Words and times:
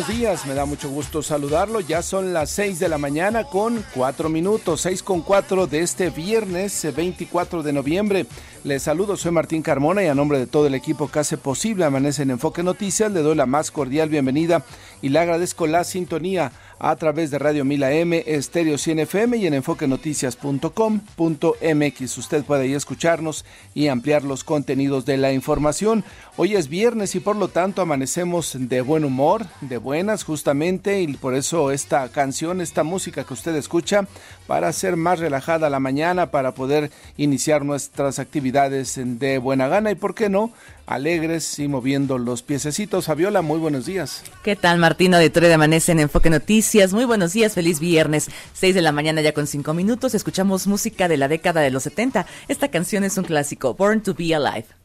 Buenos 0.00 0.18
días, 0.18 0.46
me 0.46 0.54
da 0.54 0.64
mucho 0.64 0.88
gusto 0.88 1.22
saludarlo. 1.22 1.80
Ya 1.80 2.00
son 2.00 2.32
las 2.32 2.48
6 2.50 2.78
de 2.78 2.88
la 2.88 2.96
mañana 2.96 3.44
con 3.44 3.84
4 3.94 4.30
minutos, 4.30 4.80
6 4.80 5.02
con 5.02 5.20
4 5.20 5.66
de 5.66 5.80
este 5.80 6.08
viernes 6.08 6.86
24 6.96 7.62
de 7.62 7.72
noviembre. 7.74 8.26
Les 8.64 8.82
saludo, 8.82 9.18
soy 9.18 9.32
Martín 9.32 9.60
Carmona 9.60 10.02
y 10.02 10.06
a 10.06 10.14
nombre 10.14 10.38
de 10.38 10.46
todo 10.46 10.66
el 10.66 10.74
equipo 10.74 11.10
que 11.10 11.18
hace 11.18 11.36
posible 11.36 11.84
Amanece 11.84 12.22
en 12.22 12.30
Enfoque 12.30 12.62
Noticias, 12.62 13.12
le 13.12 13.20
doy 13.20 13.34
la 13.34 13.44
más 13.44 13.70
cordial 13.70 14.08
bienvenida 14.08 14.64
y 15.02 15.10
le 15.10 15.18
agradezco 15.18 15.66
la 15.66 15.84
sintonía 15.84 16.52
a 16.80 16.96
través 16.96 17.30
de 17.30 17.38
Radio 17.38 17.64
Mila 17.66 17.92
M, 17.92 18.24
Estéreo 18.26 18.78
100 18.78 19.00
FM 19.00 19.36
y 19.36 19.46
en 19.46 19.52
enfoquenoticias.com.mx. 19.54 22.18
Usted 22.18 22.42
puede 22.42 22.62
ahí 22.62 22.72
escucharnos 22.72 23.44
y 23.74 23.88
ampliar 23.88 24.24
los 24.24 24.44
contenidos 24.44 25.04
de 25.04 25.18
la 25.18 25.32
información. 25.32 26.04
Hoy 26.38 26.56
es 26.56 26.68
viernes 26.68 27.14
y 27.14 27.20
por 27.20 27.36
lo 27.36 27.48
tanto 27.48 27.82
amanecemos 27.82 28.56
de 28.58 28.80
buen 28.80 29.04
humor, 29.04 29.44
de 29.60 29.76
buenas 29.76 30.24
justamente, 30.24 31.02
y 31.02 31.08
por 31.18 31.34
eso 31.34 31.70
esta 31.70 32.08
canción, 32.08 32.62
esta 32.62 32.82
música 32.82 33.24
que 33.24 33.34
usted 33.34 33.54
escucha, 33.56 34.06
para 34.46 34.68
hacer 34.68 34.96
más 34.96 35.18
relajada 35.18 35.68
la 35.68 35.80
mañana, 35.80 36.30
para 36.30 36.54
poder 36.54 36.90
iniciar 37.18 37.62
nuestras 37.62 38.18
actividades 38.18 38.98
de 39.04 39.36
buena 39.36 39.68
gana 39.68 39.90
y, 39.90 39.96
¿por 39.96 40.14
qué 40.14 40.30
no?, 40.30 40.50
alegres 40.90 41.58
y 41.60 41.68
moviendo 41.68 42.18
los 42.18 42.42
piececitos. 42.42 43.06
Fabiola, 43.06 43.42
muy 43.42 43.58
buenos 43.58 43.86
días. 43.86 44.24
¿Qué 44.42 44.56
tal, 44.56 44.78
Martín? 44.78 45.14
Auditorio 45.14 45.48
de 45.48 45.54
Amanece 45.54 45.92
en 45.92 46.00
Enfoque 46.00 46.30
Noticias. 46.30 46.92
Muy 46.92 47.04
buenos 47.04 47.32
días, 47.32 47.54
feliz 47.54 47.78
viernes. 47.78 48.28
6 48.54 48.74
de 48.74 48.82
la 48.82 48.90
mañana 48.90 49.20
ya 49.20 49.32
con 49.32 49.46
5 49.46 49.72
minutos. 49.72 50.14
Escuchamos 50.14 50.66
música 50.66 51.06
de 51.06 51.16
la 51.16 51.28
década 51.28 51.60
de 51.60 51.70
los 51.70 51.84
70. 51.84 52.26
Esta 52.48 52.68
canción 52.68 53.04
es 53.04 53.16
un 53.16 53.24
clásico, 53.24 53.74
Born 53.74 54.02
to 54.02 54.14
Be 54.14 54.34
Alive. 54.34 54.79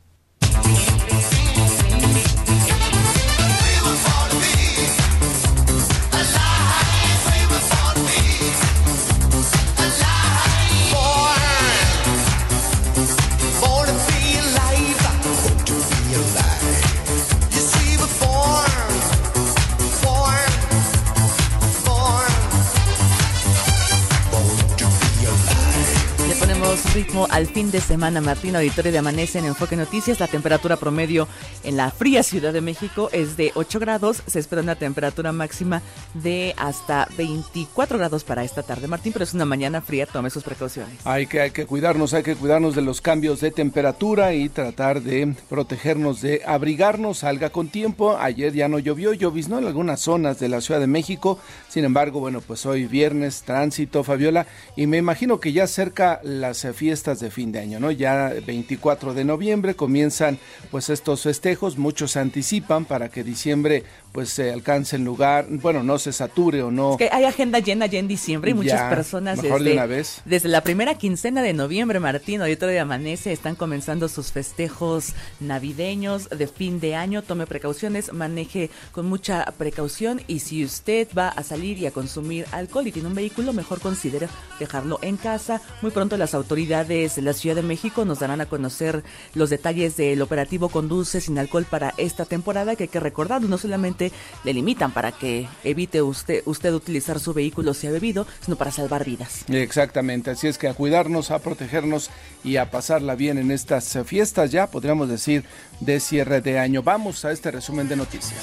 Al 27.24 27.48
fin 27.48 27.72
de 27.72 27.80
semana. 27.80 28.20
Martín, 28.20 28.58
auditorio 28.58 28.92
de 28.92 28.98
Amanece 28.98 29.40
en 29.40 29.46
Enfoque 29.46 29.78
Noticias. 29.78 30.20
La 30.20 30.28
temperatura 30.28 30.76
promedio 30.76 31.30
en 31.64 31.78
la 31.78 31.90
fría 31.90 32.24
Ciudad 32.24 32.52
de 32.52 32.60
México 32.60 33.10
es 33.14 33.38
de 33.38 33.54
8 33.56 33.80
grados. 33.80 34.22
Se 34.28 34.40
espera 34.40 34.62
una 34.62 34.76
temperatura 34.76 35.32
máxima 35.32 35.82
de 36.14 36.54
hasta 36.58 37.08
24 37.18 37.98
grados 37.98 38.26
para 38.26 38.44
esta 38.44 38.64
tarde, 38.64 38.90
Martín, 38.90 39.14
pero 39.14 39.24
es 39.24 39.34
una 39.34 39.46
mañana 39.46 39.82
fría. 39.82 40.06
Tome 40.06 40.30
sus 40.30 40.44
precauciones. 40.44 40.94
Hay 41.06 41.28
que, 41.28 41.40
hay 41.40 41.52
que 41.52 41.66
cuidarnos, 41.66 42.14
hay 42.14 42.24
que 42.24 42.36
cuidarnos 42.36 42.76
de 42.76 42.82
los 42.82 43.00
cambios 43.00 43.40
de 43.40 43.52
temperatura 43.52 44.34
y 44.34 44.50
tratar 44.50 45.02
de 45.02 45.36
protegernos, 45.48 46.22
de 46.22 46.42
abrigarnos. 46.46 47.20
Salga 47.20 47.50
con 47.50 47.70
tiempo. 47.70 48.18
Ayer 48.18 48.52
ya 48.52 48.68
no 48.68 48.78
llovió, 48.78 49.14
lloviznó 49.14 49.60
en 49.60 49.68
algunas 49.68 50.02
zonas 50.02 50.38
de 50.40 50.50
la 50.50 50.60
Ciudad 50.60 50.82
de 50.82 50.88
México. 50.88 51.40
Sin 51.70 51.86
embargo, 51.86 52.20
bueno, 52.20 52.42
pues 52.42 52.66
hoy 52.66 52.88
viernes, 52.88 53.44
tránsito, 53.44 54.04
Fabiola, 54.04 54.48
y 54.76 54.88
me 54.88 54.98
imagino 54.98 55.40
que 55.40 55.54
ya 55.54 55.66
cerca 55.66 56.20
las 56.22 56.68
fiestas 56.74 57.05
de 57.14 57.30
fin 57.30 57.52
de 57.52 57.60
año, 57.60 57.80
¿no? 57.80 57.92
Ya 57.92 58.34
24 58.46 59.14
de 59.14 59.24
noviembre 59.24 59.76
comienzan 59.76 60.40
pues 60.72 60.90
estos 60.90 61.22
festejos, 61.22 61.78
muchos 61.78 62.12
se 62.12 62.20
anticipan 62.20 62.86
para 62.86 63.10
que 63.10 63.24
diciembre 63.24 63.84
pues 64.16 64.30
se 64.30 64.54
alcance 64.54 64.96
en 64.96 65.04
lugar, 65.04 65.46
bueno, 65.50 65.84
no 65.84 66.00
se 66.00 66.14
sature 66.14 66.64
o 66.64 66.72
no. 66.72 66.92
Es 66.92 66.98
que 66.98 67.10
hay 67.12 67.26
agenda 67.26 67.60
llena 67.60 67.86
ya 67.86 68.00
en 68.00 68.08
diciembre 68.08 68.52
y 68.52 68.54
muchas 68.54 68.90
personas 68.90 69.42
desde, 69.42 70.06
desde 70.24 70.48
la 70.48 70.62
primera 70.62 70.96
quincena 70.96 71.42
de 71.42 71.52
noviembre, 71.52 72.00
Martín, 72.00 72.42
otro 72.42 72.70
de 72.70 72.80
Amanece, 72.80 73.34
están 73.34 73.56
comenzando 73.56 74.08
sus 74.08 74.32
festejos 74.32 75.14
navideños 75.42 76.30
de 76.30 76.48
fin 76.48 76.80
de 76.80 76.96
año. 76.96 77.24
Tome 77.24 77.46
precauciones, 77.46 78.14
maneje 78.14 78.70
con 78.94 79.06
mucha 79.06 79.44
precaución 79.58 80.22
y 80.28 80.40
si 80.40 80.64
usted 80.64 81.10
va 81.16 81.28
a 81.28 81.44
salir 81.44 81.78
y 81.78 81.86
a 81.86 81.92
consumir 81.92 82.46
alcohol 82.54 82.88
y 82.88 82.94
tiene 82.94 83.10
un 83.10 83.16
vehículo, 83.16 83.52
mejor 83.52 83.82
considere 83.82 84.30
dejarlo 84.62 84.98
en 85.02 85.18
casa. 85.18 85.62
Muy 85.82 85.92
pronto 85.92 86.16
las 86.16 86.34
autoridades 86.34 87.18
de 87.18 87.22
la 87.22 87.34
Ciudad 87.34 87.58
de 87.58 87.64
México 87.64 88.06
nos 88.06 88.20
darán 88.20 88.40
a 88.40 88.46
conocer 88.46 89.04
los 89.34 89.50
detalles 89.50 89.98
del 89.98 90.22
operativo 90.22 90.70
Conduce 90.70 91.20
sin 91.20 91.38
alcohol 91.38 91.66
para 91.70 91.94
esta 91.98 92.24
temporada 92.24 92.78
que 92.78 92.84
hay 92.84 92.90
que 92.90 93.02
recordar, 93.02 93.42
no 93.42 93.58
solamente 93.58 94.05
le 94.44 94.54
limitan 94.54 94.92
para 94.92 95.12
que 95.12 95.48
evite 95.64 96.02
usted, 96.02 96.42
usted 96.46 96.74
utilizar 96.74 97.20
su 97.20 97.34
vehículo 97.34 97.74
si 97.74 97.88
ha 97.88 97.92
bebido, 97.92 98.28
sino 98.44 98.58
para 98.58 98.72
salvar 98.72 99.06
vidas. 99.06 99.46
Exactamente, 99.50 100.32
así 100.32 100.48
es 100.48 100.58
que 100.58 100.68
a 100.68 100.74
cuidarnos, 100.74 101.32
a 101.32 101.40
protegernos 101.40 102.10
y 102.44 102.58
a 102.58 102.72
pasarla 102.72 103.16
bien 103.16 103.38
en 103.38 103.52
estas 103.52 103.98
fiestas 104.06 104.52
ya, 104.52 104.68
podríamos 104.68 105.10
decir, 105.10 105.44
de 105.80 106.00
cierre 106.00 106.42
de 106.42 106.60
año. 106.60 106.84
Vamos 106.84 107.26
a 107.26 107.32
este 107.32 107.52
resumen 107.52 107.88
de 107.88 107.96
noticias. 107.96 108.42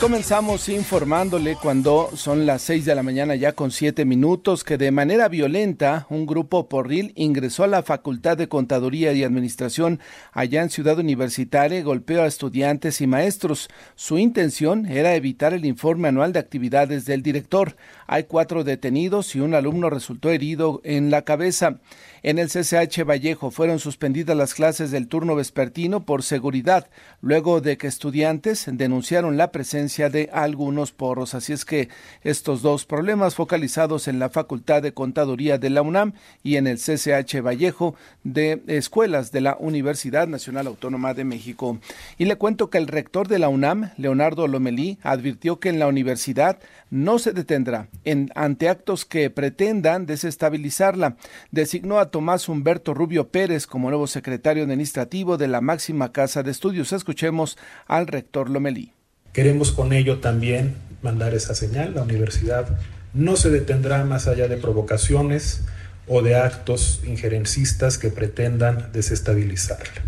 Comenzamos 0.00 0.70
informándole 0.70 1.56
cuando 1.56 2.08
son 2.14 2.46
las 2.46 2.62
6 2.62 2.86
de 2.86 2.94
la 2.94 3.02
mañana 3.02 3.34
ya 3.34 3.52
con 3.52 3.70
7 3.70 4.06
minutos 4.06 4.64
que 4.64 4.78
de 4.78 4.90
manera 4.90 5.28
violenta 5.28 6.06
un 6.08 6.24
grupo 6.24 6.70
porril 6.70 7.12
ingresó 7.16 7.64
a 7.64 7.66
la 7.66 7.82
Facultad 7.82 8.38
de 8.38 8.48
Contaduría 8.48 9.12
y 9.12 9.24
Administración 9.24 10.00
allá 10.32 10.62
en 10.62 10.70
Ciudad 10.70 10.98
Universitaria 10.98 11.78
y 11.78 11.82
golpeó 11.82 12.22
a 12.22 12.26
estudiantes 12.26 13.02
y 13.02 13.06
maestros. 13.06 13.68
Su 13.94 14.16
intención 14.16 14.86
era 14.86 15.14
evitar 15.14 15.52
el 15.52 15.66
informe 15.66 16.08
anual 16.08 16.32
de 16.32 16.38
actividades 16.38 17.04
del 17.04 17.22
director. 17.22 17.76
Hay 18.12 18.24
cuatro 18.24 18.64
detenidos 18.64 19.36
y 19.36 19.40
un 19.40 19.54
alumno 19.54 19.88
resultó 19.88 20.30
herido 20.30 20.80
en 20.82 21.12
la 21.12 21.22
cabeza. 21.22 21.78
En 22.24 22.40
el 22.40 22.48
CCH 22.48 23.04
Vallejo 23.04 23.52
fueron 23.52 23.78
suspendidas 23.78 24.36
las 24.36 24.52
clases 24.52 24.90
del 24.90 25.06
turno 25.06 25.36
vespertino 25.36 26.04
por 26.04 26.24
seguridad, 26.24 26.88
luego 27.22 27.60
de 27.60 27.78
que 27.78 27.86
estudiantes 27.86 28.66
denunciaron 28.66 29.36
la 29.36 29.52
presencia 29.52 30.10
de 30.10 30.28
algunos 30.32 30.90
porros. 30.90 31.34
Así 31.34 31.52
es 31.52 31.64
que 31.64 31.88
estos 32.24 32.62
dos 32.62 32.84
problemas 32.84 33.36
focalizados 33.36 34.08
en 34.08 34.18
la 34.18 34.28
Facultad 34.28 34.82
de 34.82 34.92
Contaduría 34.92 35.58
de 35.58 35.70
la 35.70 35.82
UNAM 35.82 36.14
y 36.42 36.56
en 36.56 36.66
el 36.66 36.78
CCH 36.78 37.40
Vallejo 37.42 37.94
de 38.24 38.60
escuelas 38.66 39.30
de 39.30 39.40
la 39.40 39.56
Universidad 39.60 40.26
Nacional 40.26 40.66
Autónoma 40.66 41.14
de 41.14 41.22
México. 41.22 41.78
Y 42.18 42.24
le 42.24 42.34
cuento 42.34 42.70
que 42.70 42.78
el 42.78 42.88
rector 42.88 43.28
de 43.28 43.38
la 43.38 43.48
UNAM, 43.48 43.92
Leonardo 43.96 44.48
Lomelí, 44.48 44.98
advirtió 45.04 45.60
que 45.60 45.68
en 45.68 45.78
la 45.78 45.86
universidad 45.86 46.58
no 46.90 47.20
se 47.20 47.32
detendrá 47.32 47.88
ante 48.34 48.68
actos 48.68 49.04
que 49.04 49.30
pretendan 49.30 50.06
desestabilizarla. 50.06 51.16
Designó 51.50 51.98
a 51.98 52.10
Tomás 52.10 52.48
Humberto 52.48 52.94
Rubio 52.94 53.28
Pérez 53.28 53.66
como 53.66 53.90
nuevo 53.90 54.06
secretario 54.06 54.62
administrativo 54.62 55.36
de 55.36 55.48
la 55.48 55.60
máxima 55.60 56.12
casa 56.12 56.42
de 56.42 56.50
estudios. 56.50 56.92
Escuchemos 56.92 57.58
al 57.86 58.06
rector 58.06 58.48
Lomelí. 58.50 58.92
Queremos 59.32 59.72
con 59.72 59.92
ello 59.92 60.18
también 60.18 60.74
mandar 61.02 61.34
esa 61.34 61.54
señal. 61.54 61.94
La 61.94 62.02
universidad 62.02 62.78
no 63.14 63.36
se 63.36 63.50
detendrá 63.50 64.04
más 64.04 64.26
allá 64.26 64.48
de 64.48 64.56
provocaciones 64.56 65.62
o 66.06 66.22
de 66.22 66.36
actos 66.36 67.00
injerencistas 67.06 67.98
que 67.98 68.10
pretendan 68.10 68.90
desestabilizarla. 68.92 70.02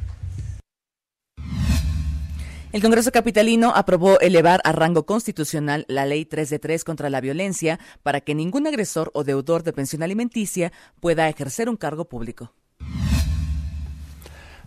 El 2.72 2.80
Congreso 2.80 3.12
Capitalino 3.12 3.74
aprobó 3.74 4.18
elevar 4.20 4.62
a 4.64 4.72
rango 4.72 5.04
constitucional 5.04 5.84
la 5.88 6.06
Ley 6.06 6.24
3 6.24 6.48
de 6.48 6.58
3 6.58 6.84
contra 6.84 7.10
la 7.10 7.20
violencia 7.20 7.78
para 8.02 8.22
que 8.22 8.34
ningún 8.34 8.66
agresor 8.66 9.10
o 9.12 9.24
deudor 9.24 9.62
de 9.62 9.74
pensión 9.74 10.02
alimenticia 10.02 10.72
pueda 10.98 11.28
ejercer 11.28 11.68
un 11.68 11.76
cargo 11.76 12.06
público. 12.06 12.54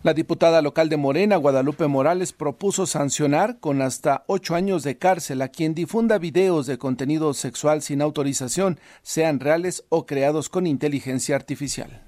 La 0.04 0.14
diputada 0.14 0.62
local 0.62 0.88
de 0.88 0.98
Morena, 0.98 1.36
Guadalupe 1.38 1.88
Morales, 1.88 2.32
propuso 2.32 2.86
sancionar 2.86 3.60
con 3.60 3.82
hasta 3.82 4.24
ocho 4.28 4.54
años 4.54 4.84
de 4.84 5.00
cárcel 5.00 5.42
a 5.42 5.48
quien 5.48 5.74
difunda 5.74 6.20
videos 6.20 6.68
de 6.68 6.78
contenido 6.78 7.34
sexual 7.34 7.82
sin 7.82 8.04
autorización, 8.04 8.80
sean 9.02 9.40
reales 9.40 9.84
o 9.90 10.06
creados 10.06 10.50
con 10.50 10.68
inteligencia 10.68 11.36
artificial. 11.36 12.04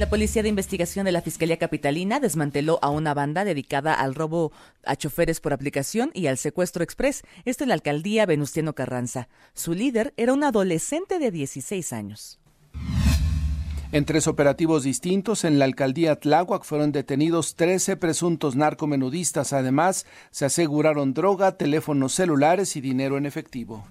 La 0.00 0.08
Policía 0.08 0.42
de 0.42 0.48
Investigación 0.48 1.04
de 1.04 1.12
la 1.12 1.20
Fiscalía 1.20 1.58
Capitalina 1.58 2.20
desmanteló 2.20 2.78
a 2.80 2.88
una 2.88 3.12
banda 3.12 3.44
dedicada 3.44 3.92
al 3.92 4.14
robo 4.14 4.50
a 4.86 4.96
choferes 4.96 5.40
por 5.40 5.52
aplicación 5.52 6.10
y 6.14 6.26
al 6.26 6.38
secuestro 6.38 6.82
express, 6.82 7.22
esto 7.44 7.64
en 7.64 7.68
la 7.68 7.74
alcaldía 7.74 8.24
Venustiano 8.24 8.74
Carranza. 8.74 9.28
Su 9.52 9.74
líder 9.74 10.14
era 10.16 10.32
un 10.32 10.42
adolescente 10.42 11.18
de 11.18 11.30
16 11.30 11.92
años. 11.92 12.40
En 13.92 14.06
tres 14.06 14.26
operativos 14.26 14.84
distintos 14.84 15.44
en 15.44 15.58
la 15.58 15.66
alcaldía 15.66 16.16
Tláhuac 16.16 16.64
fueron 16.64 16.92
detenidos 16.92 17.54
13 17.56 17.98
presuntos 17.98 18.56
narcomenudistas. 18.56 19.52
Además, 19.52 20.06
se 20.30 20.46
aseguraron 20.46 21.12
droga, 21.12 21.58
teléfonos 21.58 22.14
celulares 22.14 22.74
y 22.74 22.80
dinero 22.80 23.18
en 23.18 23.26
efectivo. 23.26 23.84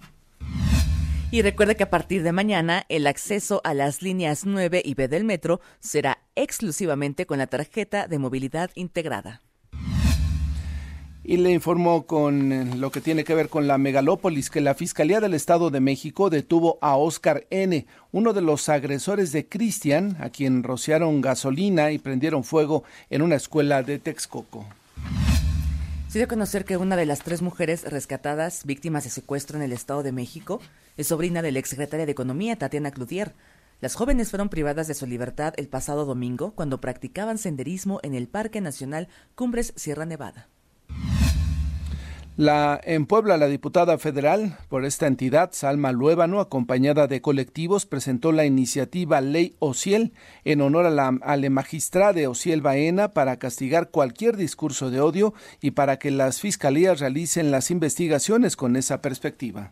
Y 1.31 1.43
recuerde 1.43 1.75
que 1.75 1.83
a 1.83 1.91
partir 1.91 2.23
de 2.23 2.31
mañana 2.31 2.85
el 2.89 3.05
acceso 3.05 3.61
a 3.63 3.75
las 3.75 4.01
líneas 4.01 4.45
9 4.45 4.81
y 4.83 4.95
B 4.95 5.07
del 5.07 5.25
metro 5.25 5.61
será 5.79 6.23
exclusivamente 6.35 7.27
con 7.27 7.37
la 7.37 7.45
tarjeta 7.45 8.07
de 8.07 8.17
movilidad 8.17 8.71
integrada. 8.73 9.43
Y 11.23 11.37
le 11.37 11.51
informó 11.51 12.07
con 12.07 12.51
eh, 12.51 12.75
lo 12.75 12.89
que 12.89 13.01
tiene 13.01 13.23
que 13.23 13.35
ver 13.35 13.49
con 13.49 13.67
la 13.67 13.77
megalópolis 13.77 14.49
que 14.49 14.61
la 14.61 14.73
Fiscalía 14.73 15.19
del 15.19 15.35
Estado 15.35 15.69
de 15.69 15.79
México 15.79 16.31
detuvo 16.31 16.79
a 16.81 16.95
Oscar 16.95 17.45
N., 17.51 17.85
uno 18.11 18.33
de 18.33 18.41
los 18.41 18.67
agresores 18.67 19.31
de 19.31 19.47
Cristian, 19.47 20.17
a 20.19 20.31
quien 20.31 20.63
rociaron 20.63 21.21
gasolina 21.21 21.91
y 21.91 21.99
prendieron 21.99 22.43
fuego 22.43 22.83
en 23.11 23.21
una 23.21 23.35
escuela 23.35 23.83
de 23.83 23.99
Texcoco. 23.99 24.65
Se 26.07 26.17
dio 26.17 26.25
a 26.25 26.27
conocer 26.27 26.65
que 26.65 26.75
una 26.75 26.95
de 26.95 27.05
las 27.05 27.19
tres 27.19 27.43
mujeres 27.43 27.83
rescatadas, 27.83 28.65
víctimas 28.65 29.03
de 29.03 29.11
secuestro 29.11 29.57
en 29.57 29.63
el 29.63 29.73
Estado 29.73 30.01
de 30.01 30.11
México, 30.11 30.59
es 30.99 31.07
sobrina 31.07 31.41
del 31.41 31.55
exsecretaria 31.55 32.05
de 32.05 32.11
Economía, 32.11 32.57
Tatiana 32.57 32.91
Cloutier. 32.91 33.33
Las 33.79 33.95
jóvenes 33.95 34.31
fueron 34.31 34.49
privadas 34.49 34.89
de 34.89 34.93
su 34.93 35.07
libertad 35.07 35.53
el 35.55 35.69
pasado 35.69 36.03
domingo 36.03 36.51
cuando 36.51 36.81
practicaban 36.81 37.37
senderismo 37.37 38.01
en 38.03 38.15
el 38.15 38.27
Parque 38.27 38.59
Nacional 38.59 39.07
Cumbres 39.33 39.71
Sierra 39.77 40.05
Nevada. 40.05 40.49
La, 42.35 42.81
en 42.83 43.05
Puebla, 43.05 43.37
la 43.37 43.47
diputada 43.47 43.97
federal 43.97 44.57
por 44.67 44.83
esta 44.83 45.07
entidad, 45.07 45.51
Salma 45.53 45.93
Luébano, 45.93 46.41
acompañada 46.41 47.07
de 47.07 47.21
colectivos, 47.21 47.85
presentó 47.85 48.33
la 48.33 48.43
iniciativa 48.43 49.21
Ley 49.21 49.55
Ociel 49.59 50.11
en 50.43 50.59
honor 50.59 50.85
a 50.85 50.89
la, 50.89 51.17
a 51.21 51.37
la 51.37 51.49
magistrada 51.49 52.29
Ociel 52.29 52.61
Baena 52.61 53.13
para 53.13 53.39
castigar 53.39 53.89
cualquier 53.89 54.35
discurso 54.35 54.91
de 54.91 54.99
odio 54.99 55.33
y 55.61 55.71
para 55.71 55.97
que 55.97 56.11
las 56.11 56.41
fiscalías 56.41 56.99
realicen 56.99 57.51
las 57.51 57.71
investigaciones 57.71 58.57
con 58.57 58.75
esa 58.75 59.01
perspectiva. 59.01 59.71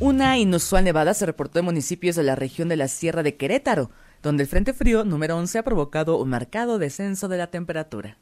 Una 0.00 0.38
inusual 0.38 0.84
nevada 0.84 1.12
se 1.12 1.26
reportó 1.26 1.58
en 1.58 1.64
municipios 1.64 2.14
de 2.14 2.22
la 2.22 2.36
región 2.36 2.68
de 2.68 2.76
la 2.76 2.86
Sierra 2.86 3.24
de 3.24 3.36
Querétaro, 3.36 3.90
donde 4.22 4.44
el 4.44 4.48
Frente 4.48 4.72
Frío 4.72 5.04
número 5.04 5.36
11 5.36 5.58
ha 5.58 5.62
provocado 5.64 6.18
un 6.18 6.28
marcado 6.28 6.78
descenso 6.78 7.26
de 7.26 7.36
la 7.36 7.48
temperatura. 7.48 8.16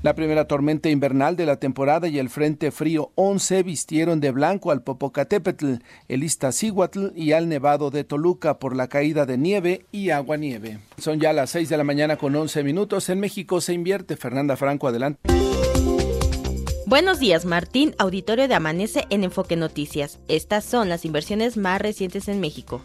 La 0.00 0.14
primera 0.14 0.46
tormenta 0.46 0.88
invernal 0.88 1.36
de 1.36 1.44
la 1.44 1.56
temporada 1.56 2.08
y 2.08 2.18
el 2.18 2.30
Frente 2.30 2.70
Frío 2.70 3.12
11 3.16 3.62
vistieron 3.62 4.20
de 4.20 4.30
blanco 4.30 4.70
al 4.70 4.82
Popocatépetl, 4.82 5.74
el 6.08 6.24
Iztaccíhuatl 6.24 7.08
y 7.14 7.32
al 7.32 7.50
Nevado 7.50 7.90
de 7.90 8.04
Toluca 8.04 8.58
por 8.58 8.74
la 8.74 8.88
caída 8.88 9.26
de 9.26 9.36
nieve 9.36 9.84
y 9.92 10.10
agua 10.10 10.38
nieve. 10.38 10.78
Son 10.96 11.20
ya 11.20 11.34
las 11.34 11.50
6 11.50 11.68
de 11.68 11.76
la 11.76 11.84
mañana 11.84 12.16
con 12.16 12.34
11 12.34 12.64
minutos. 12.64 13.10
En 13.10 13.20
México 13.20 13.60
se 13.60 13.74
invierte. 13.74 14.16
Fernanda 14.16 14.56
Franco, 14.56 14.88
adelante. 14.88 15.28
Buenos 16.86 17.18
días, 17.18 17.44
Martín, 17.44 17.96
auditorio 17.98 18.46
de 18.46 18.54
Amanece 18.54 19.06
en 19.10 19.24
Enfoque 19.24 19.56
Noticias. 19.56 20.20
Estas 20.28 20.64
son 20.64 20.88
las 20.88 21.04
inversiones 21.04 21.56
más 21.56 21.80
recientes 21.80 22.28
en 22.28 22.38
México. 22.38 22.80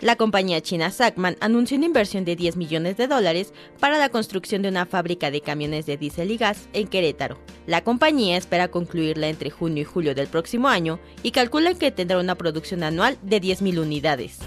La 0.00 0.16
compañía 0.16 0.60
china 0.60 0.90
Sackman 0.90 1.36
anunció 1.38 1.76
una 1.76 1.86
inversión 1.86 2.24
de 2.24 2.34
10 2.34 2.56
millones 2.56 2.96
de 2.96 3.06
dólares 3.06 3.52
para 3.78 3.96
la 3.96 4.08
construcción 4.08 4.62
de 4.62 4.70
una 4.70 4.86
fábrica 4.86 5.30
de 5.30 5.40
camiones 5.40 5.86
de 5.86 5.98
diésel 5.98 6.32
y 6.32 6.36
gas 6.36 6.68
en 6.72 6.88
Querétaro. 6.88 7.38
La 7.68 7.84
compañía 7.84 8.36
espera 8.36 8.72
concluirla 8.72 9.28
entre 9.28 9.50
junio 9.50 9.82
y 9.82 9.84
julio 9.84 10.16
del 10.16 10.26
próximo 10.26 10.66
año 10.66 10.98
y 11.22 11.30
calcula 11.30 11.74
que 11.74 11.92
tendrá 11.92 12.18
una 12.18 12.34
producción 12.34 12.82
anual 12.82 13.18
de 13.22 13.40
10.000 13.40 13.78
unidades. 13.78 14.40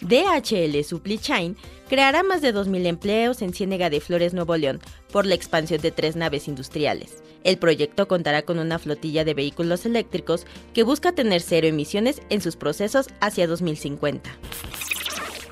DHL 0.00 0.82
Supply 0.84 1.18
Chain 1.18 1.56
creará 1.88 2.22
más 2.22 2.40
de 2.40 2.54
2.000 2.54 2.86
empleos 2.86 3.42
en 3.42 3.52
Ciénega 3.52 3.90
de 3.90 4.00
Flores, 4.00 4.34
Nuevo 4.34 4.56
León, 4.56 4.80
por 5.12 5.26
la 5.26 5.34
expansión 5.34 5.80
de 5.80 5.90
tres 5.90 6.16
naves 6.16 6.48
industriales. 6.48 7.22
El 7.46 7.58
proyecto 7.58 8.08
contará 8.08 8.42
con 8.42 8.58
una 8.58 8.80
flotilla 8.80 9.24
de 9.24 9.32
vehículos 9.32 9.86
eléctricos 9.86 10.44
que 10.74 10.82
busca 10.82 11.12
tener 11.12 11.40
cero 11.40 11.68
emisiones 11.68 12.20
en 12.28 12.40
sus 12.40 12.56
procesos 12.56 13.06
hacia 13.20 13.46
2050. 13.46 14.28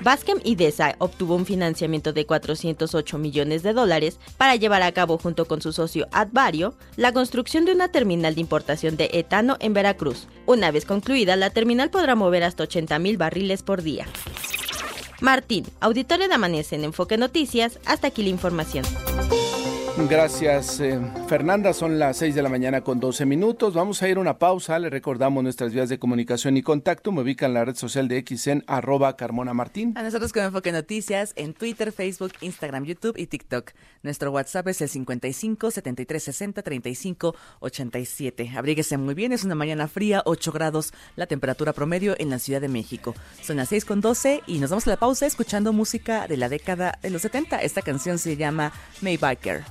Baskem 0.01 0.41
Idesa 0.43 0.95
obtuvo 0.99 1.35
un 1.35 1.45
financiamiento 1.45 2.11
de 2.11 2.25
408 2.25 3.17
millones 3.17 3.63
de 3.63 3.71
dólares 3.71 4.19
para 4.37 4.57
llevar 4.57 4.81
a 4.83 4.91
cabo 4.91 5.17
junto 5.17 5.45
con 5.45 5.61
su 5.61 5.71
socio 5.71 6.09
Advario 6.11 6.75
la 6.97 7.13
construcción 7.13 7.63
de 7.63 7.71
una 7.71 7.87
terminal 7.87 8.35
de 8.35 8.41
importación 8.41 8.97
de 8.97 9.09
etano 9.13 9.55
en 9.61 9.73
Veracruz. 9.73 10.27
Una 10.45 10.71
vez 10.71 10.83
concluida, 10.83 11.37
la 11.37 11.49
terminal 11.49 11.91
podrá 11.91 12.15
mover 12.15 12.43
hasta 12.43 12.63
80 12.63 12.99
mil 12.99 13.15
barriles 13.15 13.63
por 13.63 13.83
día. 13.83 14.05
Martín, 15.21 15.65
auditorio 15.79 16.27
de 16.27 16.33
Amanece 16.33 16.75
en 16.75 16.83
Enfoque 16.83 17.17
Noticias, 17.17 17.79
hasta 17.85 18.07
aquí 18.07 18.21
la 18.21 18.29
información. 18.29 18.83
Gracias, 19.97 20.81
eh, 20.81 20.99
Fernanda. 21.27 21.73
Son 21.73 21.97
las 21.97 22.17
6 22.17 22.35
de 22.35 22.43
la 22.43 22.49
mañana 22.49 22.81
con 22.81 22.99
12 22.99 23.25
minutos. 23.25 23.73
Vamos 23.73 24.03
a 24.03 24.09
ir 24.09 24.17
a 24.17 24.19
una 24.19 24.37
pausa. 24.37 24.77
Le 24.77 24.89
recordamos 24.89 25.41
nuestras 25.41 25.73
vías 25.73 25.87
de 25.87 25.97
comunicación 25.97 26.57
y 26.57 26.61
contacto. 26.61 27.13
Me 27.13 27.21
ubican 27.21 27.51
en 27.51 27.53
la 27.55 27.65
red 27.65 27.75
social 27.75 28.09
de 28.09 28.17
X 28.17 28.47
en 28.47 28.63
arroba 28.67 29.15
Carmona 29.15 29.53
Martín. 29.53 29.93
A 29.97 30.03
nosotros 30.03 30.33
con 30.33 30.43
Enfoque 30.43 30.73
Noticias 30.73 31.31
en 31.37 31.53
Twitter, 31.53 31.93
Facebook, 31.93 32.33
Instagram, 32.41 32.83
YouTube 32.83 33.17
y 33.17 33.27
TikTok. 33.27 33.71
Nuestro 34.03 34.31
WhatsApp 34.31 34.67
es 34.67 34.81
el 34.81 34.89
55 34.89 35.71
73 35.71 36.23
60 36.23 36.61
35 36.61 37.35
87. 37.61 38.51
Abríguese 38.57 38.97
muy 38.97 39.15
bien. 39.15 39.31
Es 39.31 39.45
una 39.45 39.55
mañana 39.55 39.87
fría, 39.87 40.21
8 40.25 40.51
grados 40.51 40.93
la 41.15 41.25
temperatura 41.25 41.71
promedio 41.71 42.15
en 42.19 42.29
la 42.29 42.39
Ciudad 42.39 42.61
de 42.61 42.67
México. 42.67 43.15
Son 43.41 43.57
las 43.57 43.69
6 43.69 43.85
con 43.85 44.01
12 44.01 44.43
y 44.45 44.59
nos 44.59 44.69
vamos 44.69 44.85
a 44.87 44.91
la 44.91 44.97
pausa 44.97 45.25
escuchando 45.25 45.71
música 45.71 46.27
de 46.27 46.37
la 46.37 46.49
década 46.49 46.99
de 47.01 47.09
los 47.09 47.21
70. 47.21 47.61
Esta 47.61 47.81
canción 47.81 48.19
se 48.19 48.35
llama 48.35 48.73
Maybacker. 49.01 49.63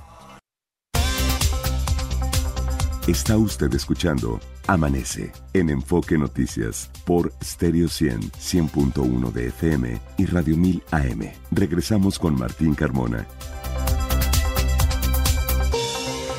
Está 3.07 3.37
usted 3.37 3.71
escuchando 3.75 4.39
Amanece 4.65 5.31
en 5.53 5.69
Enfoque 5.69 6.17
Noticias 6.17 6.89
por 7.05 7.31
Stereo 7.43 7.87
100, 7.87 8.31
100.1 8.31 9.31
de 9.31 9.45
FM 9.49 10.01
y 10.17 10.25
Radio 10.25 10.57
1000 10.57 10.83
AM. 10.89 11.31
Regresamos 11.51 12.17
con 12.17 12.33
Martín 12.33 12.73
Carmona. 12.73 13.27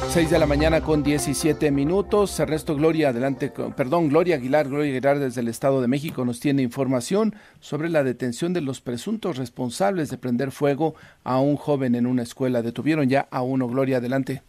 6 0.09 0.29
de 0.29 0.39
la 0.41 0.47
mañana 0.47 0.81
con 0.81 1.05
17 1.05 1.71
minutos. 1.71 2.41
Ernesto 2.41 2.75
Gloria, 2.75 3.11
adelante, 3.11 3.53
perdón, 3.77 4.09
Gloria 4.09 4.35
Aguilar, 4.35 4.67
Gloria 4.67 4.91
Aguilar 4.91 5.21
desde 5.21 5.43
el 5.43 5.49
Estado 5.49 5.81
de 5.81 5.87
México 5.87 6.25
nos 6.25 6.41
tiene 6.41 6.63
información 6.63 7.37
sobre 7.61 7.89
la 7.89 8.03
detención 8.03 8.53
de 8.53 8.63
los 8.63 8.81
presuntos 8.81 9.37
responsables 9.37 10.11
de 10.11 10.19
prender 10.19 10.51
fuego 10.51 10.97
a 11.23 11.39
un 11.39 11.55
joven 11.55 11.95
en 11.95 12.07
una 12.07 12.25
escuela. 12.25 12.61
Detuvieron 12.63 13.09
ya 13.09 13.29
a 13.31 13.43
uno. 13.43 13.69
Gloria, 13.69 13.99
adelante. 13.99 14.43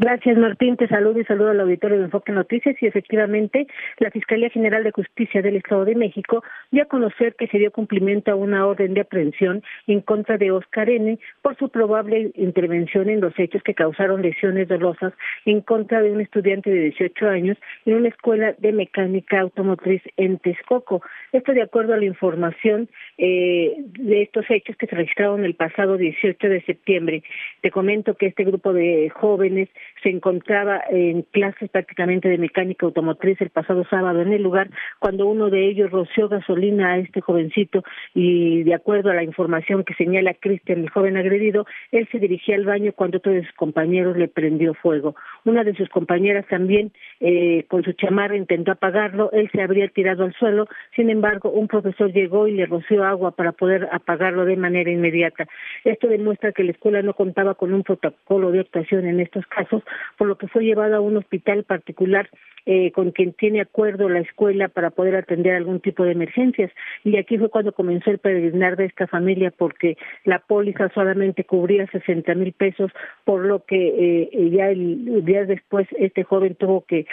Gracias, 0.00 0.38
Martín. 0.38 0.78
Te 0.78 0.88
saludo 0.88 1.20
y 1.20 1.26
saludo 1.26 1.50
al 1.50 1.60
auditorio 1.60 1.98
de 1.98 2.04
Enfoque 2.04 2.32
Noticias. 2.32 2.74
Y 2.80 2.86
efectivamente, 2.86 3.66
la 3.98 4.10
Fiscalía 4.10 4.48
General 4.48 4.82
de 4.82 4.92
Justicia 4.92 5.42
del 5.42 5.56
Estado 5.56 5.84
de 5.84 5.94
México 5.94 6.42
dio 6.70 6.84
a 6.84 6.86
conocer 6.86 7.34
que 7.34 7.48
se 7.48 7.58
dio 7.58 7.70
cumplimiento 7.70 8.32
a 8.32 8.34
una 8.34 8.66
orden 8.66 8.94
de 8.94 9.02
aprehensión 9.02 9.62
en 9.86 10.00
contra 10.00 10.38
de 10.38 10.52
Oscar 10.52 10.88
N. 10.88 11.18
por 11.42 11.54
su 11.58 11.68
probable 11.68 12.32
intervención 12.36 13.10
en 13.10 13.20
los 13.20 13.38
hechos 13.38 13.62
que 13.62 13.74
causaron 13.74 14.22
lesiones 14.22 14.68
dolosas 14.68 15.12
en 15.44 15.60
contra 15.60 16.00
de 16.00 16.12
un 16.12 16.22
estudiante 16.22 16.70
de 16.70 16.80
18 16.80 17.28
años 17.28 17.58
en 17.84 17.96
una 17.96 18.08
escuela 18.08 18.54
de 18.56 18.72
mecánica 18.72 19.40
automotriz 19.40 20.00
en 20.16 20.38
Texcoco. 20.38 21.02
Esto 21.32 21.52
de 21.52 21.60
acuerdo 21.60 21.92
a 21.92 21.98
la 21.98 22.06
información 22.06 22.88
eh, 23.18 23.76
de 23.76 24.22
estos 24.22 24.46
hechos 24.48 24.76
que 24.78 24.86
se 24.86 24.96
registraron 24.96 25.44
el 25.44 25.56
pasado 25.56 25.98
18 25.98 26.48
de 26.48 26.62
septiembre. 26.62 27.22
Te 27.60 27.70
comento 27.70 28.14
que 28.14 28.28
este 28.28 28.44
grupo 28.44 28.72
de 28.72 29.10
jóvenes 29.10 29.68
se 30.02 30.10
encontraba 30.10 30.82
en 30.90 31.22
clases 31.22 31.70
prácticamente 31.70 32.28
de 32.28 32.38
mecánica 32.38 32.86
automotriz 32.86 33.40
el 33.40 33.50
pasado 33.50 33.84
sábado 33.88 34.22
en 34.22 34.32
el 34.32 34.42
lugar 34.42 34.70
cuando 34.98 35.26
uno 35.26 35.50
de 35.50 35.68
ellos 35.68 35.90
roció 35.90 36.28
gasolina 36.28 36.92
a 36.92 36.98
este 36.98 37.20
jovencito 37.20 37.84
y 38.14 38.62
de 38.62 38.74
acuerdo 38.74 39.10
a 39.10 39.14
la 39.14 39.22
información 39.22 39.84
que 39.84 39.94
señala 39.94 40.34
Cristian, 40.34 40.80
el 40.80 40.90
joven 40.90 41.16
agredido, 41.16 41.66
él 41.92 42.08
se 42.10 42.18
dirigía 42.18 42.56
al 42.56 42.64
baño 42.64 42.92
cuando 42.92 43.18
otro 43.18 43.32
de 43.32 43.44
sus 43.44 43.54
compañeros 43.54 44.16
le 44.16 44.28
prendió 44.28 44.74
fuego. 44.74 45.14
Una 45.44 45.64
de 45.64 45.74
sus 45.74 45.88
compañeras 45.88 46.46
también 46.48 46.92
eh, 47.20 47.64
con 47.68 47.82
su 47.84 47.92
chamarra 47.92 48.36
intentó 48.36 48.72
apagarlo, 48.72 49.30
él 49.32 49.48
se 49.52 49.62
habría 49.62 49.88
tirado 49.88 50.24
al 50.24 50.34
suelo, 50.34 50.66
sin 50.96 51.10
embargo 51.10 51.50
un 51.50 51.68
profesor 51.68 52.12
llegó 52.12 52.48
y 52.48 52.52
le 52.52 52.66
roció 52.66 53.04
agua 53.04 53.32
para 53.32 53.52
poder 53.52 53.88
apagarlo 53.92 54.44
de 54.44 54.56
manera 54.56 54.90
inmediata. 54.90 55.46
Esto 55.84 56.08
demuestra 56.08 56.52
que 56.52 56.64
la 56.64 56.72
escuela 56.72 57.02
no 57.02 57.14
contaba 57.14 57.54
con 57.54 57.72
un 57.72 57.82
protocolo 57.82 58.50
de 58.50 58.60
actuación 58.60 59.06
en 59.06 59.20
estos 59.20 59.46
casos, 59.46 59.82
por 60.16 60.28
lo 60.28 60.38
que 60.38 60.48
fue 60.48 60.64
llevado 60.64 60.96
a 60.96 61.00
un 61.00 61.16
hospital 61.16 61.64
particular 61.64 62.28
eh, 62.66 62.92
con 62.92 63.10
quien 63.10 63.32
tiene 63.32 63.62
acuerdo 63.62 64.10
la 64.10 64.20
escuela 64.20 64.68
para 64.68 64.90
poder 64.90 65.16
atender 65.16 65.54
algún 65.54 65.80
tipo 65.80 66.04
de 66.04 66.12
emergencias. 66.12 66.70
Y 67.04 67.16
aquí 67.16 67.38
fue 67.38 67.48
cuando 67.48 67.72
comenzó 67.72 68.10
el 68.10 68.18
peregrinar 68.18 68.76
de 68.76 68.84
esta 68.84 69.06
familia 69.06 69.50
porque 69.50 69.96
la 70.24 70.40
póliza 70.40 70.90
solamente 70.90 71.44
cubría 71.44 71.86
60 71.86 72.34
mil 72.34 72.52
pesos, 72.52 72.92
por 73.24 73.46
lo 73.46 73.64
que 73.64 74.28
eh, 74.32 74.50
ya 74.50 74.68
el, 74.68 75.24
días 75.24 75.48
después 75.48 75.88
este 75.98 76.22
joven 76.22 76.54
tuvo 76.54 76.84
que 76.84 77.06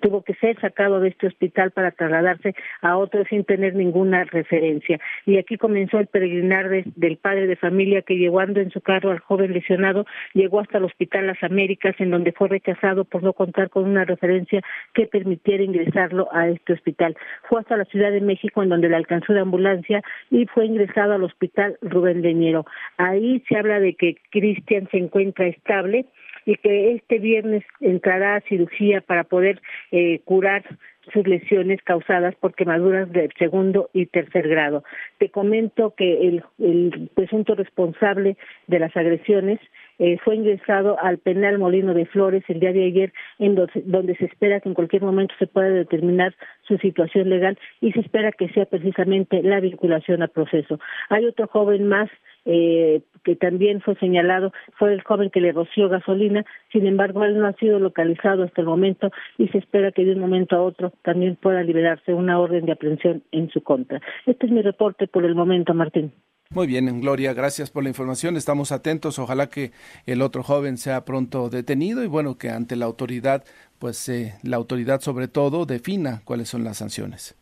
tuvo 0.00 0.22
que 0.22 0.34
ser 0.34 0.60
sacado 0.60 1.00
de 1.00 1.08
este 1.08 1.26
hospital 1.26 1.72
para 1.72 1.90
trasladarse 1.90 2.54
a 2.80 2.96
otro 2.96 3.24
sin 3.24 3.44
tener 3.44 3.74
ninguna 3.74 4.24
referencia. 4.24 5.00
Y 5.26 5.36
aquí 5.36 5.56
comenzó 5.56 5.98
el 5.98 6.06
peregrinar 6.06 6.68
del 6.70 7.16
padre 7.16 7.48
de 7.48 7.56
familia 7.56 8.02
que 8.02 8.16
llevando 8.16 8.60
en 8.60 8.70
su 8.70 8.80
carro 8.80 9.10
al 9.10 9.18
joven 9.18 9.52
lesionado 9.52 10.06
llegó 10.32 10.60
hasta 10.60 10.78
el 10.78 10.84
Hospital 10.84 11.26
Las 11.26 11.42
Américas 11.42 11.96
en 11.98 12.10
donde 12.10 12.21
fue 12.30 12.48
rechazado 12.48 13.04
por 13.04 13.24
no 13.24 13.32
contar 13.32 13.70
con 13.70 13.84
una 13.84 14.04
referencia 14.04 14.62
que 14.94 15.06
permitiera 15.06 15.64
ingresarlo 15.64 16.28
a 16.32 16.48
este 16.48 16.74
hospital. 16.74 17.16
Fue 17.48 17.60
hasta 17.60 17.76
la 17.76 17.84
Ciudad 17.86 18.12
de 18.12 18.20
México 18.20 18.62
en 18.62 18.68
donde 18.68 18.88
le 18.88 18.94
alcanzó 18.94 19.32
la 19.32 19.40
ambulancia 19.40 20.02
y 20.30 20.46
fue 20.46 20.66
ingresado 20.66 21.14
al 21.14 21.24
hospital 21.24 21.76
Rubén 21.82 22.22
Leñero. 22.22 22.64
Ahí 22.98 23.42
se 23.48 23.56
habla 23.56 23.80
de 23.80 23.94
que 23.94 24.18
Cristian 24.30 24.88
se 24.92 24.98
encuentra 24.98 25.46
estable 25.46 26.06
y 26.44 26.56
que 26.56 26.94
este 26.94 27.18
viernes 27.18 27.64
entrará 27.80 28.36
a 28.36 28.40
cirugía 28.42 29.00
para 29.00 29.24
poder 29.24 29.60
eh, 29.90 30.20
curar 30.24 30.64
sus 31.12 31.26
lesiones 31.26 31.80
causadas 31.82 32.34
por 32.36 32.54
quemaduras 32.54 33.10
de 33.10 33.28
segundo 33.38 33.90
y 33.92 34.06
tercer 34.06 34.48
grado. 34.48 34.84
Te 35.18 35.30
comento 35.30 35.94
que 35.96 36.28
el 36.58 37.10
presunto 37.14 37.54
responsable 37.54 38.36
de 38.68 38.78
las 38.78 38.96
agresiones 38.96 39.58
eh, 40.04 40.18
fue 40.24 40.34
ingresado 40.34 40.98
al 41.00 41.18
penal 41.18 41.60
Molino 41.60 41.94
de 41.94 42.06
Flores 42.06 42.42
el 42.48 42.58
día 42.58 42.72
de 42.72 42.86
ayer, 42.86 43.12
en 43.38 43.54
donde, 43.54 44.16
se 44.16 44.24
espera 44.24 44.58
que 44.58 44.68
en 44.68 44.74
cualquier 44.74 45.02
momento 45.02 45.32
se 45.38 45.46
pueda 45.46 45.68
determinar 45.68 46.34
su 46.66 46.76
situación 46.78 47.30
legal 47.30 47.56
y 47.80 47.92
se 47.92 48.00
espera 48.00 48.32
que 48.32 48.48
sea 48.48 48.66
precisamente 48.66 49.44
la 49.44 49.60
vinculación 49.60 50.20
al 50.20 50.30
proceso. 50.30 50.80
Hay 51.08 51.24
otro 51.24 51.46
joven 51.46 51.86
más 51.86 52.10
eh, 52.46 53.02
que 53.22 53.36
también 53.36 53.80
fue 53.80 53.94
señalado, 53.94 54.52
fue 54.76 54.92
el 54.92 55.02
joven 55.04 55.30
que 55.30 55.40
le 55.40 55.52
roció 55.52 55.88
gasolina, 55.88 56.44
sin 56.72 56.88
embargo, 56.88 57.24
él 57.24 57.38
no 57.38 57.46
ha 57.46 57.52
sido 57.52 57.78
localizado 57.78 58.42
hasta 58.42 58.60
el 58.60 58.66
momento 58.66 59.12
y 59.38 59.46
se 59.50 59.58
espera 59.58 59.92
que 59.92 60.04
de 60.04 60.14
un 60.14 60.18
momento 60.18 60.56
a 60.56 60.62
otro 60.62 60.92
también 61.02 61.36
pueda 61.36 61.62
liberarse 61.62 62.12
una 62.12 62.40
orden 62.40 62.66
de 62.66 62.72
aprehensión 62.72 63.22
en 63.30 63.50
su 63.50 63.62
contra. 63.62 64.00
Este 64.26 64.46
es 64.46 64.52
mi 64.52 64.62
reporte 64.62 65.06
por 65.06 65.24
el 65.24 65.36
momento, 65.36 65.74
Martín. 65.74 66.10
Muy 66.54 66.66
bien, 66.66 67.00
Gloria, 67.00 67.32
gracias 67.32 67.70
por 67.70 67.82
la 67.82 67.88
información. 67.88 68.36
Estamos 68.36 68.72
atentos. 68.72 69.18
Ojalá 69.18 69.48
que 69.48 69.72
el 70.04 70.20
otro 70.20 70.42
joven 70.42 70.76
sea 70.76 71.06
pronto 71.06 71.48
detenido 71.48 72.04
y 72.04 72.08
bueno, 72.08 72.36
que 72.36 72.50
ante 72.50 72.76
la 72.76 72.84
autoridad, 72.84 73.42
pues 73.78 74.06
eh, 74.10 74.34
la 74.42 74.58
autoridad 74.58 75.00
sobre 75.00 75.28
todo 75.28 75.64
defina 75.64 76.20
cuáles 76.24 76.50
son 76.50 76.62
las 76.62 76.76
sanciones. 76.76 77.34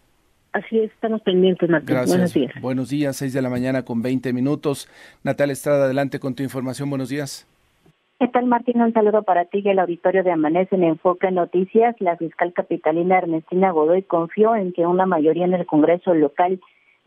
Así 0.52 0.78
es, 0.78 0.92
estamos 0.92 1.22
pendientes, 1.22 1.68
Martín. 1.68 1.88
Gracias. 1.88 2.10
Buenos 2.10 2.34
días. 2.34 2.52
Buenos 2.60 2.90
días, 2.90 3.16
seis 3.16 3.32
de 3.32 3.42
la 3.42 3.50
mañana 3.50 3.84
con 3.84 4.00
20 4.00 4.32
minutos. 4.32 4.88
Natalia 5.24 5.54
Estrada, 5.54 5.86
adelante 5.86 6.20
con 6.20 6.36
tu 6.36 6.44
información. 6.44 6.88
Buenos 6.88 7.08
días. 7.08 7.48
¿Qué 8.20 8.28
tal, 8.28 8.46
Martín? 8.46 8.80
Un 8.80 8.92
saludo 8.92 9.24
para 9.24 9.46
ti 9.46 9.62
y 9.64 9.68
el 9.70 9.78
auditorio 9.80 10.22
de 10.22 10.30
Amanece 10.30 10.76
en 10.76 10.84
Enfoque 10.84 11.32
Noticias. 11.32 11.96
La 11.98 12.16
fiscal 12.16 12.52
capitalina 12.52 13.18
Ernestina 13.18 13.72
Godoy 13.72 14.02
confió 14.02 14.54
en 14.54 14.72
que 14.72 14.86
una 14.86 15.06
mayoría 15.06 15.46
en 15.46 15.54
el 15.54 15.66
Congreso 15.66 16.14
local 16.14 16.60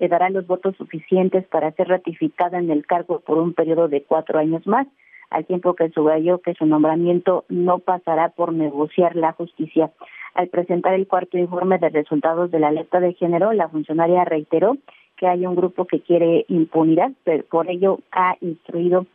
le 0.03 0.09
dará 0.09 0.29
los 0.29 0.45
votos 0.45 0.75
suficientes 0.75 1.45
para 1.47 1.71
ser 1.71 1.87
ratificada 1.87 2.59
en 2.59 2.69
el 2.69 2.85
cargo 2.85 3.21
por 3.21 3.37
un 3.37 3.53
periodo 3.53 3.87
de 3.87 4.03
cuatro 4.03 4.37
años 4.37 4.67
más, 4.67 4.85
al 5.29 5.45
tiempo 5.45 5.75
que 5.75 5.91
subrayó 5.91 6.39
que 6.39 6.55
su 6.55 6.65
nombramiento 6.65 7.45
no 7.47 7.79
pasará 7.79 8.27
por 8.27 8.51
negociar 8.51 9.15
la 9.15 9.31
justicia. 9.31 9.91
Al 10.33 10.49
presentar 10.49 10.93
el 10.93 11.07
cuarto 11.07 11.37
informe 11.37 11.77
de 11.77 11.87
resultados 11.87 12.51
de 12.51 12.59
la 12.59 12.67
alerta 12.67 12.99
de 12.99 13.13
género, 13.13 13.53
la 13.53 13.69
funcionaria 13.69 14.25
reiteró 14.25 14.75
que 15.15 15.27
hay 15.27 15.45
un 15.45 15.55
grupo 15.55 15.85
que 15.85 16.01
quiere 16.01 16.43
impunidad, 16.49 17.11
pero 17.23 17.45
por 17.45 17.69
ello 17.69 17.99
ha 18.11 18.35
instruido 18.41 19.05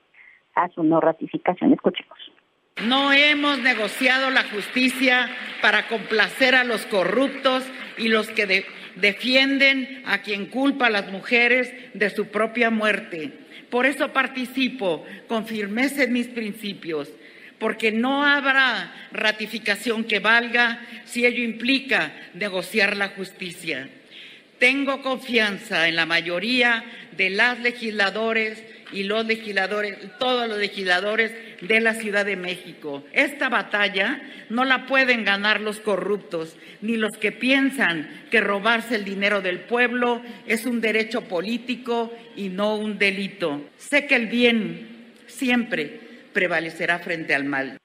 a 0.54 0.70
su 0.70 0.84
no 0.84 1.02
ratificación. 1.02 1.74
Escuchemos. 1.74 2.18
No 2.86 3.12
hemos 3.12 3.58
negociado 3.58 4.30
la 4.30 4.44
justicia 4.44 5.28
para 5.60 5.86
complacer 5.86 6.54
a 6.54 6.64
los 6.64 6.86
corruptos 6.86 7.70
y 7.98 8.08
los 8.08 8.30
que 8.30 8.46
de 8.46 8.64
defienden 9.00 10.02
a 10.06 10.18
quien 10.22 10.46
culpa 10.46 10.86
a 10.86 10.90
las 10.90 11.10
mujeres 11.10 11.72
de 11.94 12.10
su 12.10 12.26
propia 12.26 12.70
muerte. 12.70 13.32
Por 13.70 13.86
eso 13.86 14.12
participo 14.12 15.04
con 15.26 15.46
firmeza 15.46 16.04
en 16.04 16.12
mis 16.12 16.28
principios, 16.28 17.08
porque 17.58 17.92
no 17.92 18.24
habrá 18.24 19.08
ratificación 19.12 20.04
que 20.04 20.20
valga 20.20 20.80
si 21.04 21.26
ello 21.26 21.42
implica 21.42 22.12
negociar 22.34 22.96
la 22.96 23.08
justicia. 23.08 23.88
Tengo 24.58 25.02
confianza 25.02 25.88
en 25.88 25.96
la 25.96 26.06
mayoría 26.06 26.84
de 27.16 27.30
las 27.30 27.60
legisladores 27.60 28.62
y 28.92 29.04
los 29.04 29.26
legisladores, 29.26 29.98
todos 30.18 30.48
los 30.48 30.58
legisladores 30.58 31.34
de 31.60 31.80
la 31.80 31.94
Ciudad 31.94 32.24
de 32.24 32.36
México. 32.36 33.02
Esta 33.12 33.48
batalla 33.48 34.20
no 34.50 34.64
la 34.64 34.86
pueden 34.86 35.24
ganar 35.24 35.60
los 35.60 35.80
corruptos, 35.80 36.56
ni 36.80 36.96
los 36.96 37.12
que 37.18 37.32
piensan 37.32 38.08
que 38.30 38.40
robarse 38.40 38.96
el 38.96 39.04
dinero 39.04 39.40
del 39.40 39.60
pueblo 39.60 40.20
es 40.46 40.66
un 40.66 40.80
derecho 40.80 41.22
político 41.22 42.12
y 42.36 42.48
no 42.48 42.76
un 42.76 42.98
delito. 42.98 43.60
Sé 43.76 44.06
que 44.06 44.16
el 44.16 44.26
bien 44.26 45.14
siempre 45.26 46.00
prevalecerá 46.32 46.98
frente 46.98 47.34
al 47.34 47.44
mal. 47.44 47.78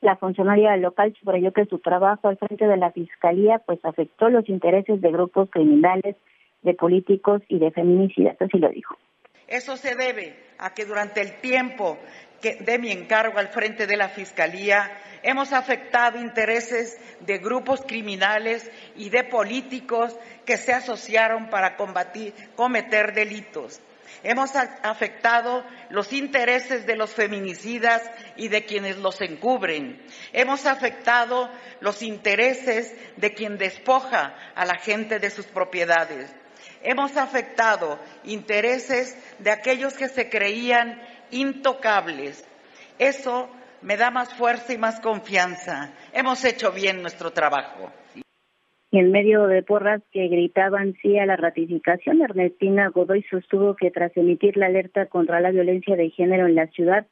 La 0.00 0.16
funcionaria 0.16 0.76
local 0.78 1.14
subrayó 1.20 1.52
que 1.52 1.66
su 1.66 1.78
trabajo 1.78 2.28
al 2.28 2.38
frente 2.38 2.66
de 2.66 2.76
la 2.78 2.90
Fiscalía 2.90 3.58
pues 3.58 3.84
afectó 3.84 4.30
los 4.30 4.48
intereses 4.48 5.00
de 5.00 5.12
grupos 5.12 5.50
criminales, 5.50 6.16
de 6.62 6.74
políticos 6.74 7.42
y 7.48 7.58
de 7.58 7.70
feminicidas, 7.70 8.40
así 8.40 8.58
lo 8.58 8.70
dijo. 8.70 8.96
Eso 9.50 9.76
se 9.76 9.96
debe 9.96 10.38
a 10.58 10.72
que 10.72 10.84
durante 10.84 11.20
el 11.20 11.40
tiempo 11.40 11.98
que 12.40 12.54
de 12.54 12.78
mi 12.78 12.92
encargo 12.92 13.38
al 13.38 13.48
frente 13.48 13.86
de 13.88 13.96
la 13.96 14.08
Fiscalía 14.08 14.96
hemos 15.24 15.52
afectado 15.52 16.18
intereses 16.20 16.96
de 17.18 17.38
grupos 17.38 17.82
criminales 17.82 18.70
y 18.94 19.10
de 19.10 19.24
políticos 19.24 20.16
que 20.46 20.56
se 20.56 20.72
asociaron 20.72 21.50
para 21.50 21.76
cometer 21.76 23.12
delitos. 23.12 23.80
Hemos 24.22 24.54
afectado 24.54 25.64
los 25.88 26.12
intereses 26.12 26.86
de 26.86 26.94
los 26.94 27.12
feminicidas 27.12 28.02
y 28.36 28.48
de 28.48 28.64
quienes 28.64 28.98
los 28.98 29.20
encubren. 29.20 30.00
Hemos 30.32 30.66
afectado 30.66 31.50
los 31.80 32.02
intereses 32.02 32.94
de 33.16 33.34
quien 33.34 33.58
despoja 33.58 34.34
a 34.54 34.64
la 34.64 34.76
gente 34.76 35.18
de 35.18 35.30
sus 35.30 35.46
propiedades 35.46 36.30
hemos 36.82 37.16
afectado 37.16 37.98
intereses 38.24 39.16
de 39.38 39.50
aquellos 39.50 39.96
que 39.96 40.08
se 40.08 40.28
creían 40.28 41.00
intocables. 41.30 42.46
Eso 42.98 43.48
me 43.82 43.96
da 43.96 44.10
más 44.10 44.34
fuerza 44.34 44.72
y 44.72 44.78
más 44.78 45.00
confianza. 45.00 45.92
Hemos 46.12 46.44
hecho 46.44 46.72
bien 46.72 47.02
nuestro 47.02 47.30
trabajo. 47.32 47.90
En 48.92 49.12
medio 49.12 49.46
de 49.46 49.62
porras 49.62 50.02
que 50.10 50.26
gritaban 50.26 50.94
sí 51.00 51.16
a 51.16 51.24
la 51.24 51.36
ratificación, 51.36 52.22
Ernestina 52.22 52.88
Godoy 52.88 53.22
sostuvo 53.30 53.76
que 53.76 53.92
tras 53.92 54.16
emitir 54.16 54.56
la 54.56 54.66
alerta 54.66 55.06
contra 55.06 55.40
la 55.40 55.52
violencia 55.52 55.94
de 55.94 56.10
género 56.10 56.46
en 56.46 56.56
la 56.56 56.66
ciudad, 56.66 57.06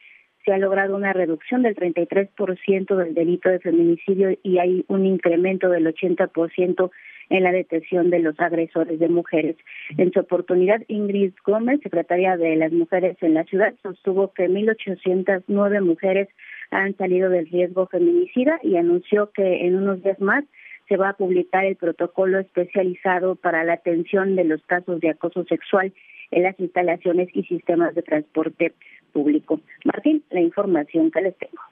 se 0.44 0.52
ha 0.52 0.58
logrado 0.58 0.96
una 0.96 1.12
reducción 1.12 1.62
del 1.62 1.76
33% 1.76 2.96
del 2.96 3.14
delito 3.14 3.48
de 3.48 3.60
feminicidio 3.60 4.37
y 4.42 4.58
hay 4.58 4.84
un 4.88 5.06
incremento 5.06 5.68
del 5.68 5.87
80% 5.87 6.90
en 7.30 7.42
la 7.42 7.52
detención 7.52 8.11
de 8.11 8.20
los 8.20 8.38
agresores 8.40 8.99
de 8.99 9.08
mujeres. 9.08 9.56
En 9.97 10.12
su 10.12 10.20
oportunidad, 10.20 10.82
Ingrid 10.88 11.32
Gómez, 11.44 11.80
secretaria 11.82 12.37
de 12.37 12.56
las 12.56 12.73
mujeres 12.73 13.16
en 13.20 13.35
la 13.35 13.44
ciudad, 13.44 13.75
sostuvo 13.82 14.32
que 14.32 14.49
1.809 14.49 15.82
mujeres 15.82 16.28
han 16.70 16.97
salido 16.97 17.30
del 17.30 17.49
riesgo 17.49 17.87
feminicida 17.87 18.58
y 18.62 18.76
anunció 18.76 19.30
que 19.30 19.66
en 19.66 19.76
unos 19.76 20.02
días 20.02 20.20
más 20.20 20.44
se 20.88 20.97
va 20.97 21.11
a 21.11 21.16
publicar 21.16 21.64
el 21.64 21.76
protocolo 21.76 22.38
especializado 22.38 23.37
para 23.37 23.62
la 23.64 23.75
atención 23.75 24.37
de 24.37 24.44
los 24.44 24.62
casos 24.62 25.00
de 25.00 25.11
acoso 25.11 25.44
sexual 25.44 25.92
en 26.30 26.42
las 26.42 26.58
instalaciones 26.58 27.28
y 27.35 27.42
sistemas 27.44 27.94
de 27.94 28.02
transporte 28.02 28.75
público. 29.12 29.61
Martín, 29.85 30.23
la 30.30 30.40
información 30.40 31.11
que 31.11 31.20
les 31.20 31.37
tengo. 31.37 31.62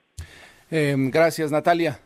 Em, 0.71 1.11
gracias, 1.11 1.51
Natalia. 1.51 1.99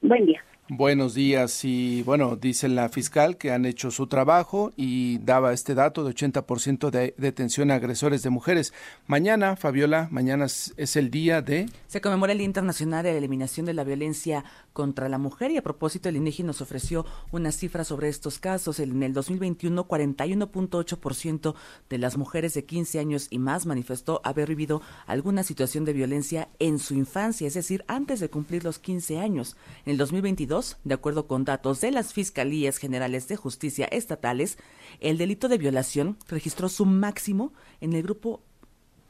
Buen 0.00 0.26
día. 0.26 0.42
Buenos 0.74 1.12
días 1.12 1.66
y 1.66 2.02
bueno, 2.02 2.34
dice 2.36 2.66
la 2.66 2.88
fiscal 2.88 3.36
que 3.36 3.52
han 3.52 3.66
hecho 3.66 3.90
su 3.90 4.06
trabajo 4.06 4.72
y 4.74 5.18
daba 5.18 5.52
este 5.52 5.74
dato 5.74 6.02
de 6.02 6.14
80% 6.14 6.88
de 6.88 7.14
detención 7.18 7.70
a 7.70 7.74
agresores 7.74 8.22
de 8.22 8.30
mujeres. 8.30 8.72
Mañana, 9.06 9.56
Fabiola, 9.56 10.08
mañana 10.10 10.46
es 10.46 10.96
el 10.96 11.10
día 11.10 11.42
de... 11.42 11.68
Se 11.88 12.00
conmemora 12.00 12.32
el 12.32 12.38
Día 12.38 12.46
Internacional 12.46 13.04
de 13.04 13.12
la 13.12 13.18
Eliminación 13.18 13.66
de 13.66 13.74
la 13.74 13.84
Violencia 13.84 14.46
contra 14.72 15.10
la 15.10 15.18
Mujer 15.18 15.50
y 15.50 15.58
a 15.58 15.62
propósito 15.62 16.08
el 16.08 16.16
INEGI 16.16 16.42
nos 16.44 16.62
ofreció 16.62 17.04
una 17.32 17.52
cifra 17.52 17.84
sobre 17.84 18.08
estos 18.08 18.38
casos. 18.38 18.80
En 18.80 19.02
el 19.02 19.12
2021, 19.12 19.86
41.8% 19.86 21.54
de 21.90 21.98
las 21.98 22.16
mujeres 22.16 22.54
de 22.54 22.64
15 22.64 22.98
años 22.98 23.26
y 23.28 23.38
más 23.38 23.66
manifestó 23.66 24.22
haber 24.24 24.48
vivido 24.48 24.80
alguna 25.06 25.42
situación 25.42 25.84
de 25.84 25.92
violencia 25.92 26.48
en 26.58 26.78
su 26.78 26.94
infancia, 26.94 27.46
es 27.46 27.52
decir, 27.52 27.84
antes 27.88 28.20
de 28.20 28.30
cumplir 28.30 28.64
los 28.64 28.78
15 28.78 29.18
años. 29.18 29.56
En 29.84 29.92
el 29.92 29.98
2022, 29.98 30.61
de 30.84 30.94
acuerdo 30.94 31.26
con 31.26 31.44
datos 31.44 31.80
de 31.80 31.90
las 31.90 32.12
Fiscalías 32.12 32.78
Generales 32.78 33.28
de 33.28 33.36
Justicia 33.36 33.86
estatales, 33.86 34.58
el 35.00 35.18
delito 35.18 35.48
de 35.48 35.58
violación 35.58 36.16
registró 36.28 36.68
su 36.68 36.86
máximo 36.86 37.52
en 37.80 37.92
el 37.92 38.02
grupo 38.02 38.40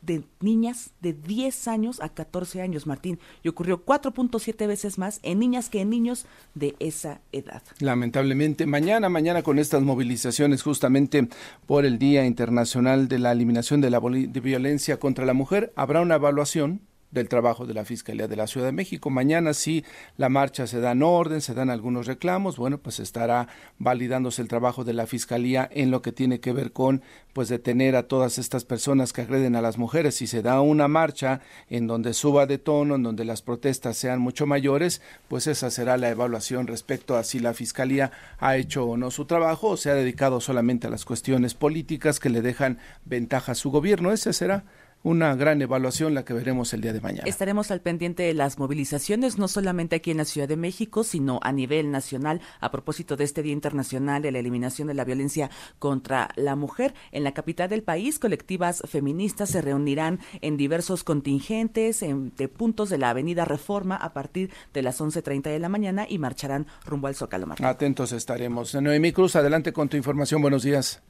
de 0.02 0.24
niñas 0.40 0.90
de 1.00 1.12
10 1.12 1.68
años 1.68 2.00
a 2.00 2.08
14 2.08 2.60
años, 2.60 2.86
Martín, 2.86 3.18
y 3.42 3.48
ocurrió 3.48 3.84
4.7 3.84 4.66
veces 4.66 4.98
más 4.98 5.20
en 5.22 5.38
niñas 5.38 5.70
que 5.70 5.80
en 5.80 5.90
niños 5.90 6.26
de 6.54 6.74
esa 6.80 7.20
edad. 7.30 7.62
Lamentablemente, 7.78 8.66
mañana, 8.66 9.08
mañana 9.08 9.42
con 9.42 9.58
estas 9.58 9.82
movilizaciones 9.82 10.62
justamente 10.62 11.28
por 11.66 11.84
el 11.84 11.98
Día 11.98 12.26
Internacional 12.26 13.08
de 13.08 13.20
la 13.20 13.32
Eliminación 13.32 13.80
de 13.80 13.90
la 13.90 14.00
Violencia 14.00 14.98
contra 14.98 15.24
la 15.24 15.34
Mujer, 15.34 15.72
habrá 15.76 16.00
una 16.00 16.16
evaluación 16.16 16.80
del 17.12 17.28
trabajo 17.28 17.66
de 17.66 17.74
la 17.74 17.84
Fiscalía 17.84 18.26
de 18.26 18.36
la 18.36 18.46
Ciudad 18.48 18.66
de 18.66 18.72
México. 18.72 19.10
Mañana 19.10 19.54
sí 19.54 19.84
la 20.16 20.28
marcha 20.28 20.66
se 20.66 20.80
da 20.80 20.92
en 20.92 21.02
orden, 21.02 21.40
se 21.40 21.54
dan 21.54 21.70
algunos 21.70 22.06
reclamos, 22.06 22.56
bueno, 22.56 22.78
pues 22.78 22.98
estará 22.98 23.48
validándose 23.78 24.42
el 24.42 24.48
trabajo 24.48 24.82
de 24.82 24.94
la 24.94 25.06
Fiscalía 25.06 25.68
en 25.72 25.90
lo 25.90 26.02
que 26.02 26.10
tiene 26.10 26.40
que 26.40 26.52
ver 26.52 26.72
con 26.72 27.02
pues 27.32 27.48
detener 27.48 27.96
a 27.96 28.02
todas 28.04 28.38
estas 28.38 28.64
personas 28.64 29.12
que 29.12 29.22
agreden 29.22 29.56
a 29.56 29.62
las 29.62 29.78
mujeres. 29.78 30.16
Si 30.16 30.26
se 30.26 30.42
da 30.42 30.60
una 30.60 30.88
marcha 30.88 31.40
en 31.70 31.86
donde 31.86 32.14
suba 32.14 32.46
de 32.46 32.58
tono, 32.58 32.96
en 32.96 33.02
donde 33.02 33.24
las 33.24 33.42
protestas 33.42 33.96
sean 33.96 34.18
mucho 34.18 34.46
mayores, 34.46 35.00
pues 35.28 35.46
esa 35.46 35.70
será 35.70 35.96
la 35.96 36.10
evaluación 36.10 36.66
respecto 36.66 37.16
a 37.16 37.24
si 37.24 37.38
la 37.38 37.54
Fiscalía 37.54 38.10
ha 38.38 38.56
hecho 38.56 38.84
o 38.86 38.96
no 38.96 39.10
su 39.10 39.26
trabajo 39.26 39.68
o 39.68 39.76
se 39.76 39.90
ha 39.90 39.94
dedicado 39.94 40.40
solamente 40.40 40.86
a 40.86 40.90
las 40.90 41.04
cuestiones 41.04 41.54
políticas 41.54 42.20
que 42.20 42.30
le 42.30 42.42
dejan 42.42 42.78
ventaja 43.04 43.52
a 43.52 43.54
su 43.54 43.70
gobierno. 43.70 44.12
Ese 44.12 44.32
será 44.32 44.64
una 45.02 45.34
gran 45.34 45.60
evaluación 45.60 46.14
la 46.14 46.24
que 46.24 46.32
veremos 46.32 46.72
el 46.72 46.80
día 46.80 46.92
de 46.92 47.00
mañana. 47.00 47.24
Estaremos 47.26 47.70
al 47.70 47.80
pendiente 47.80 48.22
de 48.22 48.34
las 48.34 48.58
movilizaciones, 48.58 49.38
no 49.38 49.48
solamente 49.48 49.96
aquí 49.96 50.10
en 50.10 50.18
la 50.18 50.24
Ciudad 50.24 50.48
de 50.48 50.56
México, 50.56 51.04
sino 51.04 51.40
a 51.42 51.52
nivel 51.52 51.90
nacional, 51.90 52.40
a 52.60 52.70
propósito 52.70 53.16
de 53.16 53.24
este 53.24 53.42
Día 53.42 53.52
Internacional 53.52 54.22
de 54.22 54.32
la 54.32 54.38
Eliminación 54.38 54.88
de 54.88 54.94
la 54.94 55.04
Violencia 55.04 55.50
contra 55.78 56.30
la 56.36 56.56
Mujer. 56.56 56.94
En 57.10 57.24
la 57.24 57.32
capital 57.32 57.68
del 57.68 57.82
país, 57.82 58.18
colectivas 58.18 58.82
feministas 58.88 59.50
se 59.50 59.60
reunirán 59.60 60.20
en 60.40 60.56
diversos 60.56 61.04
contingentes 61.04 62.02
en, 62.02 62.32
de 62.36 62.48
puntos 62.48 62.88
de 62.88 62.98
la 62.98 63.10
Avenida 63.10 63.44
Reforma 63.44 63.96
a 63.96 64.12
partir 64.12 64.50
de 64.72 64.82
las 64.82 65.00
11.30 65.00 65.42
de 65.42 65.58
la 65.58 65.68
mañana 65.68 66.06
y 66.08 66.18
marcharán 66.18 66.66
rumbo 66.86 67.08
al 67.08 67.14
Zócalo. 67.14 67.42
Atentos 67.62 68.12
estaremos. 68.12 68.74
Noemí 68.74 69.12
Cruz, 69.12 69.36
adelante 69.36 69.72
con 69.72 69.88
tu 69.88 69.96
información. 69.96 70.42
Buenos 70.42 70.62
días. 70.62 71.02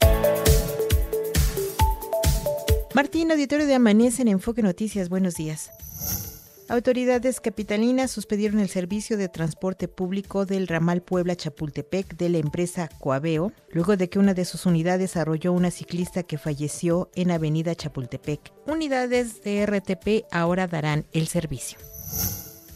Martín, 2.95 3.33
auditorio 3.33 3.67
de 3.67 3.75
Amanece 3.75 4.21
en 4.21 4.29
Enfoque 4.29 4.61
Noticias, 4.61 5.09
buenos 5.09 5.35
días. 5.35 5.71
Autoridades 6.69 7.41
capitalinas 7.41 8.11
suspendieron 8.11 8.61
el 8.61 8.69
servicio 8.69 9.17
de 9.17 9.31
transporte 9.31 9.89
público 9.89 10.45
del 10.45 10.69
ramal 10.69 11.01
Puebla-Chapultepec 11.01 12.19
de 12.19 12.29
la 12.29 12.39
empresa 12.39 12.91
Coaveo, 13.01 13.51
luego 13.71 13.97
de 13.97 14.11
que 14.11 14.19
una 14.19 14.35
de 14.35 14.45
sus 14.45 14.67
unidades 14.67 15.17
arrolló 15.17 15.55
una 15.55 15.71
ciclista 15.71 16.23
que 16.23 16.37
falleció 16.37 17.11
en 17.15 17.31
Avenida 17.31 17.75
Chapultepec. 17.75 18.53
Unidades 18.67 19.43
de 19.43 19.65
RTP 19.65 20.27
ahora 20.31 20.67
darán 20.67 21.07
el 21.13 21.29
servicio. 21.29 21.79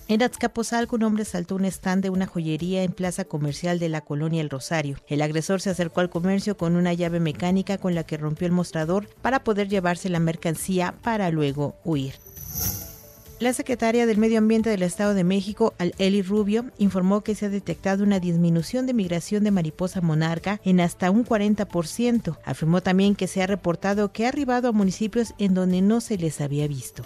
En 0.08 0.22
Azcapotzalco, 0.22 0.94
un 0.94 1.02
hombre 1.02 1.24
saltó 1.24 1.56
un 1.56 1.64
stand 1.64 2.04
de 2.04 2.10
una 2.10 2.26
joyería 2.26 2.84
en 2.84 2.92
plaza 2.92 3.24
comercial 3.24 3.80
de 3.80 3.88
la 3.88 4.02
colonia 4.02 4.40
El 4.40 4.50
Rosario. 4.50 4.98
El 5.08 5.20
agresor 5.20 5.60
se 5.60 5.70
acercó 5.70 6.00
al 6.00 6.10
comercio 6.10 6.56
con 6.56 6.76
una 6.76 6.94
llave 6.94 7.18
mecánica 7.18 7.76
con 7.76 7.96
la 7.96 8.04
que 8.04 8.16
rompió 8.16 8.46
el 8.46 8.52
mostrador 8.52 9.08
para 9.20 9.42
poder 9.42 9.68
llevarse 9.68 10.08
la 10.08 10.20
mercancía 10.20 10.94
para 11.02 11.30
luego 11.30 11.74
huir. 11.84 12.14
La 13.40 13.52
secretaria 13.52 14.06
del 14.06 14.16
Medio 14.16 14.38
Ambiente 14.38 14.70
del 14.70 14.84
Estado 14.84 15.12
de 15.12 15.24
México, 15.24 15.74
Eli 15.98 16.22
Rubio, 16.22 16.66
informó 16.78 17.22
que 17.22 17.34
se 17.34 17.46
ha 17.46 17.50
detectado 17.50 18.04
una 18.04 18.20
disminución 18.20 18.86
de 18.86 18.94
migración 18.94 19.42
de 19.42 19.50
mariposa 19.50 20.00
monarca 20.00 20.60
en 20.64 20.80
hasta 20.80 21.10
un 21.10 21.26
40%. 21.26 22.38
Afirmó 22.44 22.80
también 22.80 23.16
que 23.16 23.26
se 23.26 23.42
ha 23.42 23.46
reportado 23.48 24.12
que 24.12 24.24
ha 24.24 24.28
arribado 24.28 24.68
a 24.68 24.72
municipios 24.72 25.34
en 25.38 25.52
donde 25.52 25.82
no 25.82 26.00
se 26.00 26.16
les 26.16 26.40
había 26.40 26.68
visto. 26.68 27.02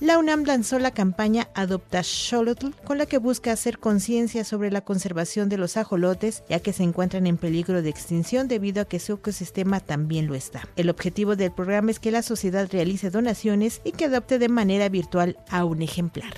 La 0.00 0.18
UNAM 0.18 0.44
lanzó 0.44 0.78
la 0.80 0.90
campaña 0.90 1.48
Adopta 1.54 2.02
Xolotl, 2.02 2.70
con 2.84 2.98
la 2.98 3.06
que 3.06 3.18
busca 3.18 3.52
hacer 3.52 3.78
conciencia 3.78 4.44
sobre 4.44 4.72
la 4.72 4.80
conservación 4.80 5.48
de 5.48 5.56
los 5.56 5.76
ajolotes, 5.76 6.42
ya 6.48 6.58
que 6.58 6.72
se 6.72 6.82
encuentran 6.82 7.26
en 7.28 7.36
peligro 7.36 7.80
de 7.80 7.90
extinción 7.90 8.48
debido 8.48 8.82
a 8.82 8.84
que 8.86 8.98
su 8.98 9.14
ecosistema 9.14 9.78
también 9.78 10.26
lo 10.26 10.34
está. 10.34 10.68
El 10.76 10.90
objetivo 10.90 11.36
del 11.36 11.52
programa 11.52 11.92
es 11.92 12.00
que 12.00 12.10
la 12.10 12.22
sociedad 12.22 12.68
realice 12.70 13.10
donaciones 13.10 13.80
y 13.84 13.92
que 13.92 14.06
adopte 14.06 14.38
de 14.38 14.48
manera 14.48 14.88
virtual 14.88 15.38
a 15.48 15.64
un 15.64 15.80
ejemplar. 15.80 16.34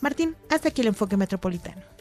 Martín, 0.00 0.36
hasta 0.48 0.68
aquí 0.68 0.82
el 0.82 0.88
enfoque 0.88 1.16
metropolitano. 1.16 1.95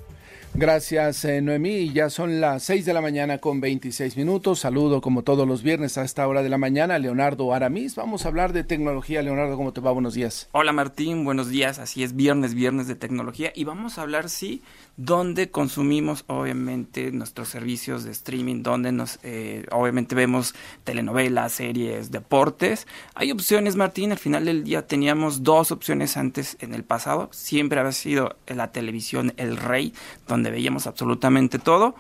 Gracias, 0.57 1.25
eh, 1.25 1.41
Noemí. 1.41 1.91
Ya 1.91 2.09
son 2.09 2.39
las 2.39 2.63
6 2.63 2.85
de 2.85 2.93
la 2.93 3.01
mañana 3.01 3.39
con 3.39 3.59
26 3.59 4.15
minutos. 4.15 4.59
Saludo 4.59 5.01
como 5.01 5.21
todos 5.21 5.45
los 5.45 5.63
viernes 5.63 5.97
a 5.97 6.05
esta 6.05 6.25
hora 6.25 6.43
de 6.43 6.49
la 6.49 6.57
mañana 6.57 6.97
Leonardo 6.97 7.53
Aramis. 7.53 7.97
Vamos 7.97 8.23
a 8.23 8.29
hablar 8.29 8.53
de 8.53 8.63
tecnología. 8.63 9.21
Leonardo, 9.21 9.57
¿cómo 9.57 9.73
te 9.73 9.81
va? 9.81 9.91
Buenos 9.91 10.13
días. 10.13 10.47
Hola 10.53 10.71
Martín, 10.71 11.25
buenos 11.25 11.49
días. 11.49 11.77
Así 11.77 12.03
es, 12.03 12.15
viernes, 12.15 12.53
viernes 12.53 12.87
de 12.87 12.95
tecnología. 12.95 13.51
Y 13.53 13.65
vamos 13.65 13.97
a 13.97 14.03
hablar, 14.03 14.29
sí, 14.29 14.63
donde 14.97 15.51
consumimos 15.51 16.23
obviamente 16.27 17.11
nuestros 17.11 17.49
servicios 17.49 18.03
de 18.03 18.11
streaming, 18.11 18.63
donde 18.63 18.91
nos 18.91 19.19
eh, 19.23 19.65
obviamente 19.71 20.15
vemos 20.15 20.55
telenovelas, 20.83 21.53
series, 21.53 22.11
deportes. 22.11 22.87
Hay 23.13 23.31
opciones, 23.31 23.75
Martín. 23.75 24.11
Al 24.11 24.17
final 24.17 24.45
del 24.45 24.63
día 24.63 24.87
teníamos 24.87 25.43
dos 25.43 25.71
opciones 25.71 26.15
antes 26.15 26.57
en 26.61 26.73
el 26.73 26.83
pasado. 26.83 27.29
Siempre 27.31 27.79
había 27.79 27.91
sido 27.91 28.37
la 28.47 28.71
televisión 28.71 29.33
el 29.37 29.57
rey, 29.57 29.93
donde 30.27 30.51
veíamos 30.51 30.87
absolutamente 30.87 31.59
todo. 31.59 31.95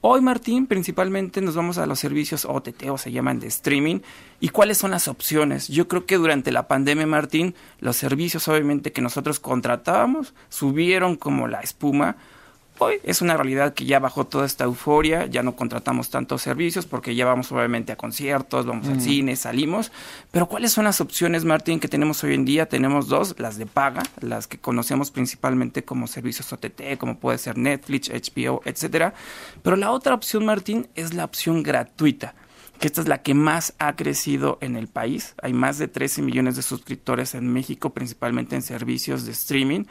Hoy, 0.00 0.20
Martín, 0.20 0.68
principalmente 0.68 1.40
nos 1.40 1.56
vamos 1.56 1.76
a 1.76 1.84
los 1.84 1.98
servicios 1.98 2.44
OTT 2.44 2.88
o 2.88 2.96
se 2.96 3.10
llaman 3.10 3.40
de 3.40 3.48
streaming. 3.48 3.98
¿Y 4.38 4.50
cuáles 4.50 4.78
son 4.78 4.92
las 4.92 5.08
opciones? 5.08 5.66
Yo 5.66 5.88
creo 5.88 6.06
que 6.06 6.16
durante 6.16 6.52
la 6.52 6.68
pandemia, 6.68 7.04
Martín, 7.04 7.56
los 7.80 7.96
servicios 7.96 8.46
obviamente 8.46 8.92
que 8.92 9.02
nosotros 9.02 9.40
contratábamos 9.40 10.34
subieron 10.50 11.16
como 11.16 11.48
la 11.48 11.60
espuma 11.60 12.16
Hoy 12.80 13.00
es 13.02 13.22
una 13.22 13.36
realidad 13.36 13.74
que 13.74 13.86
ya 13.86 13.98
bajó 13.98 14.24
toda 14.24 14.46
esta 14.46 14.62
euforia, 14.62 15.26
ya 15.26 15.42
no 15.42 15.56
contratamos 15.56 16.10
tantos 16.10 16.42
servicios 16.42 16.86
porque 16.86 17.16
ya 17.16 17.26
vamos 17.26 17.50
obviamente 17.50 17.90
a 17.90 17.96
conciertos, 17.96 18.66
vamos 18.66 18.86
al 18.86 19.00
cine, 19.00 19.34
salimos. 19.34 19.90
Pero 20.30 20.46
¿cuáles 20.46 20.72
son 20.72 20.84
las 20.84 21.00
opciones, 21.00 21.44
Martín, 21.44 21.80
que 21.80 21.88
tenemos 21.88 22.22
hoy 22.22 22.34
en 22.34 22.44
día? 22.44 22.68
Tenemos 22.68 23.08
dos, 23.08 23.34
las 23.38 23.58
de 23.58 23.66
paga, 23.66 24.04
las 24.20 24.46
que 24.46 24.58
conocemos 24.58 25.10
principalmente 25.10 25.84
como 25.84 26.06
servicios 26.06 26.52
OTT, 26.52 26.98
como 26.98 27.18
puede 27.18 27.38
ser 27.38 27.58
Netflix, 27.58 28.10
HBO, 28.10 28.62
etcétera. 28.64 29.12
Pero 29.64 29.74
la 29.74 29.90
otra 29.90 30.14
opción, 30.14 30.46
Martín, 30.46 30.86
es 30.94 31.14
la 31.14 31.24
opción 31.24 31.64
gratuita 31.64 32.34
que 32.78 32.86
esta 32.86 33.00
es 33.00 33.08
la 33.08 33.22
que 33.22 33.34
más 33.34 33.74
ha 33.78 33.96
crecido 33.96 34.58
en 34.60 34.76
el 34.76 34.86
país. 34.86 35.34
Hay 35.42 35.52
más 35.52 35.78
de 35.78 35.88
13 35.88 36.22
millones 36.22 36.56
de 36.56 36.62
suscriptores 36.62 37.34
en 37.34 37.52
México, 37.52 37.90
principalmente 37.90 38.54
en 38.54 38.62
servicios 38.62 39.26
de 39.26 39.32
streaming. 39.32 39.84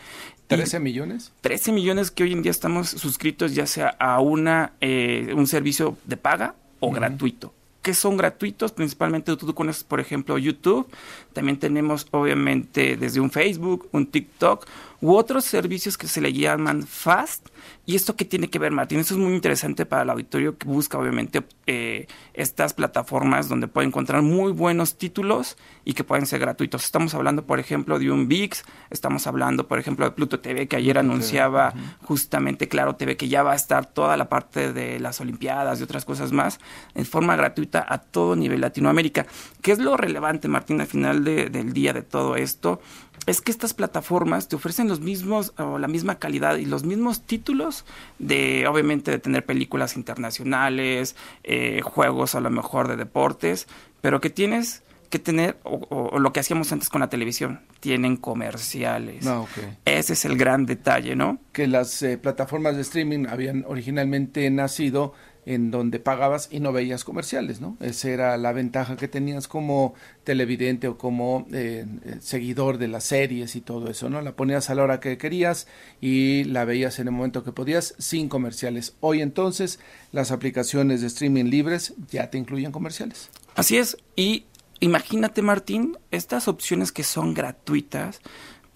¿13 0.50 0.80
millones? 0.80 1.32
13 1.42 1.72
millones 1.72 2.12
que 2.12 2.24
hoy 2.24 2.34
en 2.34 2.42
día 2.42 2.52
estamos 2.52 2.90
suscritos 2.90 3.54
ya 3.54 3.66
sea 3.66 3.90
a 4.00 4.20
una 4.22 4.74
eh, 4.82 5.34
un 5.36 5.48
servicio 5.48 5.98
de 6.06 6.18
paga 6.18 6.56
o 6.80 6.92
gratuito. 6.92 7.54
Que 7.82 7.94
son 7.94 8.18
gratuitos, 8.18 8.74
principalmente 8.74 9.36
tú 9.38 9.54
conoces, 9.54 9.84
por 9.84 10.00
ejemplo, 10.00 10.38
YouTube, 10.38 10.88
también 11.38 11.60
tenemos 11.60 12.08
obviamente 12.10 12.98
desde 12.98 13.20
un 13.20 13.30
Facebook, 13.30 13.90
un 13.92 14.08
TikTok 14.08 14.66
u 15.02 15.14
otros 15.14 15.46
servicios 15.46 15.96
que 15.96 16.08
se 16.08 16.20
le 16.20 16.34
llaman 16.34 16.82
Fast, 16.82 17.50
¿Y 17.88 17.96
esto 17.96 18.18
qué 18.18 18.26
tiene 18.26 18.50
que 18.50 18.60
ver, 18.60 18.74
Martín? 18.74 19.00
Esto 19.00 19.14
es 19.14 19.20
muy 19.20 19.34
interesante 19.34 19.86
para 19.86 20.02
el 20.02 20.10
auditorio 20.10 20.58
que 20.58 20.68
busca, 20.68 20.98
obviamente, 20.98 21.44
eh, 21.68 22.06
estas 22.34 22.74
plataformas 22.74 23.48
donde 23.48 23.70
puede 23.70 23.88
encontrar 23.88 24.22
muy 24.22 24.52
buenos 24.52 24.98
títulos 24.98 25.56
y 25.86 25.94
que 25.94 26.04
pueden 26.04 26.26
ser 26.26 26.42
gratuitos. 26.42 26.84
Estamos 26.84 27.14
hablando, 27.14 27.46
por 27.46 27.62
ejemplo, 27.62 27.98
de 27.98 28.12
un 28.12 28.28
VIX, 28.28 28.62
estamos 28.90 29.26
hablando, 29.26 29.70
por 29.70 29.80
ejemplo, 29.80 30.04
de 30.04 30.12
Pluto 30.12 30.42
TV, 30.42 30.68
que 30.68 30.76
ayer 30.76 30.98
anunciaba 30.98 31.74
justamente 32.04 32.68
Claro 32.68 32.98
TV, 32.98 33.16
que 33.16 33.30
ya 33.30 33.42
va 33.42 33.54
a 33.54 33.56
estar 33.56 33.86
toda 33.86 34.18
la 34.18 34.28
parte 34.28 34.74
de 34.74 35.00
las 35.00 35.22
Olimpiadas 35.22 35.80
y 35.80 35.84
otras 35.84 36.04
cosas 36.04 36.34
más 36.34 36.60
en 36.94 37.06
forma 37.06 37.38
gratuita 37.38 37.86
a 37.88 38.00
todo 38.00 38.36
nivel 38.36 38.60
Latinoamérica. 38.60 39.28
¿Qué 39.62 39.72
es 39.72 39.80
lo 39.80 39.96
relevante, 39.96 40.50
Martín, 40.50 40.82
al 40.82 40.88
final 40.88 41.24
del 41.28 41.74
día 41.74 41.94
de 41.94 42.02
todo 42.02 42.36
esto? 42.36 42.80
es 43.28 43.42
que 43.42 43.52
estas 43.52 43.74
plataformas 43.74 44.48
te 44.48 44.56
ofrecen 44.56 44.88
los 44.88 45.02
mismos 45.02 45.54
o 45.58 45.78
la 45.78 45.90
misma 45.90 46.18
calidad 46.18 46.56
y 46.56 46.66
los 46.66 46.86
mismos 46.86 47.22
títulos 47.24 47.86
de 48.20 48.66
obviamente 48.68 49.12
de 49.12 49.20
tener 49.20 49.46
películas 49.46 49.98
internacionales, 49.98 51.16
eh, 51.44 51.82
juegos 51.84 52.36
a 52.36 52.40
lo 52.40 52.50
mejor 52.50 52.88
de 52.88 52.96
deportes, 52.96 53.68
pero 54.02 54.22
que 54.22 54.30
tienes 54.30 54.82
que 55.10 55.20
tener, 55.20 55.58
o, 55.64 56.20
lo 56.20 56.34
que 56.34 56.40
hacíamos 56.40 56.72
antes 56.72 56.90
con 56.90 57.02
la 57.02 57.10
televisión, 57.10 57.62
tienen 57.80 58.18
comerciales. 58.18 59.26
Ah, 59.28 59.46
Ese 59.86 60.14
es 60.14 60.26
el 60.26 60.38
gran 60.38 60.66
detalle, 60.66 61.16
¿no? 61.16 61.40
Que 61.54 61.68
las 61.68 62.02
eh, 62.02 62.18
plataformas 62.18 62.76
de 62.76 62.82
streaming 62.82 63.26
habían 63.28 63.64
originalmente 63.68 64.50
nacido 64.50 65.14
en 65.48 65.72
donde 65.72 66.00
pagabas 66.00 66.50
y 66.52 66.60
no 66.60 66.74
veías 66.74 67.06
comerciales, 67.06 67.62
¿no? 67.62 67.78
Esa 67.80 68.10
era 68.10 68.38
la 68.38 68.52
ventaja 68.52 68.98
que 68.98 69.08
tenías 69.08 69.48
como 69.48 69.94
televidente 70.26 70.90
o 70.90 70.98
como 70.98 71.48
eh, 71.54 71.86
eh, 72.04 72.18
seguidor 72.20 72.78
de 72.78 72.90
las 72.90 73.06
series 73.06 73.56
y 73.56 73.62
todo 73.62 73.90
eso, 73.90 74.10
¿no? 74.10 74.22
La 74.22 74.34
ponías 74.34 74.70
a 74.70 74.76
la 74.76 74.84
hora 74.84 75.00
que 75.00 75.18
querías 75.18 75.66
y 76.02 76.44
la 76.44 76.66
veías 76.66 77.00
en 77.00 77.08
el 77.08 77.14
momento 77.14 77.46
que 77.46 77.54
podías 77.54 77.96
sin 77.98 78.28
comerciales. 78.28 78.98
Hoy 79.00 79.22
entonces 79.22 79.80
las 80.12 80.32
aplicaciones 80.32 81.00
de 81.00 81.08
streaming 81.08 81.46
libres 81.46 81.94
ya 82.12 82.30
te 82.30 82.38
incluyen 82.38 82.74
comerciales. 82.74 83.30
Así 83.56 83.78
es, 83.78 83.98
y 84.18 84.44
imagínate 84.82 85.42
Martín, 85.42 85.98
estas 86.12 86.50
opciones 86.50 86.92
que 86.92 87.04
son 87.04 87.34
gratuitas, 87.34 88.20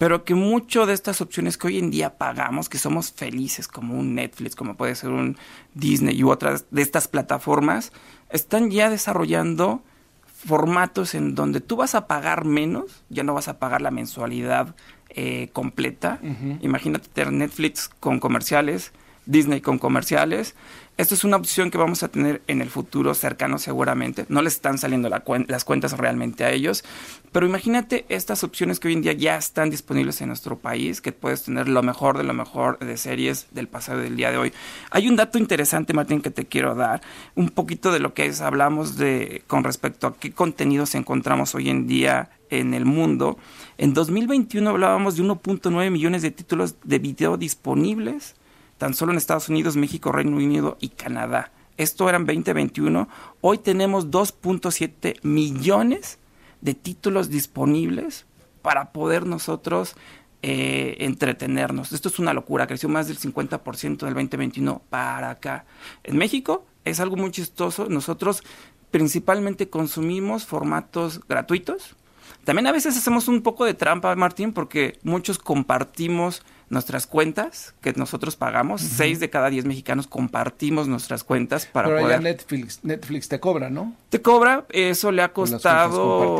pero 0.02 0.24
que 0.24 0.34
mucho 0.34 0.84
de 0.84 0.94
estas 0.94 1.20
opciones 1.20 1.56
que 1.56 1.68
hoy 1.68 1.78
en 1.78 1.92
día 1.92 2.18
pagamos, 2.18 2.68
que 2.68 2.76
somos 2.76 3.12
felices, 3.12 3.68
como 3.68 3.94
un 3.94 4.16
Netflix, 4.16 4.56
como 4.56 4.74
puede 4.74 4.96
ser 4.96 5.10
un 5.10 5.36
Disney 5.74 6.16
y 6.16 6.24
otras 6.24 6.64
de 6.72 6.82
estas 6.82 7.06
plataformas, 7.06 7.92
están 8.28 8.72
ya 8.72 8.90
desarrollando 8.90 9.80
formatos 10.26 11.14
en 11.14 11.36
donde 11.36 11.60
tú 11.60 11.76
vas 11.76 11.94
a 11.94 12.08
pagar 12.08 12.44
menos, 12.44 13.04
ya 13.10 13.22
no 13.22 13.32
vas 13.32 13.46
a 13.46 13.60
pagar 13.60 13.80
la 13.80 13.92
mensualidad 13.92 14.74
eh, 15.10 15.50
completa. 15.52 16.18
Imagínate 16.62 17.06
tener 17.06 17.32
Netflix 17.32 17.88
con 18.00 18.18
comerciales, 18.18 18.90
Disney 19.26 19.60
con 19.60 19.78
comerciales, 19.78 20.56
esto 20.98 21.14
es 21.14 21.24
una 21.24 21.38
opción 21.38 21.70
que 21.70 21.78
vamos 21.78 22.02
a 22.02 22.08
tener 22.08 22.42
en 22.46 22.60
el 22.60 22.68
futuro 22.68 23.14
cercano 23.14 23.58
seguramente. 23.58 24.26
No 24.28 24.42
les 24.42 24.54
están 24.54 24.76
saliendo 24.76 25.08
las 25.08 25.64
cuentas 25.64 25.96
realmente 25.96 26.44
a 26.44 26.52
ellos. 26.52 26.84
Pero 27.32 27.46
imagínate 27.46 28.04
estas 28.10 28.44
opciones 28.44 28.78
que 28.78 28.88
hoy 28.88 28.94
en 28.94 29.02
día 29.02 29.14
ya 29.14 29.36
están 29.36 29.70
disponibles 29.70 30.20
en 30.20 30.28
nuestro 30.28 30.58
país, 30.58 31.00
que 31.00 31.12
puedes 31.12 31.44
tener 31.44 31.66
lo 31.66 31.82
mejor 31.82 32.18
de 32.18 32.24
lo 32.24 32.34
mejor 32.34 32.78
de 32.78 32.98
series 32.98 33.46
del 33.52 33.68
pasado 33.68 34.00
y 34.00 34.04
del 34.04 34.16
día 34.16 34.30
de 34.30 34.36
hoy. 34.36 34.52
Hay 34.90 35.08
un 35.08 35.16
dato 35.16 35.38
interesante, 35.38 35.94
Martín, 35.94 36.20
que 36.20 36.30
te 36.30 36.44
quiero 36.44 36.74
dar. 36.74 37.00
Un 37.34 37.48
poquito 37.48 37.90
de 37.90 37.98
lo 37.98 38.12
que 38.12 38.26
es, 38.26 38.42
hablamos 38.42 38.98
de 38.98 39.44
con 39.46 39.64
respecto 39.64 40.06
a 40.06 40.14
qué 40.14 40.32
contenidos 40.32 40.94
encontramos 40.94 41.54
hoy 41.54 41.70
en 41.70 41.86
día 41.86 42.30
en 42.50 42.74
el 42.74 42.84
mundo. 42.84 43.38
En 43.78 43.94
2021 43.94 44.68
hablábamos 44.68 45.16
de 45.16 45.22
1.9 45.22 45.90
millones 45.90 46.20
de 46.20 46.30
títulos 46.30 46.76
de 46.84 46.98
video 46.98 47.38
disponibles 47.38 48.34
tan 48.82 48.94
solo 48.94 49.12
en 49.12 49.18
Estados 49.18 49.48
Unidos, 49.48 49.76
México, 49.76 50.10
Reino 50.10 50.36
Unido 50.36 50.76
y 50.80 50.88
Canadá. 50.88 51.52
Esto 51.76 52.08
eran 52.08 52.26
2021. 52.26 53.08
Hoy 53.40 53.58
tenemos 53.58 54.10
2.7 54.10 55.20
millones 55.22 56.18
de 56.62 56.74
títulos 56.74 57.30
disponibles 57.30 58.26
para 58.60 58.90
poder 58.90 59.24
nosotros 59.24 59.94
eh, 60.42 60.96
entretenernos. 60.98 61.92
Esto 61.92 62.08
es 62.08 62.18
una 62.18 62.32
locura, 62.32 62.66
creció 62.66 62.88
más 62.88 63.06
del 63.06 63.20
50% 63.20 63.98
del 63.98 64.14
2021 64.14 64.82
para 64.90 65.30
acá. 65.30 65.64
En 66.02 66.16
México 66.16 66.66
es 66.84 66.98
algo 66.98 67.14
muy 67.14 67.30
chistoso. 67.30 67.86
Nosotros 67.88 68.42
principalmente 68.90 69.70
consumimos 69.70 70.44
formatos 70.44 71.20
gratuitos. 71.28 71.94
También 72.42 72.66
a 72.66 72.72
veces 72.72 72.96
hacemos 72.96 73.28
un 73.28 73.42
poco 73.42 73.64
de 73.64 73.74
trampa, 73.74 74.12
Martín, 74.16 74.52
porque 74.52 74.98
muchos 75.04 75.38
compartimos 75.38 76.42
nuestras 76.72 77.06
cuentas 77.06 77.74
que 77.82 77.92
nosotros 77.92 78.34
pagamos. 78.34 78.80
Seis 78.80 79.20
de 79.20 79.28
cada 79.28 79.50
diez 79.50 79.66
mexicanos 79.66 80.06
compartimos 80.06 80.88
nuestras 80.88 81.22
cuentas 81.22 81.66
para 81.66 81.88
Pero 81.88 82.00
poder... 82.00 82.22
Netflix, 82.22 82.80
Netflix 82.82 83.28
te 83.28 83.38
cobra, 83.38 83.68
¿no? 83.68 83.94
Te 84.08 84.22
cobra, 84.22 84.64
eso 84.70 85.12
le 85.12 85.22
ha 85.22 85.32
costado... 85.32 86.38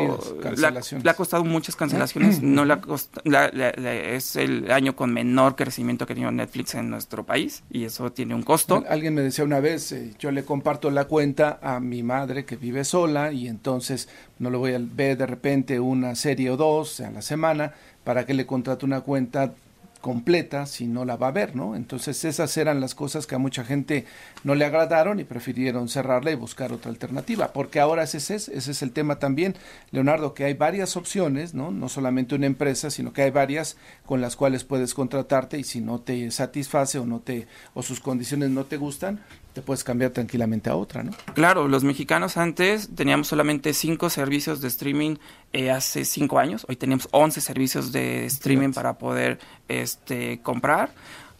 Le 1.03 1.11
ha, 1.11 1.14
costado 1.14 1.45
muchas 1.45 1.77
cancelaciones. 1.77 2.42
no 2.42 2.64
le 2.64 4.16
es 4.16 4.37
el 4.37 4.71
año 4.71 4.97
con 4.97 5.12
menor 5.12 5.55
crecimiento 5.55 6.07
que 6.07 6.14
ha 6.14 6.16
tenido 6.16 6.33
Netflix 6.33 6.75
en 6.75 6.88
nuestro 6.88 7.25
país 7.25 7.62
y 7.71 7.85
eso 7.85 8.11
tiene 8.11 8.35
un 8.35 8.42
costo. 8.42 8.83
Alguien 8.88 9.14
me 9.14 9.21
decía 9.21 9.45
una 9.45 9.61
vez, 9.61 9.92
eh, 9.92 10.14
yo 10.18 10.31
le 10.31 10.45
comparto 10.45 10.90
la 10.90 11.05
cuenta 11.05 11.59
a 11.62 11.79
mi 11.79 12.03
madre 12.03 12.47
que 12.47 12.57
vive 12.57 12.85
sola 12.85 13.33
y 13.33 13.49
entonces 13.49 14.09
no 14.38 14.49
le 14.49 14.57
voy 14.57 14.73
a 14.73 14.81
ver 14.81 15.18
de 15.18 15.27
repente 15.27 15.79
una 15.79 16.14
serie 16.14 16.51
o 16.51 16.57
dos 16.57 17.01
a 17.01 17.11
la 17.11 17.21
semana 17.21 17.75
para 18.03 18.25
que 18.25 18.35
le 18.35 18.47
contrate 18.47 18.87
una 18.87 19.03
cuenta 19.03 19.53
completa 20.03 20.67
si 20.67 20.87
no 20.87 21.07
la 21.07 21.17
va 21.17 21.29
a 21.29 21.33
ver, 21.33 21.57
¿no? 21.57 21.75
Entonces 21.75 22.25
esas 22.27 22.55
eran 22.59 22.81
las 22.81 22.95
cosas 22.95 23.27
que 23.27 23.37
a 23.37 23.38
mucha 23.38 23.65
gente 23.65 24.05
no 24.45 24.55
le 24.55 24.67
agradaron 24.67 25.21
y 25.21 25.25
prefirieron 25.25 25.88
cerrarla 25.88 26.33
y 26.33 26.35
buscar 26.35 26.73
otra 26.73 26.91
alternativa, 26.91 27.55
porque 27.55 27.81
ahora 27.81 28.03
ese 28.03 28.19
es, 28.19 28.31
ese 28.31 28.71
es 28.73 28.83
el 28.83 28.93
tema 28.93 29.19
también, 29.19 29.55
Leonardo, 29.93 30.35
que 30.35 30.45
hay 30.45 30.55
varias 30.55 30.97
opciones, 30.99 31.55
¿no? 31.55 31.71
No 31.71 31.88
solamente 31.88 32.35
una 32.35 32.47
empresa, 32.47 32.91
sino 32.91 33.15
que 33.15 33.23
hay 33.23 33.31
varias 33.31 33.79
con 34.05 34.21
las 34.21 34.37
cuales 34.37 34.65
puedes 34.65 34.93
contratarte 34.93 35.57
y 35.57 35.65
si 35.65 35.81
no 35.81 36.01
te 36.01 36.31
satisface 36.31 36.99
o 36.99 37.07
no 37.07 37.21
te 37.21 37.47
o 37.73 37.83
sus 37.83 38.01
condiciones 38.01 38.51
no 38.51 38.65
te 38.65 38.77
gustan, 38.77 39.21
te 39.53 39.62
puedes 39.62 39.85
cambiar 39.85 40.11
tranquilamente 40.11 40.71
a 40.71 40.77
otra, 40.77 41.03
¿no? 41.03 41.12
Claro, 41.35 41.69
los 41.69 41.85
mexicanos 41.85 42.37
antes 42.37 42.88
teníamos 42.95 43.29
solamente 43.29 43.75
cinco 43.75 44.11
servicios 44.11 44.61
de 44.61 44.69
streaming 44.69 45.17
eh, 45.53 45.71
hace 45.71 46.05
cinco 46.05 46.38
años, 46.38 46.65
hoy 46.69 46.77
tenemos 46.77 47.09
11 47.11 47.41
servicios 47.41 47.93
de 47.93 48.27
streaming 48.27 48.73
para 48.73 48.99
poder 48.99 49.38
este, 49.69 50.41
comprar. 50.43 50.91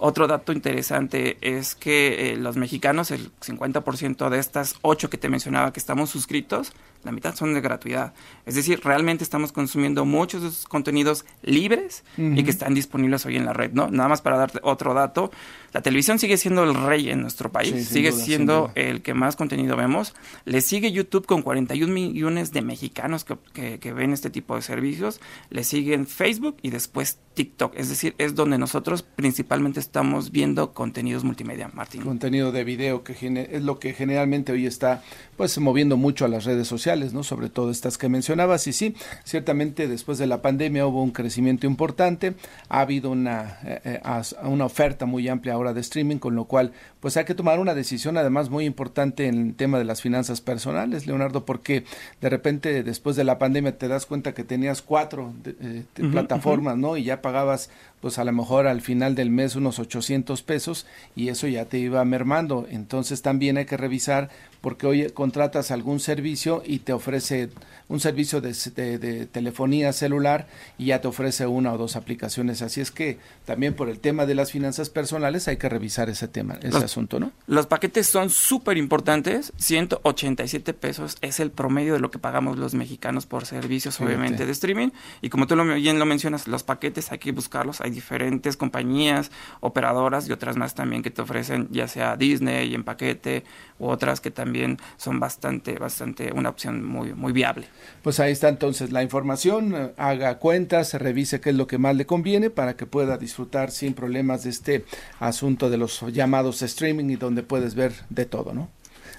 Otro 0.04 0.26
dato 0.26 0.52
interesante 0.52 1.36
es 1.42 1.76
que 1.76 2.32
eh, 2.32 2.36
los 2.36 2.56
mexicanos, 2.56 3.12
el 3.12 3.30
50% 3.38 4.30
de 4.30 4.38
estas 4.40 4.74
ocho 4.82 5.08
que 5.08 5.16
te 5.16 5.28
mencionaba 5.28 5.72
que 5.72 5.78
estamos 5.78 6.10
suscritos, 6.10 6.72
la 7.04 7.12
mitad 7.12 7.36
son 7.36 7.54
de 7.54 7.60
gratuidad. 7.60 8.12
Es 8.44 8.56
decir, 8.56 8.80
realmente 8.82 9.22
estamos 9.22 9.52
consumiendo 9.52 10.04
muchos 10.04 10.42
de 10.42 10.48
esos 10.48 10.64
contenidos 10.66 11.24
libres 11.42 12.02
y 12.16 12.42
que 12.42 12.50
están 12.50 12.74
disponibles 12.74 13.26
hoy 13.26 13.36
en 13.36 13.44
la 13.44 13.52
red, 13.52 13.72
¿no? 13.72 13.90
Nada 13.90 14.08
más 14.08 14.22
para 14.22 14.36
darte 14.36 14.58
otro 14.62 14.92
dato, 14.92 15.30
la 15.72 15.82
televisión 15.82 16.18
sigue 16.18 16.36
siendo 16.36 16.64
el 16.64 16.74
rey 16.74 17.08
en 17.08 17.22
nuestro 17.22 17.50
país, 17.50 17.88
sigue 17.88 18.12
siendo 18.12 18.72
el 18.74 19.02
que 19.02 19.14
más 19.14 19.36
contenido 19.36 19.76
vemos. 19.76 20.14
Le 20.44 20.60
sigue 20.60 20.92
YouTube 20.92 21.26
con 21.26 21.42
41 21.42 21.92
millones 21.92 22.52
de 22.52 22.62
mexicanos 22.62 23.24
que, 23.24 23.78
que, 23.78 23.92
ven 23.92 24.12
este 24.12 24.30
tipo 24.30 24.54
de 24.54 24.62
servicios. 24.62 25.20
Le 25.50 25.64
siguen 25.64 26.06
Facebook 26.06 26.56
y 26.62 26.70
después 26.70 27.18
TikTok. 27.34 27.74
Es 27.76 27.88
decir, 27.88 28.14
es 28.18 28.34
donde 28.34 28.58
nosotros 28.58 29.02
principalmente 29.02 29.80
estamos 29.80 30.30
viendo 30.30 30.74
contenidos 30.74 31.24
multimedia, 31.24 31.70
Martín. 31.72 32.02
Contenido 32.02 32.52
de 32.52 32.64
video 32.64 33.02
que 33.02 33.12
es 33.12 33.62
lo 33.62 33.78
que 33.78 33.94
generalmente 33.94 34.52
hoy 34.52 34.66
está 34.66 35.02
pues 35.36 35.58
moviendo 35.58 35.96
mucho 35.96 36.24
a 36.24 36.28
las 36.28 36.44
redes 36.44 36.68
sociales, 36.68 37.12
¿no? 37.14 37.22
Sobre 37.22 37.48
todo 37.48 37.70
estas 37.70 37.98
que 37.98 38.08
mencionabas. 38.08 38.66
Y 38.66 38.72
sí, 38.72 38.94
ciertamente 39.24 39.88
después 39.88 40.18
de 40.18 40.26
la 40.26 40.42
pandemia 40.42 40.86
hubo 40.86 41.02
un 41.02 41.12
crecimiento 41.12 41.66
importante. 41.66 42.34
Ha 42.68 42.80
habido 42.80 43.10
una, 43.10 43.58
eh, 43.64 44.00
eh, 44.04 44.22
una 44.44 44.66
oferta 44.66 45.06
muy 45.06 45.28
amplia 45.28 45.56
de 45.72 45.80
streaming, 45.80 46.16
con 46.16 46.34
lo 46.34 46.46
cual 46.46 46.72
pues 47.00 47.16
hay 47.16 47.24
que 47.24 47.34
tomar 47.34 47.60
una 47.60 47.74
decisión 47.74 48.16
además 48.16 48.50
muy 48.50 48.64
importante 48.64 49.26
en 49.26 49.48
el 49.48 49.54
tema 49.54 49.78
de 49.78 49.84
las 49.84 50.00
finanzas 50.00 50.40
personales, 50.40 51.06
Leonardo, 51.06 51.44
porque 51.44 51.84
de 52.20 52.28
repente 52.28 52.82
después 52.82 53.16
de 53.16 53.24
la 53.24 53.38
pandemia 53.38 53.78
te 53.78 53.88
das 53.88 54.06
cuenta 54.06 54.32
que 54.32 54.44
tenías 54.44 54.82
cuatro 54.82 55.32
eh, 55.44 55.84
plataformas, 56.10 56.76
¿no? 56.76 56.96
Y 56.96 57.04
ya 57.04 57.21
pagabas 57.22 57.70
pues 58.02 58.18
a 58.18 58.24
lo 58.24 58.32
mejor 58.32 58.66
al 58.66 58.80
final 58.80 59.14
del 59.14 59.30
mes 59.30 59.54
unos 59.54 59.78
800 59.78 60.42
pesos 60.42 60.86
y 61.14 61.28
eso 61.28 61.46
ya 61.46 61.66
te 61.66 61.78
iba 61.78 62.04
mermando. 62.04 62.66
Entonces 62.68 63.22
también 63.22 63.56
hay 63.56 63.64
que 63.64 63.76
revisar 63.76 64.28
porque 64.60 64.86
hoy 64.86 65.10
contratas 65.10 65.70
algún 65.70 66.00
servicio 66.00 66.62
y 66.66 66.80
te 66.80 66.92
ofrece 66.92 67.50
un 67.88 68.00
servicio 68.00 68.40
de, 68.40 68.54
de, 68.98 69.26
telefonía 69.26 69.92
celular 69.92 70.46
y 70.78 70.86
ya 70.86 71.00
te 71.00 71.08
ofrece 71.08 71.46
una 71.46 71.72
o 71.72 71.78
dos 71.78 71.94
aplicaciones. 71.96 72.62
Así 72.62 72.80
es 72.80 72.90
que 72.90 73.18
también 73.44 73.74
por 73.74 73.88
el 73.88 73.98
tema 73.98 74.24
de 74.24 74.34
las 74.34 74.50
finanzas 74.50 74.88
personales 74.88 75.46
hay 75.46 75.58
que 75.58 75.68
revisar 75.68 76.08
ese 76.08 76.26
tema, 76.26 76.58
ese 76.62 76.78
asunto, 76.78 77.20
¿no? 77.20 77.32
Los 77.46 77.66
paquetes 77.66 78.06
son 78.06 78.30
súper 78.30 78.78
importantes. 78.78 79.52
187 79.58 80.72
pesos 80.74 81.18
es 81.20 81.38
el 81.38 81.50
promedio 81.50 81.94
de 81.94 82.00
lo 82.00 82.10
que 82.10 82.18
pagamos 82.18 82.56
los 82.56 82.74
mexicanos 82.74 83.26
por 83.26 83.46
servicios, 83.46 84.00
obviamente, 84.00 84.46
de 84.46 84.52
streaming. 84.52 84.88
Y 85.20 85.28
como 85.28 85.46
tú 85.46 85.54
lo, 85.56 85.64
bien 85.64 85.98
lo 85.98 86.06
mencionas, 86.06 86.48
los 86.48 86.62
paquetes 86.62 87.12
hay 87.12 87.18
que 87.18 87.32
buscarlos. 87.32 87.80
Hay 87.80 87.90
diferentes 87.92 88.57
compañías, 88.57 89.31
operadoras 89.61 90.28
y 90.28 90.33
otras 90.33 90.57
más 90.57 90.74
también 90.74 91.02
que 91.02 91.11
te 91.11 91.22
ofrecen, 91.22 91.68
ya 91.70 91.88
sea 91.88 92.16
Disney 92.16 92.74
en 92.74 92.85
paquete 92.85 93.44
u 93.78 93.88
otras 93.88 94.20
que 94.20 94.31
también 94.31 94.78
son 94.96 95.20
bastante, 95.20 95.78
bastante 95.78 96.33
una 96.33 96.48
opción 96.48 96.85
muy, 96.85 97.14
muy 97.14 97.33
viable. 97.33 97.66
Pues 98.02 98.20
ahí 98.20 98.33
está 98.33 98.48
entonces 98.48 98.92
la 98.92 99.02
información, 99.02 99.74
eh, 99.74 99.92
haga 99.96 100.38
cuentas, 100.38 100.94
revise 100.94 101.40
qué 101.40 101.50
es 101.50 101.57
lo 101.57 101.66
que 101.66 101.78
más 101.78 101.96
le 101.96 102.07
conviene 102.07 102.50
para 102.50 102.76
que 102.76 102.87
pueda 102.87 103.18
disfrutar 103.18 103.70
sin 103.70 103.94
problemas 103.94 104.44
de 104.44 104.50
este 104.50 104.85
asunto 105.18 105.70
de 105.70 105.76
los 105.76 106.00
llamados 106.12 106.62
streaming 106.62 107.11
y 107.11 107.16
donde 107.16 107.42
puedes 107.42 107.74
ver 107.74 107.92
de 108.11 108.26
todo, 108.26 108.52
¿no? 108.52 108.68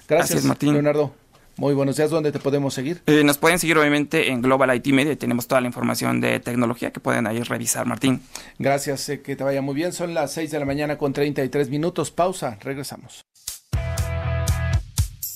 Gracias, 0.08 0.44
Martín. 0.44 0.72
Leonardo. 0.72 1.23
Muy 1.56 1.72
buenos 1.74 1.96
días, 1.96 2.10
¿dónde 2.10 2.32
te 2.32 2.40
podemos 2.40 2.74
seguir? 2.74 3.02
Eh, 3.06 3.22
nos 3.22 3.38
pueden 3.38 3.58
seguir 3.58 3.78
obviamente 3.78 4.30
en 4.30 4.42
Global 4.42 4.74
IT 4.74 4.86
Media, 4.88 5.16
tenemos 5.16 5.46
toda 5.46 5.60
la 5.60 5.68
información 5.68 6.20
de 6.20 6.40
tecnología 6.40 6.92
que 6.92 6.98
pueden 6.98 7.26
ahí 7.26 7.40
revisar, 7.42 7.86
Martín. 7.86 8.22
Gracias, 8.58 9.08
eh, 9.08 9.22
que 9.22 9.36
te 9.36 9.44
vaya 9.44 9.62
muy 9.62 9.74
bien, 9.74 9.92
son 9.92 10.14
las 10.14 10.32
6 10.32 10.50
de 10.50 10.58
la 10.58 10.64
mañana 10.64 10.98
con 10.98 11.12
33 11.12 11.70
minutos, 11.70 12.10
pausa, 12.10 12.58
regresamos. 12.60 13.24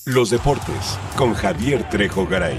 Los 0.07 0.31
deportes 0.31 0.99
con 1.17 1.35
Javier 1.35 1.89
Trejo 1.89 2.27
Garay. 2.27 2.59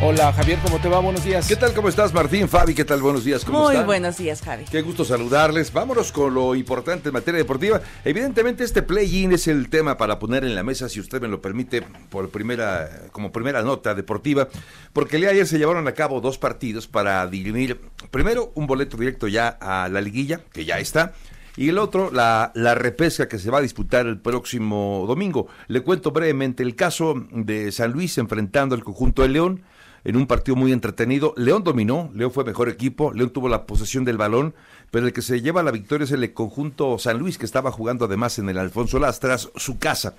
Hola 0.00 0.32
Javier, 0.32 0.60
¿cómo 0.62 0.78
te 0.78 0.88
va? 0.88 1.00
Buenos 1.00 1.24
días. 1.24 1.48
¿Qué 1.48 1.56
tal? 1.56 1.74
¿Cómo 1.74 1.88
estás 1.88 2.14
Martín? 2.14 2.48
Fabi, 2.48 2.72
¿qué 2.72 2.84
tal? 2.84 3.02
Buenos 3.02 3.24
días. 3.24 3.44
¿Cómo 3.44 3.64
Muy 3.64 3.78
buenos 3.78 4.16
días, 4.16 4.42
Javi. 4.42 4.64
Qué 4.70 4.80
gusto 4.80 5.04
saludarles. 5.04 5.72
Vámonos 5.72 6.12
con 6.12 6.34
lo 6.34 6.54
importante 6.54 7.08
en 7.08 7.14
materia 7.14 7.38
deportiva. 7.38 7.80
Evidentemente 8.04 8.62
este 8.62 8.82
play-in 8.82 9.32
es 9.32 9.48
el 9.48 9.68
tema 9.68 9.98
para 9.98 10.20
poner 10.20 10.44
en 10.44 10.54
la 10.54 10.62
mesa, 10.62 10.88
si 10.88 11.00
usted 11.00 11.20
me 11.20 11.26
lo 11.26 11.42
permite, 11.42 11.82
por 12.10 12.30
primera, 12.30 12.88
como 13.10 13.32
primera 13.32 13.62
nota 13.62 13.96
deportiva, 13.96 14.46
porque 14.92 15.16
el 15.16 15.22
día 15.22 15.30
de 15.30 15.34
ayer 15.34 15.48
se 15.48 15.58
llevaron 15.58 15.88
a 15.88 15.92
cabo 15.92 16.20
dos 16.20 16.38
partidos 16.38 16.86
para 16.86 17.26
dirimir, 17.26 17.80
primero, 18.12 18.52
un 18.54 18.68
boleto 18.68 18.96
directo 18.96 19.26
ya 19.26 19.48
a 19.48 19.88
la 19.88 20.00
liguilla, 20.00 20.42
que 20.52 20.64
ya 20.64 20.78
está, 20.78 21.14
y 21.56 21.70
el 21.70 21.78
otro, 21.78 22.12
la, 22.12 22.52
la 22.54 22.76
repesca 22.76 23.26
que 23.26 23.40
se 23.40 23.50
va 23.50 23.58
a 23.58 23.62
disputar 23.62 24.06
el 24.06 24.20
próximo 24.20 25.06
domingo. 25.08 25.48
Le 25.66 25.80
cuento 25.80 26.12
brevemente 26.12 26.62
el 26.62 26.76
caso 26.76 27.14
de 27.32 27.72
San 27.72 27.90
Luis 27.90 28.16
enfrentando 28.16 28.76
al 28.76 28.84
conjunto 28.84 29.22
de 29.22 29.28
León 29.30 29.64
en 30.08 30.16
un 30.16 30.26
partido 30.26 30.56
muy 30.56 30.72
entretenido. 30.72 31.34
León 31.36 31.64
dominó, 31.64 32.10
León 32.14 32.32
fue 32.32 32.42
mejor 32.42 32.70
equipo, 32.70 33.12
León 33.12 33.28
tuvo 33.28 33.50
la 33.50 33.66
posesión 33.66 34.06
del 34.06 34.16
balón, 34.16 34.54
pero 34.90 35.06
el 35.06 35.12
que 35.12 35.20
se 35.20 35.42
lleva 35.42 35.62
la 35.62 35.70
victoria 35.70 36.06
es 36.06 36.12
el 36.12 36.32
conjunto 36.32 36.98
San 36.98 37.18
Luis, 37.18 37.36
que 37.36 37.44
estaba 37.44 37.70
jugando 37.70 38.06
además 38.06 38.38
en 38.38 38.48
el 38.48 38.56
Alfonso 38.56 38.98
Lastras, 38.98 39.50
su 39.56 39.78
casa. 39.78 40.14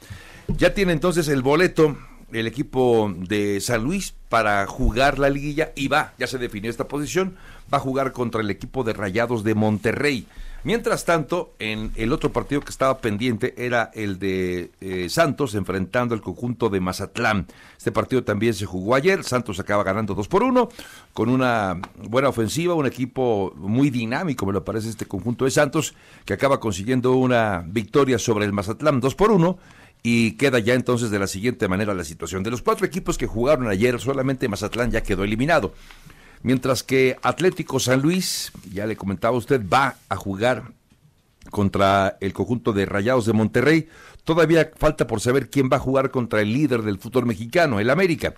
Ya 0.47 0.75
tiene 0.75 0.93
entonces 0.93 1.28
el 1.28 1.41
boleto 1.41 1.97
el 2.32 2.45
equipo 2.45 3.12
de 3.17 3.60
San 3.62 3.84
Luis 3.84 4.13
para 4.30 4.67
jugar 4.67 5.17
la 5.17 5.32
liguilla 5.32 5.71
y 5.75 5.88
va, 5.88 6.13
ya 6.19 6.28
se 6.28 6.38
definió 6.38 6.69
esta 6.69 6.88
posición, 6.88 7.36
va 7.73 7.80
a 7.80 7.82
jugar 7.82 8.12
contra 8.12 8.41
el 8.41 8.52
equipo 8.52 8.84
de 8.84 8.93
Rayados 8.93 9.43
de 9.43 9.56
Monterrey. 9.56 10.28
Mientras 10.63 11.06
tanto, 11.06 11.54
en 11.60 11.91
el 11.95 12.12
otro 12.12 12.34
partido 12.34 12.62
que 12.62 12.69
estaba 12.69 12.98
pendiente 12.98 13.54
era 13.58 13.91
el 13.93 14.19
de 14.19 14.72
eh, 14.82 15.08
Santos 15.10 15.56
enfrentando 15.56 16.13
al 16.13 16.22
conjunto 16.22 16.69
de 16.69 16.82
Mazatlán. 16.82 17.48
Este 17.78 17.93
partido 17.93 18.24
también 18.24 18.54
se 18.54 18.65
jugó 18.65 18.95
ayer. 18.95 19.24
Santos 19.24 19.60
acaba 19.60 19.84
ganando 19.84 20.15
2 20.15 20.28
por 20.28 20.43
1 20.43 20.69
con 21.13 21.30
una 21.30 21.80
buena 21.95 22.28
ofensiva, 22.28 22.74
un 22.74 22.86
equipo 22.86 23.54
muy 23.56 23.89
dinámico, 23.89 24.45
me 24.45 24.54
lo 24.54 24.65
parece 24.65 24.89
este 24.89 25.06
conjunto 25.06 25.45
de 25.45 25.52
Santos, 25.52 25.95
que 26.26 26.34
acaba 26.34 26.60
consiguiendo 26.60 27.13
una 27.13 27.63
victoria 27.65 28.19
sobre 28.19 28.45
el 28.45 28.52
Mazatlán 28.52 29.00
2 29.00 29.15
por 29.15 29.32
1 29.32 29.58
y 30.04 30.34
queda 30.34 30.60
ya 30.60 30.74
entonces 30.74 31.10
de 31.10 31.19
la 31.19 31.28
siguiente 31.28 31.67
manera 31.67 31.93
la 31.93 32.04
situación. 32.04 32.43
De 32.43 32.52
los 32.52 32.62
cuatro 32.62 32.86
equipos 32.86 33.17
que 33.17 33.28
jugaron 33.28 33.67
ayer, 33.67 34.00
solamente 34.00 34.48
Mazatlán 34.48 34.91
ya 34.91 35.04
quedó 35.04 35.24
eliminado. 35.24 35.74
Mientras 36.41 36.84
que 36.84 37.17
Atlético 37.21 37.80
San 37.80 38.02
Luis, 38.02 38.52
ya 38.71 38.86
le 38.86 38.95
comentaba 38.95 39.38
usted, 39.38 39.62
va 39.67 39.95
a 40.08 40.15
jugar 40.15 40.71
contra 41.49 42.17
el 42.21 42.34
conjunto 42.34 42.73
de 42.73 42.86
Rayados 42.86 43.25
de 43.25 43.34
Monterrey. 43.34 43.89
Todavía 44.23 44.71
falta 44.78 45.08
por 45.08 45.19
saber 45.19 45.49
quién 45.49 45.69
va 45.71 45.78
a 45.78 45.82
jugar 45.82 46.12
contra 46.12 46.41
el 46.41 46.54
líder 46.54 46.84
del 46.84 46.99
fútbol 46.99 47.25
mexicano, 47.25 47.80
el 47.80 47.89
América. 47.89 48.34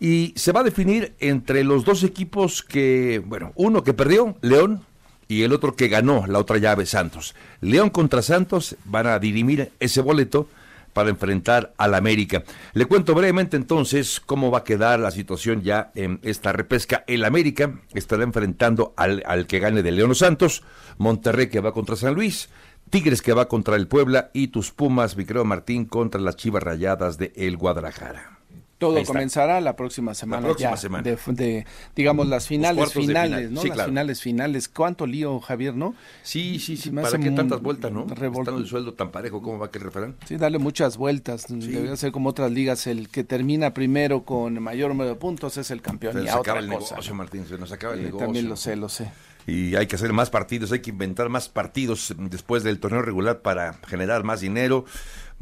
Y 0.00 0.32
se 0.36 0.52
va 0.52 0.60
a 0.60 0.64
definir 0.64 1.14
entre 1.20 1.64
los 1.64 1.84
dos 1.84 2.02
equipos 2.04 2.62
que, 2.62 3.22
bueno, 3.24 3.52
uno 3.54 3.84
que 3.84 3.94
perdió, 3.94 4.36
León, 4.40 4.82
y 5.28 5.42
el 5.42 5.52
otro 5.52 5.76
que 5.76 5.88
ganó, 5.88 6.26
la 6.26 6.38
otra 6.38 6.58
llave, 6.58 6.86
Santos. 6.86 7.34
León 7.60 7.90
contra 7.90 8.22
Santos 8.22 8.76
van 8.84 9.06
a 9.06 9.18
dirimir 9.18 9.72
ese 9.78 10.00
boleto 10.00 10.48
para 10.92 11.10
enfrentar 11.10 11.72
al 11.76 11.94
América. 11.94 12.42
Le 12.74 12.86
cuento 12.86 13.14
brevemente 13.14 13.56
entonces 13.56 14.20
cómo 14.24 14.50
va 14.50 14.58
a 14.58 14.64
quedar 14.64 15.00
la 15.00 15.10
situación 15.10 15.62
ya 15.62 15.90
en 15.94 16.20
esta 16.22 16.52
repesca. 16.52 17.04
El 17.06 17.24
América 17.24 17.80
estará 17.94 18.24
enfrentando 18.24 18.94
al, 18.96 19.22
al 19.26 19.46
que 19.46 19.58
gane 19.58 19.82
de 19.82 19.92
León 19.92 20.14
Santos, 20.14 20.62
Monterrey 20.98 21.48
que 21.48 21.60
va 21.60 21.72
contra 21.72 21.96
San 21.96 22.14
Luis, 22.14 22.48
Tigres 22.90 23.22
que 23.22 23.32
va 23.32 23.48
contra 23.48 23.76
el 23.76 23.88
Puebla 23.88 24.30
y 24.34 24.48
tus 24.48 24.70
Pumas, 24.70 25.16
mi 25.16 25.24
Martín, 25.44 25.86
contra 25.86 26.20
las 26.20 26.36
Chivas 26.36 26.62
Rayadas 26.62 27.16
de 27.16 27.32
El 27.36 27.56
Guadalajara. 27.56 28.41
Todo 28.82 29.04
comenzará 29.04 29.60
la 29.60 29.76
próxima 29.76 30.14
semana. 30.14 30.42
La 30.42 30.48
próxima 30.48 30.76
semana. 30.76 31.02
De, 31.02 31.66
digamos, 31.94 32.26
las 32.26 32.46
finales 32.46 32.92
finales, 32.92 33.50
¿no? 33.50 33.62
las 33.62 33.86
finales 33.86 34.20
finales. 34.20 34.68
¿Cuánto 34.68 35.06
lío, 35.06 35.40
Javier, 35.40 35.74
no? 35.74 35.94
Sí, 36.22 36.58
sí, 36.58 36.76
sí. 36.76 36.90
¿Para 36.90 37.18
qué 37.18 37.30
tantas 37.30 37.62
vueltas, 37.62 37.92
no? 37.92 38.06
Estando 38.06 38.58
el 38.58 38.66
sueldo 38.66 38.94
tan 38.94 39.10
parejo, 39.10 39.40
¿cómo 39.40 39.58
va 39.58 39.66
a 39.66 39.70
querer 39.70 39.86
referán? 39.86 40.16
Sí, 40.26 40.36
darle 40.36 40.58
muchas 40.58 40.96
vueltas. 40.96 41.46
Debería 41.48 41.96
ser 41.96 42.12
como 42.12 42.30
otras 42.30 42.50
ligas. 42.50 42.86
El 42.86 43.08
que 43.08 43.24
termina 43.24 43.72
primero 43.72 44.24
con 44.24 44.60
mayor 44.62 44.90
número 44.90 45.10
de 45.10 45.16
puntos 45.16 45.56
es 45.56 45.70
el 45.70 45.80
campeón. 45.80 46.14
Se 46.14 46.22
nos 46.22 46.34
acaba 46.34 46.58
el 46.58 46.68
negocio, 46.68 47.14
Martín. 47.14 47.46
Se 47.46 47.58
nos 47.58 47.72
acaba 47.72 47.94
el 47.94 48.02
negocio. 48.02 48.26
También 48.26 48.48
lo 48.48 48.56
sé, 48.56 48.76
lo 48.76 48.88
sé 48.88 49.10
y 49.46 49.74
hay 49.76 49.86
que 49.86 49.96
hacer 49.96 50.12
más 50.12 50.30
partidos, 50.30 50.72
hay 50.72 50.80
que 50.80 50.90
inventar 50.90 51.28
más 51.28 51.48
partidos 51.48 52.14
después 52.16 52.62
del 52.62 52.78
torneo 52.78 53.02
regular 53.02 53.40
para 53.40 53.74
generar 53.86 54.24
más 54.24 54.40
dinero, 54.40 54.84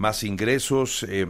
más 0.01 0.25
ingresos, 0.25 1.05
eh, 1.07 1.27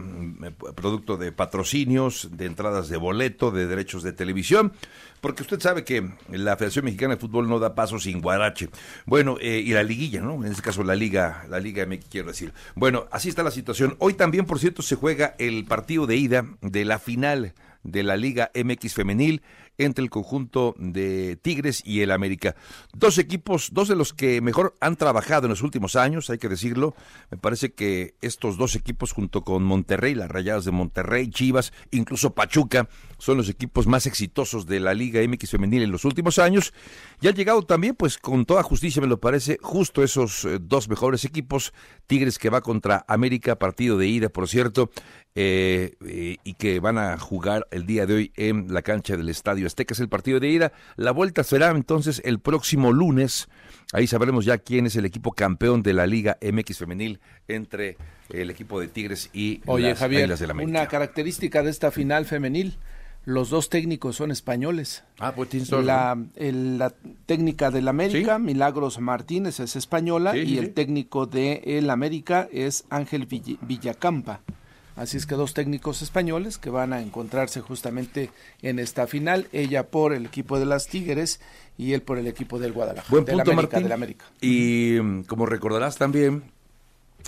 producto 0.75 1.17
de 1.17 1.33
patrocinios, 1.33 2.29
de 2.31 2.45
entradas 2.45 2.87
de 2.87 2.95
boleto, 2.95 3.51
de 3.51 3.67
derechos 3.67 4.01
de 4.01 4.13
televisión, 4.13 4.71
porque 5.19 5.41
usted 5.41 5.59
sabe 5.59 5.83
que 5.83 6.09
la 6.29 6.55
Federación 6.55 6.85
Mexicana 6.85 7.15
de 7.15 7.19
Fútbol 7.19 7.49
no 7.49 7.59
da 7.59 7.75
paso 7.75 7.99
sin 7.99 8.21
guarache. 8.21 8.69
Bueno, 9.05 9.35
eh, 9.41 9.61
y 9.63 9.73
la 9.73 9.83
liguilla, 9.83 10.21
¿no? 10.21 10.35
En 10.45 10.49
este 10.49 10.61
caso 10.61 10.85
la 10.85 10.95
liga, 10.95 11.45
la 11.49 11.59
liga 11.59 11.85
me 11.85 11.99
quiero 11.99 12.29
decir. 12.29 12.53
Bueno, 12.73 13.07
así 13.11 13.27
está 13.27 13.43
la 13.43 13.51
situación. 13.51 13.97
Hoy 13.99 14.13
también, 14.13 14.45
por 14.45 14.57
cierto, 14.57 14.81
se 14.81 14.95
juega 14.95 15.35
el 15.37 15.65
partido 15.65 16.07
de 16.07 16.15
ida 16.15 16.45
de 16.61 16.85
la 16.85 16.97
final 16.97 17.53
de 17.83 18.03
la 18.03 18.15
Liga 18.15 18.51
MX 18.55 18.93
Femenil 18.93 19.41
entre 19.77 20.03
el 20.03 20.09
conjunto 20.09 20.75
de 20.77 21.37
Tigres 21.41 21.81
y 21.85 22.01
el 22.01 22.11
América. 22.11 22.55
Dos 22.93 23.17
equipos, 23.17 23.69
dos 23.73 23.87
de 23.87 23.95
los 23.95 24.13
que 24.13 24.41
mejor 24.41 24.77
han 24.79 24.95
trabajado 24.95 25.45
en 25.45 25.49
los 25.51 25.61
últimos 25.61 25.95
años, 25.95 26.29
hay 26.29 26.37
que 26.37 26.49
decirlo. 26.49 26.95
Me 27.29 27.37
parece 27.37 27.73
que 27.73 28.15
estos 28.21 28.57
dos 28.57 28.75
equipos, 28.75 29.11
junto 29.11 29.43
con 29.43 29.63
Monterrey, 29.63 30.15
las 30.15 30.29
Rayadas 30.29 30.65
de 30.65 30.71
Monterrey, 30.71 31.29
Chivas, 31.29 31.73
incluso 31.91 32.33
Pachuca, 32.33 32.89
son 33.17 33.37
los 33.37 33.49
equipos 33.49 33.87
más 33.87 34.05
exitosos 34.05 34.65
de 34.65 34.79
la 34.79 34.93
Liga 34.93 35.21
MX 35.27 35.51
Femenil 35.51 35.83
en 35.83 35.91
los 35.91 36.05
últimos 36.05 36.39
años. 36.39 36.73
Y 37.21 37.27
han 37.27 37.35
llegado 37.35 37.63
también, 37.63 37.95
pues 37.95 38.17
con 38.17 38.45
toda 38.45 38.63
justicia, 38.63 39.01
me 39.01 39.07
lo 39.07 39.19
parece, 39.19 39.57
justo 39.61 40.03
esos 40.03 40.45
eh, 40.45 40.59
dos 40.61 40.89
mejores 40.89 41.25
equipos. 41.25 41.73
Tigres 42.07 42.39
que 42.39 42.49
va 42.49 42.61
contra 42.61 43.05
América, 43.07 43.57
partido 43.57 43.97
de 43.97 44.07
ida, 44.07 44.29
por 44.29 44.47
cierto, 44.47 44.91
eh, 45.33 45.93
eh, 46.05 46.37
y 46.43 46.55
que 46.55 46.81
van 46.81 46.97
a 46.97 47.17
jugar 47.17 47.65
el 47.71 47.85
día 47.85 48.05
de 48.05 48.13
hoy 48.13 48.33
en 48.35 48.73
la 48.73 48.81
cancha 48.81 49.15
del 49.15 49.29
Estadio 49.29 49.65
Azteca, 49.65 49.93
es 49.93 49.99
el 50.01 50.09
partido 50.09 50.41
de 50.41 50.49
ida. 50.49 50.73
La 50.97 51.11
vuelta 51.11 51.43
será 51.43 51.69
entonces 51.71 52.21
el 52.25 52.39
próximo 52.39 52.91
lunes. 52.91 53.47
Ahí 53.93 54.07
sabremos 54.07 54.43
ya 54.43 54.57
quién 54.57 54.87
es 54.87 54.95
el 54.97 55.05
equipo 55.05 55.31
campeón 55.31 55.83
de 55.83 55.93
la 55.93 56.05
Liga 56.05 56.37
MX 56.41 56.77
femenil 56.77 57.21
entre 57.47 57.95
el 58.29 58.49
equipo 58.49 58.81
de 58.81 58.89
Tigres 58.89 59.29
y 59.31 59.61
Oye, 59.67 59.89
las 59.89 59.99
Javier, 59.99 60.37
de 60.37 60.47
la 60.47 60.51
América. 60.51 60.69
Una 60.69 60.87
característica 60.87 61.63
de 61.63 61.69
esta 61.69 61.91
final 61.91 62.25
femenil, 62.25 62.77
los 63.23 63.49
dos 63.49 63.69
técnicos 63.69 64.17
son 64.17 64.31
españoles. 64.31 65.05
Ah, 65.17 65.33
pues 65.33 65.71
la, 65.71 66.17
la 66.35 66.93
técnica 67.25 67.71
del 67.71 67.87
América, 67.87 68.37
Milagros 68.37 68.99
Martínez, 68.99 69.61
es 69.61 69.77
española 69.77 70.35
y 70.35 70.57
el 70.57 70.73
técnico 70.73 71.25
de 71.25 71.61
el 71.65 71.89
América 71.89 72.49
es 72.51 72.83
Ángel 72.89 73.27
Villacampa. 73.61 74.41
Así 74.95 75.17
es 75.17 75.25
que 75.25 75.35
dos 75.35 75.53
técnicos 75.53 76.01
españoles 76.01 76.57
que 76.57 76.69
van 76.69 76.93
a 76.93 77.01
encontrarse 77.01 77.61
justamente 77.61 78.29
en 78.61 78.79
esta 78.79 79.07
final, 79.07 79.47
ella 79.51 79.87
por 79.87 80.13
el 80.13 80.25
equipo 80.25 80.59
de 80.59 80.65
las 80.65 80.87
Tigres 80.87 81.39
y 81.77 81.93
él 81.93 82.01
por 82.01 82.17
el 82.17 82.27
equipo 82.27 82.59
del 82.59 82.73
Guadalajara. 82.73 83.09
Buen 83.09 83.25
punto, 83.25 83.53
Martín. 83.53 83.91
América. 83.91 84.25
Y 84.41 84.97
mm, 85.01 85.23
como 85.23 85.45
recordarás 85.45 85.97
también, 85.97 86.43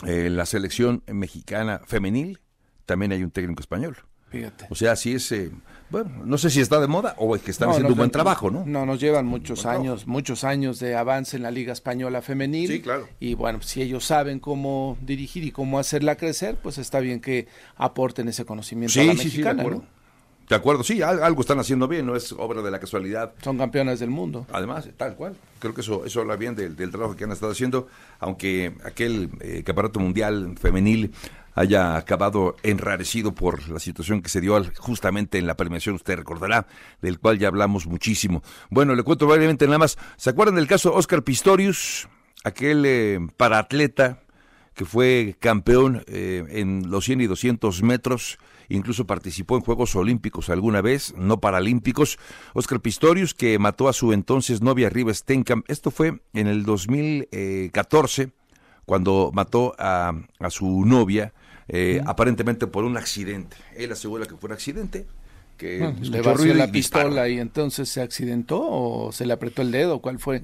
en 0.04 0.10
eh, 0.10 0.30
la 0.30 0.46
selección 0.46 1.04
mexicana 1.08 1.82
femenil 1.86 2.40
también 2.86 3.12
hay 3.12 3.24
un 3.24 3.32
técnico 3.32 3.62
español. 3.62 3.98
Fíjate. 4.34 4.66
O 4.72 4.74
sea, 4.74 4.96
sí 4.96 5.14
es, 5.14 5.32
eh, 5.32 5.52
bueno, 5.92 6.10
no 6.26 6.40
sé 6.40 6.50
si 6.50 6.60
está 6.60 6.80
de 6.80 6.88
moda 6.88 7.14
o 7.20 7.36
es 7.36 7.44
que 7.44 7.52
están 7.52 7.70
haciendo 7.70 7.90
un 7.90 7.98
buen 7.98 8.10
trabajo, 8.10 8.50
¿no? 8.50 8.64
No, 8.66 8.84
nos 8.84 9.00
llevan 9.00 9.28
muchos 9.28 9.68
años, 9.68 10.08
muchos 10.08 10.44
años 10.44 10.80
de 10.80 10.96
avance 10.96 11.38
en 11.38 11.44
la 11.44 11.52
Liga 11.52 11.72
Española 11.72 12.24
Femenil. 12.24 12.68
Sí, 12.68 12.82
claro. 12.82 13.08
Y 13.20 13.36
bueno, 13.36 13.62
si 13.62 13.84
ellos 13.84 14.04
saben 14.04 14.40
cómo 14.40 14.98
dirigir 15.02 15.44
y 15.44 15.52
cómo 15.52 15.78
hacerla 15.78 16.16
crecer, 16.16 16.58
pues 16.64 16.80
está 16.80 17.00
bien 17.00 17.22
que 17.22 17.48
aporten 17.76 18.28
ese 18.28 18.44
conocimiento 18.44 19.00
a 19.00 19.04
la 19.04 19.14
mexicana, 19.14 19.52
sí, 19.52 19.56
de 19.56 19.62
acuerdo. 19.62 19.84
De 20.50 20.56
acuerdo, 20.56 20.84
sí, 20.84 21.02
algo 21.04 21.42
están 21.42 21.60
haciendo 21.60 21.88
bien, 21.88 22.08
no 22.08 22.16
es 22.16 22.32
obra 22.32 22.64
de 22.64 22.72
la 22.72 22.80
casualidad. 22.80 23.34
Son 23.44 23.58
campeonas 23.58 24.00
del 24.00 24.10
mundo. 24.10 24.48
Además, 24.52 24.90
tal 24.98 25.16
cual. 25.16 25.38
Creo 25.60 25.74
que 25.74 25.82
eso, 25.82 26.06
eso 26.06 26.22
habla 26.22 26.36
bien 26.36 26.56
del, 26.56 26.76
trabajo 26.76 27.16
que 27.16 27.24
han 27.24 27.32
estado 27.32 27.52
haciendo, 27.52 27.88
aunque 28.20 28.74
aquel 28.84 29.30
eh, 29.40 29.64
campeonato 29.64 30.00
mundial 30.00 30.56
femenil 30.60 31.14
haya 31.56 31.96
acabado 31.96 32.56
enrarecido 32.64 33.34
por 33.34 33.70
la 33.70 33.80
situación 33.80 34.22
que 34.22 34.30
se 34.30 34.42
dio 34.42 34.62
justamente 34.78 35.38
en 35.38 35.48
la 35.48 35.56
premiación, 35.56 35.96
usted 35.96 36.18
recordará, 36.18 36.68
del 37.02 37.20
cual 37.20 37.40
ya 37.40 37.48
hablamos 37.48 37.88
muchísimo. 37.88 38.44
Bueno, 38.70 38.96
le 38.96 39.04
cuento 39.04 39.28
brevemente 39.28 39.66
nada 39.66 39.80
más. 39.80 39.98
¿Se 40.18 40.30
acuerdan 40.30 40.56
del 40.56 40.68
caso 40.68 40.94
Oscar 40.94 41.24
Pistorius? 41.24 42.08
Aquel 42.44 42.84
eh, 42.86 43.20
paraatleta 43.38 44.24
que 44.74 44.86
fue 44.86 45.36
campeón 45.40 46.04
eh, 46.08 46.44
en 46.50 46.90
los 46.90 47.06
100 47.06 47.22
y 47.22 47.28
200 47.28 47.84
metros, 47.84 48.40
incluso 48.70 49.06
participó 49.06 49.56
en 49.56 49.62
Juegos 49.62 49.96
Olímpicos 49.96 50.50
alguna 50.50 50.82
vez, 50.82 51.14
no 51.16 51.40
paralímpicos. 51.40 52.18
Oscar 52.54 52.82
Pistorius, 52.82 53.34
que 53.34 53.60
mató 53.60 53.88
a 53.88 53.94
su 53.94 54.14
entonces 54.14 54.62
novia 54.62 54.90
Riva 54.90 55.14
Stenkamp. 55.14 55.70
Esto 55.70 55.92
fue 55.92 56.22
en 56.34 56.48
el 56.48 56.64
2014, 56.64 58.32
cuando 58.86 59.32
mató 59.34 59.76
a, 59.78 60.14
a 60.40 60.50
su 60.50 60.86
novia, 60.86 61.34
eh, 61.68 62.02
aparentemente 62.06 62.68
por 62.68 62.84
un 62.84 62.98
accidente. 62.98 63.56
Él 63.76 63.92
asegura 63.92 64.26
que 64.26 64.36
fue 64.36 64.48
un 64.48 64.54
accidente. 64.54 65.06
Que 65.58 65.94
le 66.02 66.22
vació 66.22 66.54
la 66.56 66.72
pistola 66.72 67.30
y 67.30 67.40
entonces 67.40 67.88
se 67.88 68.02
accidentó 68.02 68.60
o 68.60 69.12
se 69.12 69.26
le 69.26 69.34
apretó 69.34 69.62
el 69.62 69.72
dedo, 69.72 70.00
¿cuál 70.00 70.18
fue? 70.18 70.42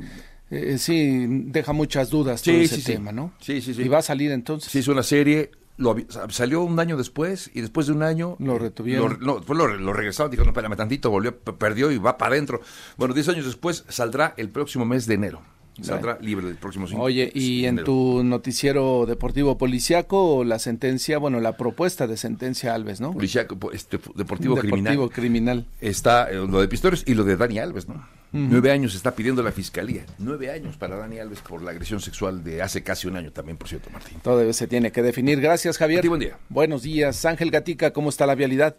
Eh, 0.52 0.78
sí, 0.78 1.26
deja 1.28 1.74
muchas 1.74 2.10
dudas 2.10 2.42
todo 2.42 2.56
ese 2.56 2.82
tema, 2.82 3.12
¿no? 3.12 3.34
Sí, 3.40 3.60
sí, 3.62 3.74
sí. 3.74 3.82
¿Y 3.82 3.88
va 3.88 4.00
a 4.00 4.02
salir 4.04 4.32
entonces? 4.32 4.72
Sí, 4.72 4.80
es 4.80 4.88
una 4.88 5.04
serie, 5.04 5.52
lo, 5.78 5.96
salió 6.30 6.62
un 6.62 6.80
año 6.80 6.98
después 6.98 7.50
y 7.54 7.62
después 7.62 7.88
de 7.88 7.94
un 7.94 8.04
año... 8.04 8.36
Lo 8.40 8.60
retuvieron. 8.60 9.18
Lo, 9.22 9.44
lo, 9.48 9.68
lo, 9.68 9.94
regresaron, 9.94 10.30
dijo, 10.30 10.44
no, 10.44 10.50
espérame 10.50 10.76
tantito, 10.76 11.10
volvió, 11.10 11.38
perdió 11.38 11.92
y 11.92 11.98
va 11.98 12.18
para 12.18 12.34
adentro. 12.34 12.62
Bueno, 12.98 13.14
10 13.14 13.30
años 13.30 13.46
después 13.46 13.86
saldrá 13.88 14.34
el 14.38 14.50
próximo 14.50 14.86
mes 14.86 15.06
de 15.08 15.16
enero. 15.16 15.42
Saldrá 15.82 16.18
libre 16.22 16.48
el 16.48 16.56
próximo 16.56 16.88
Oye, 17.00 17.32
¿y 17.34 17.66
en 17.66 17.84
tu 17.84 18.24
noticiero 18.24 19.06
deportivo 19.06 19.58
policiaco 19.58 20.44
la 20.44 20.60
sentencia, 20.60 21.18
bueno, 21.18 21.40
la 21.40 21.58
propuesta 21.58 22.08
de 22.08 22.18
sentencia 22.18 22.74
Alves, 22.74 23.02
¿no? 23.02 23.14
Policiaco, 23.14 23.72
este, 23.72 24.00
deportivo, 24.16 24.56
criminal. 24.56 24.94
Deportivo 24.94 25.10
criminal. 25.10 25.66
Está 25.82 26.30
eh, 26.30 26.36
lo 26.36 26.62
de 26.62 26.68
Pistores 26.68 27.04
y 27.06 27.14
lo 27.14 27.24
de 27.24 27.38
Dani 27.38 27.60
Alves, 27.60 27.88
¿no? 27.88 28.06
Nueve 28.32 28.72
años 28.72 28.94
está 28.94 29.16
pidiendo 29.16 29.42
la 29.42 29.52
fiscalía. 29.52 30.06
Nueve 30.20 30.52
años 30.52 30.78
para 30.78 30.96
Dani 30.98 31.18
Alves 31.18 31.42
por 31.42 31.64
la 31.64 31.72
agresión 31.72 32.00
sexual 32.00 32.44
de 32.44 32.62
hace 32.62 32.84
casi 32.84 33.08
un 33.08 33.16
año 33.16 33.32
también, 33.32 33.58
por 33.58 33.68
cierto, 33.68 33.90
Martín. 33.90 34.20
Todo 34.22 34.54
se 34.54 34.68
tiene 34.68 34.92
que 34.92 35.02
definir. 35.02 35.42
Gracias, 35.42 35.78
Javier. 35.78 36.08
buen 36.08 36.20
día. 36.20 36.38
Buenos 36.48 36.84
días. 36.84 37.26
Ángel 37.26 37.50
Gatica, 37.50 37.92
¿cómo 37.92 38.10
está 38.10 38.28
la 38.28 38.36
vialidad? 38.36 38.78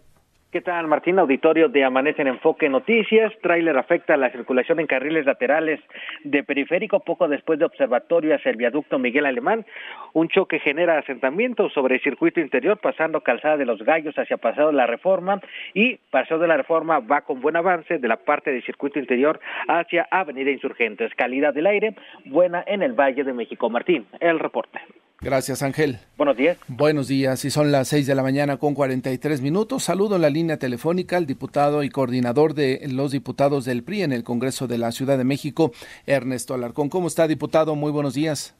¿Qué 0.51 0.59
tal, 0.59 0.85
Martín? 0.85 1.17
Auditorio 1.17 1.69
de 1.69 1.85
Amanece 1.85 2.23
en 2.23 2.27
Enfoque 2.27 2.67
Noticias. 2.67 3.31
Tráiler 3.41 3.77
afecta 3.77 4.17
la 4.17 4.31
circulación 4.31 4.81
en 4.81 4.85
carriles 4.85 5.25
laterales 5.25 5.79
de 6.25 6.43
periférico 6.43 6.99
poco 6.99 7.29
después 7.29 7.57
de 7.57 7.63
observatorio 7.63 8.35
hacia 8.35 8.51
el 8.51 8.57
viaducto 8.57 8.99
Miguel 8.99 9.27
Alemán. 9.27 9.65
Un 10.11 10.27
choque 10.27 10.59
genera 10.59 10.97
asentamiento 10.97 11.69
sobre 11.69 11.95
el 11.95 12.01
circuito 12.01 12.41
interior, 12.41 12.79
pasando 12.79 13.21
calzada 13.21 13.55
de 13.55 13.65
los 13.65 13.81
gallos 13.81 14.19
hacia 14.19 14.35
Paseo 14.35 14.67
de 14.67 14.73
la 14.73 14.87
Reforma. 14.87 15.39
Y 15.73 15.99
Paseo 16.09 16.37
de 16.37 16.49
la 16.49 16.57
Reforma 16.57 16.99
va 16.99 17.21
con 17.21 17.39
buen 17.39 17.55
avance 17.55 17.97
de 17.97 18.07
la 18.09 18.17
parte 18.17 18.51
del 18.51 18.65
circuito 18.65 18.99
interior 18.99 19.39
hacia 19.69 20.05
Avenida 20.11 20.51
Insurgentes. 20.51 21.15
Calidad 21.15 21.53
del 21.53 21.67
aire 21.67 21.95
buena 22.25 22.61
en 22.67 22.83
el 22.83 22.91
Valle 22.91 23.23
de 23.23 23.31
México. 23.31 23.69
Martín, 23.69 24.05
el 24.19 24.37
reporte. 24.37 24.81
Gracias, 25.23 25.61
Ángel. 25.61 25.99
Buenos 26.17 26.35
días. 26.35 26.57
Buenos 26.67 27.07
días. 27.07 27.45
Y 27.45 27.51
son 27.51 27.71
las 27.71 27.89
seis 27.89 28.07
de 28.07 28.15
la 28.15 28.23
mañana 28.23 28.57
con 28.57 28.73
43 28.73 29.41
minutos. 29.41 29.83
Saludo 29.83 30.15
en 30.15 30.23
la 30.23 30.31
línea 30.31 30.57
telefónica 30.57 31.17
al 31.17 31.27
diputado 31.27 31.83
y 31.83 31.89
coordinador 31.89 32.55
de 32.55 32.81
los 32.91 33.11
diputados 33.11 33.63
del 33.63 33.83
PRI 33.83 34.01
en 34.01 34.13
el 34.13 34.23
Congreso 34.23 34.65
de 34.65 34.79
la 34.79 34.91
Ciudad 34.91 35.19
de 35.19 35.23
México, 35.23 35.73
Ernesto 36.07 36.55
Alarcón. 36.55 36.89
¿Cómo 36.89 37.07
está, 37.07 37.27
diputado? 37.27 37.75
Muy 37.75 37.91
buenos 37.91 38.15
días. 38.15 38.55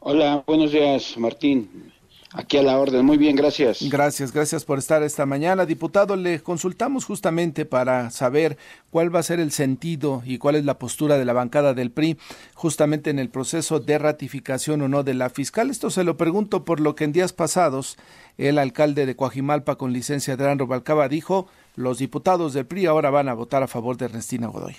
Hola, 0.00 0.42
buenos 0.44 0.72
días, 0.72 1.16
Martín. 1.16 1.92
Aquí 2.38 2.56
a 2.56 2.62
la 2.62 2.78
orden. 2.78 3.04
Muy 3.04 3.16
bien, 3.16 3.34
gracias. 3.34 3.82
Gracias, 3.90 4.32
gracias 4.32 4.64
por 4.64 4.78
estar 4.78 5.02
esta 5.02 5.26
mañana. 5.26 5.66
Diputado, 5.66 6.14
le 6.14 6.40
consultamos 6.40 7.04
justamente 7.04 7.64
para 7.64 8.12
saber 8.12 8.56
cuál 8.90 9.12
va 9.12 9.18
a 9.18 9.24
ser 9.24 9.40
el 9.40 9.50
sentido 9.50 10.22
y 10.24 10.38
cuál 10.38 10.54
es 10.54 10.64
la 10.64 10.78
postura 10.78 11.18
de 11.18 11.24
la 11.24 11.32
bancada 11.32 11.74
del 11.74 11.90
PRI 11.90 12.16
justamente 12.54 13.10
en 13.10 13.18
el 13.18 13.28
proceso 13.28 13.80
de 13.80 13.98
ratificación 13.98 14.82
o 14.82 14.88
no 14.88 15.02
de 15.02 15.14
la 15.14 15.30
fiscal. 15.30 15.68
Esto 15.68 15.90
se 15.90 16.04
lo 16.04 16.16
pregunto 16.16 16.64
por 16.64 16.78
lo 16.78 16.94
que 16.94 17.02
en 17.02 17.12
días 17.12 17.32
pasados 17.32 17.96
el 18.36 18.58
alcalde 18.58 19.04
de 19.04 19.16
Coajimalpa 19.16 19.74
con 19.74 19.92
licencia 19.92 20.36
de 20.36 20.44
Adrián 20.44 20.60
Robalcaba 20.60 21.08
dijo 21.08 21.48
los 21.74 21.98
diputados 21.98 22.52
del 22.52 22.66
PRI 22.66 22.86
ahora 22.86 23.10
van 23.10 23.28
a 23.28 23.34
votar 23.34 23.64
a 23.64 23.66
favor 23.66 23.96
de 23.96 24.04
Ernestina 24.04 24.46
Godoy. 24.46 24.76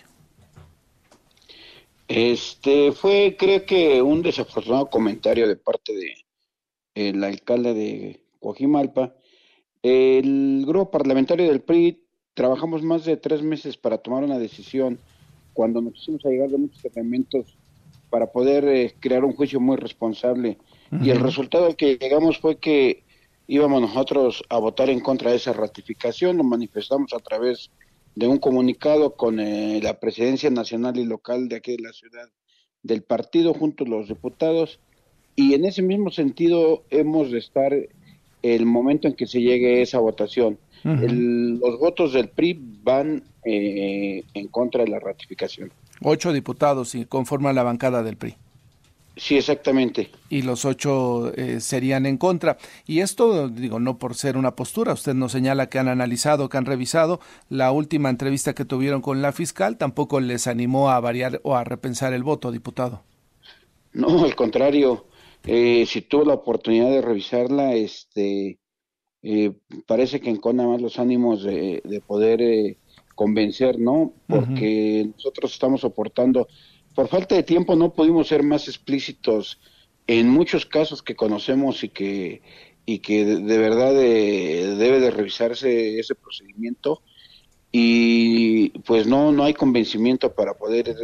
Este 2.08 2.94
fue, 2.94 3.36
creo 3.38 3.66
que, 3.66 4.02
un 4.02 4.22
desafortunado 4.22 4.90
comentario 4.90 5.46
de 5.46 5.58
parte 5.58 5.94
de 5.94 6.16
el 7.08 7.24
alcalde 7.24 7.74
de 7.74 8.22
Coajimalpa. 8.40 9.16
El 9.82 10.66
grupo 10.68 10.92
parlamentario 10.92 11.48
del 11.48 11.62
PRI 11.62 12.04
trabajamos 12.34 12.84
más 12.84 13.06
de 13.06 13.18
tres 13.18 13.42
meses 13.42 13.78
para 13.78 13.98
tomar 13.98 14.24
una 14.24 14.38
decisión 14.38 15.00
cuando 15.54 15.82
nos 15.82 15.94
pusimos 15.94 16.26
a 16.26 16.30
llegar 16.30 16.50
de 16.50 16.58
muchos 16.58 16.84
elementos 16.86 17.58
para 18.10 18.32
poder 18.32 18.68
eh, 18.68 18.96
crear 19.00 19.24
un 19.24 19.34
juicio 19.34 19.60
muy 19.60 19.78
responsable. 19.78 20.58
Y 21.02 21.12
el 21.12 21.20
resultado 21.20 21.68
al 21.68 21.76
que 21.76 21.98
llegamos 21.98 22.40
fue 22.40 22.58
que 22.58 23.04
íbamos 23.48 23.82
nosotros 23.82 24.44
a 24.50 24.58
votar 24.58 24.90
en 24.90 25.00
contra 25.00 25.32
de 25.32 25.38
esa 25.38 25.54
ratificación, 25.54 26.38
lo 26.38 26.44
manifestamos 26.44 27.14
a 27.14 27.20
través 27.20 27.72
de 28.16 28.28
un 28.28 28.38
comunicado 28.38 29.16
con 29.16 29.40
eh, 29.40 29.80
la 29.82 30.00
presidencia 30.00 30.50
nacional 30.50 30.98
y 30.98 31.06
local 31.06 31.48
de 31.48 31.58
aquí 31.58 31.78
de 31.78 31.84
la 31.84 31.94
ciudad 31.94 32.28
del 32.84 33.04
partido 33.04 33.54
junto 33.54 33.84
a 33.84 33.88
los 33.88 34.08
diputados 34.08 34.80
y 35.40 35.54
en 35.54 35.64
ese 35.64 35.82
mismo 35.82 36.12
sentido 36.12 36.84
hemos 36.90 37.32
de 37.32 37.40
estar 37.40 37.74
el 38.42 38.66
momento 38.66 39.08
en 39.08 39.14
que 39.14 39.26
se 39.26 39.40
llegue 39.40 39.82
esa 39.82 39.98
votación. 40.00 40.58
los 40.84 41.80
votos 41.80 42.12
del 42.12 42.28
PRI 42.28 42.60
van 42.84 43.24
eh, 43.46 44.26
en 44.34 44.48
contra 44.50 44.84
de 44.84 44.90
la 44.90 45.00
ratificación. 45.00 45.72
Ocho 46.02 46.34
diputados 46.34 46.94
y 46.94 47.06
conforman 47.06 47.56
la 47.56 47.64
bancada 47.64 48.04
del 48.04 48.18
PRI. 48.18 48.36
Sí, 49.16 49.38
exactamente. 49.38 50.12
Y 50.30 50.42
los 50.42 50.66
ocho 50.66 51.32
eh, 51.34 51.62
serían 51.62 52.06
en 52.06 52.18
contra. 52.18 52.58
Y 52.86 53.00
esto, 53.00 53.48
digo, 53.48 53.80
no 53.80 53.98
por 53.98 54.16
ser 54.16 54.36
una 54.36 54.58
postura, 54.58 54.92
usted 54.92 55.14
nos 55.14 55.32
señala 55.32 55.70
que 55.70 55.80
han 55.80 55.88
analizado, 55.88 56.50
que 56.50 56.58
han 56.58 56.66
revisado 56.66 57.22
la 57.48 57.72
última 57.72 58.10
entrevista 58.10 58.54
que 58.54 58.66
tuvieron 58.66 59.02
con 59.02 59.22
la 59.22 59.32
fiscal, 59.32 59.78
tampoco 59.78 60.20
les 60.20 60.48
animó 60.48 60.90
a 60.90 61.00
variar 61.00 61.40
o 61.44 61.56
a 61.56 61.64
repensar 61.64 62.12
el 62.12 62.24
voto, 62.24 62.52
diputado. 62.52 63.04
No, 63.94 64.24
al 64.24 64.36
contrario, 64.36 65.06
eh, 65.46 65.86
si 65.86 66.02
tuvo 66.02 66.26
la 66.26 66.34
oportunidad 66.34 66.90
de 66.90 67.02
revisarla, 67.02 67.74
este, 67.74 68.60
eh, 69.22 69.52
parece 69.88 70.20
que 70.20 70.30
encona 70.30 70.68
más 70.68 70.82
los 70.82 71.00
ánimos 71.00 71.44
de, 71.44 72.04
poder 72.06 72.42
eh, 72.42 72.78
convencer, 73.16 73.80
¿no? 73.80 74.14
Porque 74.28 75.10
nosotros 75.16 75.54
estamos 75.54 75.82
soportando, 75.82 76.48
por 76.96 77.08
falta 77.08 77.36
de 77.36 77.44
tiempo 77.44 77.76
no 77.76 77.94
pudimos 77.94 78.28
ser 78.28 78.44
más 78.44 78.68
explícitos 78.68 79.60
en 80.08 80.30
muchos 80.30 80.66
casos 80.66 81.04
que 81.04 81.16
conocemos 81.16 81.84
y 81.84 81.90
que 81.90 82.42
y 82.86 83.00
que 83.00 83.24
de, 83.24 83.58
verdad 83.60 83.94
debe 83.94 85.00
de 85.00 85.12
revisarse 85.12 86.00
ese 86.00 86.16
procedimiento 86.16 87.04
y 87.72 88.70
pues 88.80 89.06
no 89.06 89.32
no 89.32 89.44
hay 89.44 89.54
convencimiento 89.54 90.34
para 90.34 90.56
poder 90.56 90.96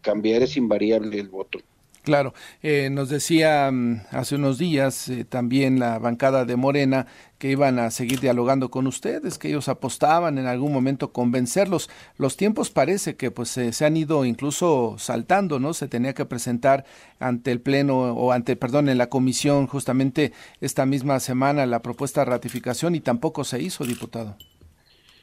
cambiar 0.00 0.42
es 0.42 0.56
invariable 0.56 1.18
el 1.18 1.28
voto. 1.28 1.58
Claro, 2.06 2.34
eh, 2.62 2.88
nos 2.88 3.08
decía 3.08 3.68
mm, 3.72 4.02
hace 4.12 4.36
unos 4.36 4.58
días 4.58 5.08
eh, 5.08 5.24
también 5.24 5.80
la 5.80 5.98
bancada 5.98 6.44
de 6.44 6.54
Morena 6.54 7.08
que 7.36 7.50
iban 7.50 7.80
a 7.80 7.90
seguir 7.90 8.20
dialogando 8.20 8.70
con 8.70 8.86
ustedes, 8.86 9.38
que 9.38 9.48
ellos 9.48 9.68
apostaban 9.68 10.38
en 10.38 10.46
algún 10.46 10.72
momento 10.72 11.12
convencerlos. 11.12 11.90
Los 12.16 12.36
tiempos 12.36 12.70
parece 12.70 13.16
que 13.16 13.32
pues 13.32 13.48
se 13.48 13.84
han 13.84 13.96
ido 13.96 14.24
incluso 14.24 14.94
saltando, 14.98 15.58
¿no? 15.58 15.74
Se 15.74 15.88
tenía 15.88 16.14
que 16.14 16.24
presentar 16.24 16.84
ante 17.18 17.50
el 17.50 17.60
pleno 17.60 18.12
o 18.12 18.30
ante, 18.30 18.54
perdón, 18.54 18.88
en 18.88 18.98
la 18.98 19.08
comisión 19.08 19.66
justamente 19.66 20.32
esta 20.60 20.86
misma 20.86 21.18
semana 21.18 21.66
la 21.66 21.82
propuesta 21.82 22.20
de 22.20 22.30
ratificación 22.30 22.94
y 22.94 23.00
tampoco 23.00 23.42
se 23.42 23.60
hizo, 23.60 23.84
diputado. 23.84 24.36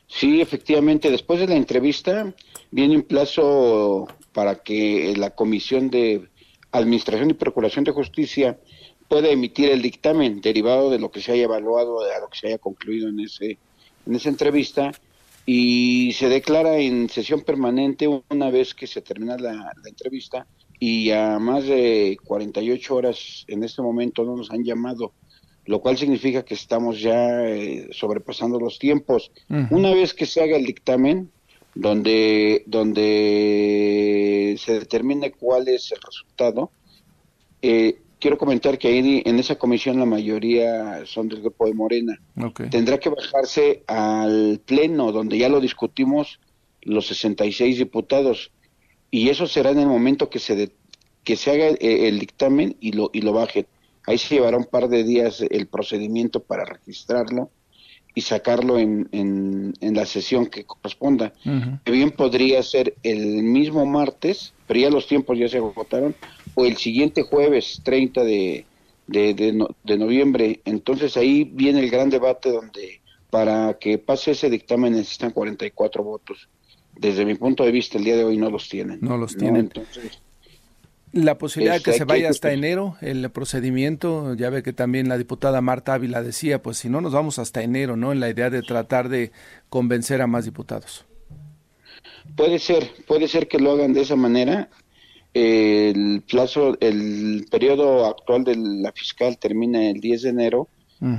Sí, 0.08 0.42
efectivamente, 0.42 1.10
después 1.10 1.40
de 1.40 1.48
la 1.48 1.56
entrevista 1.56 2.34
viene 2.72 2.98
un 2.98 3.04
plazo 3.04 4.08
para 4.34 4.56
que 4.56 5.14
la 5.16 5.32
comisión 5.32 5.90
de 5.90 6.28
Administración 6.74 7.30
y 7.30 7.34
Procuración 7.34 7.86
de 7.86 7.92
Justicia 7.92 8.60
puede 9.08 9.32
emitir 9.32 9.70
el 9.70 9.82
dictamen 9.82 10.42
derivado 10.42 10.90
de 10.90 11.00
lo 11.00 11.12
que 11.12 11.22
se 11.22 11.32
haya 11.32 11.44
evaluado, 11.44 12.04
de 12.04 12.20
lo 12.20 12.28
que 12.28 12.38
se 12.38 12.48
haya 12.48 12.58
concluido 12.58 13.10
en 13.10 13.20
ese 13.20 13.58
en 14.06 14.16
esa 14.16 14.30
entrevista 14.30 14.92
y 15.46 16.14
se 16.14 16.30
declara 16.30 16.78
en 16.78 17.10
sesión 17.10 17.42
permanente 17.42 18.08
una 18.30 18.50
vez 18.50 18.74
que 18.74 18.88
se 18.88 19.02
termina 19.02 19.38
la, 19.38 19.72
entrevista 19.86 20.48
y 20.80 21.12
a 21.12 21.40
más 21.40 21.66
de 21.66 22.18
48 22.24 22.96
horas 22.96 23.46
en 23.48 23.64
este 23.64 23.82
momento 23.82 24.24
no 24.24 24.36
nos 24.36 24.52
han 24.52 24.64
llamado, 24.64 25.14
lo 25.66 25.80
cual 25.80 25.98
significa 25.98 26.44
que 26.44 26.54
estamos 26.54 27.00
ya 27.00 27.46
eh, 27.46 27.90
sobrepasando 27.92 28.60
los 28.60 28.80
tiempos. 28.80 29.32
Una 29.70 29.94
vez 29.94 30.14
que 30.14 30.26
se 30.26 30.42
haga 30.42 30.58
el 30.58 30.66
dictamen, 30.66 31.32
donde, 31.76 32.64
donde 32.66 34.56
se 34.60 34.80
determine 34.80 35.32
cuál 35.32 35.68
es 35.68 35.92
el 35.92 36.00
resultado. 36.02 36.72
Eh, 37.62 38.02
quiero 38.20 38.38
comentar 38.38 38.78
que 38.78 38.88
ahí 38.88 39.22
en 39.26 39.40
esa 39.40 39.56
comisión 39.56 40.00
la 40.00 40.06
mayoría 40.06 41.06
son 41.06 41.30
del 41.30 41.42
grupo 41.42 41.66
de 41.66 41.74
Morena. 41.74 42.20
Tendrá 42.70 43.00
que 43.00 43.10
bajarse 43.10 43.84
al 43.88 44.62
pleno, 44.66 45.12
donde 45.12 45.38
ya 45.38 45.50
lo 45.50 45.60
discutimos 45.60 46.40
los 46.82 47.08
66 47.08 47.78
diputados, 47.78 48.52
y 49.10 49.30
eso 49.30 49.48
será 49.48 49.72
en 49.72 49.80
el 49.80 49.88
momento 49.88 50.30
que 50.30 50.40
se, 50.40 50.72
que 51.24 51.36
se 51.36 51.52
haga 51.52 51.68
el, 51.68 52.20
dictamen 52.20 52.76
y 52.80 52.92
lo, 52.92 53.10
y 53.14 53.22
lo 53.22 53.34
baje. 53.34 53.68
Ahí 54.06 54.18
se 54.18 54.36
llevará 54.36 54.58
un 54.58 54.66
par 54.66 54.90
de 54.90 55.04
días 55.04 55.42
el 55.50 55.68
procedimiento 55.68 56.42
para 56.42 56.66
registrarlo 56.66 57.50
y 58.16 58.22
sacarlo 58.22 58.78
en, 58.78 59.08
en, 59.12 59.96
la 59.96 60.06
sesión 60.06 60.48
que 60.48 60.66
corresponda. 60.66 61.34
Bien 61.86 62.12
podría 62.12 62.62
ser 62.62 62.96
el 63.04 63.44
mismo 63.44 63.86
martes, 63.86 64.54
pero 64.68 64.80
ya 64.80 64.90
los 64.90 65.08
tiempos 65.08 65.38
ya 65.38 65.48
se 65.48 65.58
agotaron, 65.58 66.16
o 66.56 66.66
el 66.66 66.78
siguiente 66.78 67.24
jueves 67.24 67.82
30 67.84 68.24
de, 68.24 68.66
de, 69.08 69.98
noviembre. 69.98 70.62
Entonces 70.66 71.18
ahí 71.18 71.44
viene 71.44 71.80
el 71.80 71.90
gran 71.90 72.10
debate 72.10 72.52
donde 72.52 73.02
para 73.30 73.78
que 73.80 73.98
pase 73.98 74.32
ese 74.32 74.50
dictamen 74.50 74.94
necesitan 74.94 75.32
44 75.32 76.04
votos. 76.04 76.50
Desde 76.96 77.26
mi 77.26 77.34
punto 77.34 77.64
de 77.64 77.72
vista, 77.72 77.98
el 77.98 78.04
día 78.04 78.16
de 78.16 78.24
hoy 78.24 78.38
no 78.38 78.52
los 78.52 78.70
tienen. 78.70 79.00
No 79.02 79.18
los 79.18 79.36
tienen. 79.36 79.62
Entonces, 79.62 80.22
la 81.14 81.38
posibilidad 81.38 81.76
de 81.76 81.84
que 81.84 81.94
se 81.94 82.06
vaya 82.06 82.30
hasta 82.30 82.52
enero 82.52 82.98
el 83.00 83.30
procedimiento, 83.30 84.34
ya 84.34 84.50
ve 84.50 84.64
que 84.64 84.74
también 84.74 85.08
la 85.08 85.18
diputada 85.18 85.62
Marta 85.62 85.94
Ávila 85.94 86.24
decía, 86.24 86.62
pues 86.62 86.78
si 86.78 86.90
no 86.90 87.02
nos 87.02 87.14
vamos 87.14 87.38
hasta 87.38 87.62
enero, 87.62 87.96
¿no? 87.96 88.12
En 88.12 88.20
la 88.20 88.30
idea 88.30 88.50
de 88.50 88.64
tratar 88.64 89.10
de 89.10 89.32
convencer 89.70 90.22
a 90.24 90.28
más 90.28 90.46
diputados. 90.46 91.06
Puede 92.36 92.58
ser, 92.58 92.90
puede 93.08 93.28
ser 93.28 93.48
que 93.48 93.60
lo 93.60 93.72
hagan 93.72 93.94
de 93.94 94.02
esa 94.02 94.16
manera. 94.16 94.70
El 95.36 96.24
plazo, 96.28 96.78
el 96.80 97.46
periodo 97.50 98.08
actual 98.08 98.44
de 98.44 98.56
la 98.56 98.92
fiscal 98.92 99.38
termina 99.38 99.90
el 99.90 100.00
10 100.00 100.22
de 100.24 100.30
enero 100.30 100.68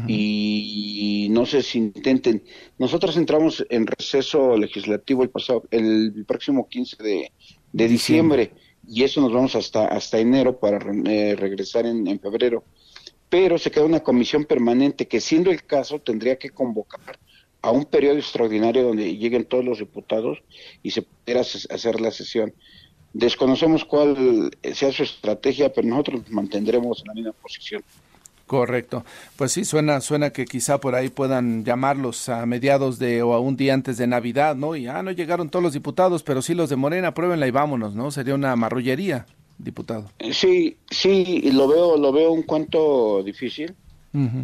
y 0.08 1.28
no 1.30 1.46
sé 1.46 1.62
si 1.62 1.78
intenten. 1.78 2.42
Nosotros 2.78 3.16
entramos 3.16 3.64
en 3.68 3.86
receso 3.86 4.56
legislativo 4.56 5.22
el 5.22 5.30
pasado, 5.30 5.64
el 5.70 6.24
próximo 6.26 6.68
15 6.68 6.96
de, 7.02 7.30
diciembre 7.72 8.50
y 8.88 9.04
eso 9.04 9.20
nos 9.20 9.32
vamos 9.32 9.54
hasta, 9.54 9.86
hasta 9.86 10.18
enero 10.18 10.58
para 10.58 10.78
eh, 11.06 11.36
regresar 11.36 11.86
en, 11.86 12.06
en, 12.06 12.20
febrero. 12.20 12.64
Pero 13.28 13.58
se 13.58 13.70
queda 13.70 13.84
una 13.84 14.00
comisión 14.00 14.44
permanente 14.44 15.08
que, 15.08 15.20
siendo 15.20 15.50
el 15.50 15.64
caso, 15.64 15.98
tendría 15.98 16.38
que 16.38 16.50
convocar 16.50 17.18
a 17.62 17.70
un 17.70 17.86
periodo 17.86 18.18
extraordinario 18.18 18.82
donde 18.82 19.16
lleguen 19.16 19.46
todos 19.46 19.64
los 19.64 19.78
diputados 19.78 20.42
y 20.82 20.90
se 20.90 21.02
pudiera 21.02 21.40
hacer 21.40 22.00
la 22.00 22.10
sesión. 22.10 22.52
Desconocemos 23.14 23.84
cuál 23.84 24.50
sea 24.74 24.92
su 24.92 25.02
estrategia, 25.02 25.72
pero 25.72 25.88
nosotros 25.88 26.22
nos 26.22 26.30
mantendremos 26.30 27.00
en 27.00 27.06
la 27.06 27.14
misma 27.14 27.32
posición. 27.32 27.82
Correcto. 28.46 29.04
Pues 29.36 29.52
sí, 29.52 29.64
suena, 29.64 30.00
suena 30.00 30.30
que 30.30 30.44
quizá 30.44 30.78
por 30.78 30.94
ahí 30.94 31.08
puedan 31.08 31.64
llamarlos 31.64 32.28
a 32.28 32.44
mediados 32.44 32.98
de 32.98 33.22
o 33.22 33.32
a 33.32 33.40
un 33.40 33.56
día 33.56 33.72
antes 33.72 33.96
de 33.96 34.06
Navidad, 34.06 34.54
¿no? 34.54 34.76
Y 34.76 34.86
ah, 34.86 35.02
no 35.02 35.12
llegaron 35.12 35.48
todos 35.48 35.62
los 35.62 35.72
diputados, 35.72 36.22
pero 36.22 36.42
sí 36.42 36.54
los 36.54 36.68
de 36.68 36.76
Morena, 36.76 37.14
pruébenla 37.14 37.46
y 37.46 37.50
vámonos, 37.50 37.94
¿no? 37.94 38.10
Sería 38.10 38.34
una 38.34 38.54
marrullería, 38.54 39.26
diputado. 39.58 40.10
Sí, 40.32 40.76
sí, 40.90 41.50
lo 41.52 41.68
veo, 41.68 41.96
lo 41.96 42.12
veo 42.12 42.32
un 42.32 42.42
cuanto 42.42 43.22
difícil, 43.22 43.74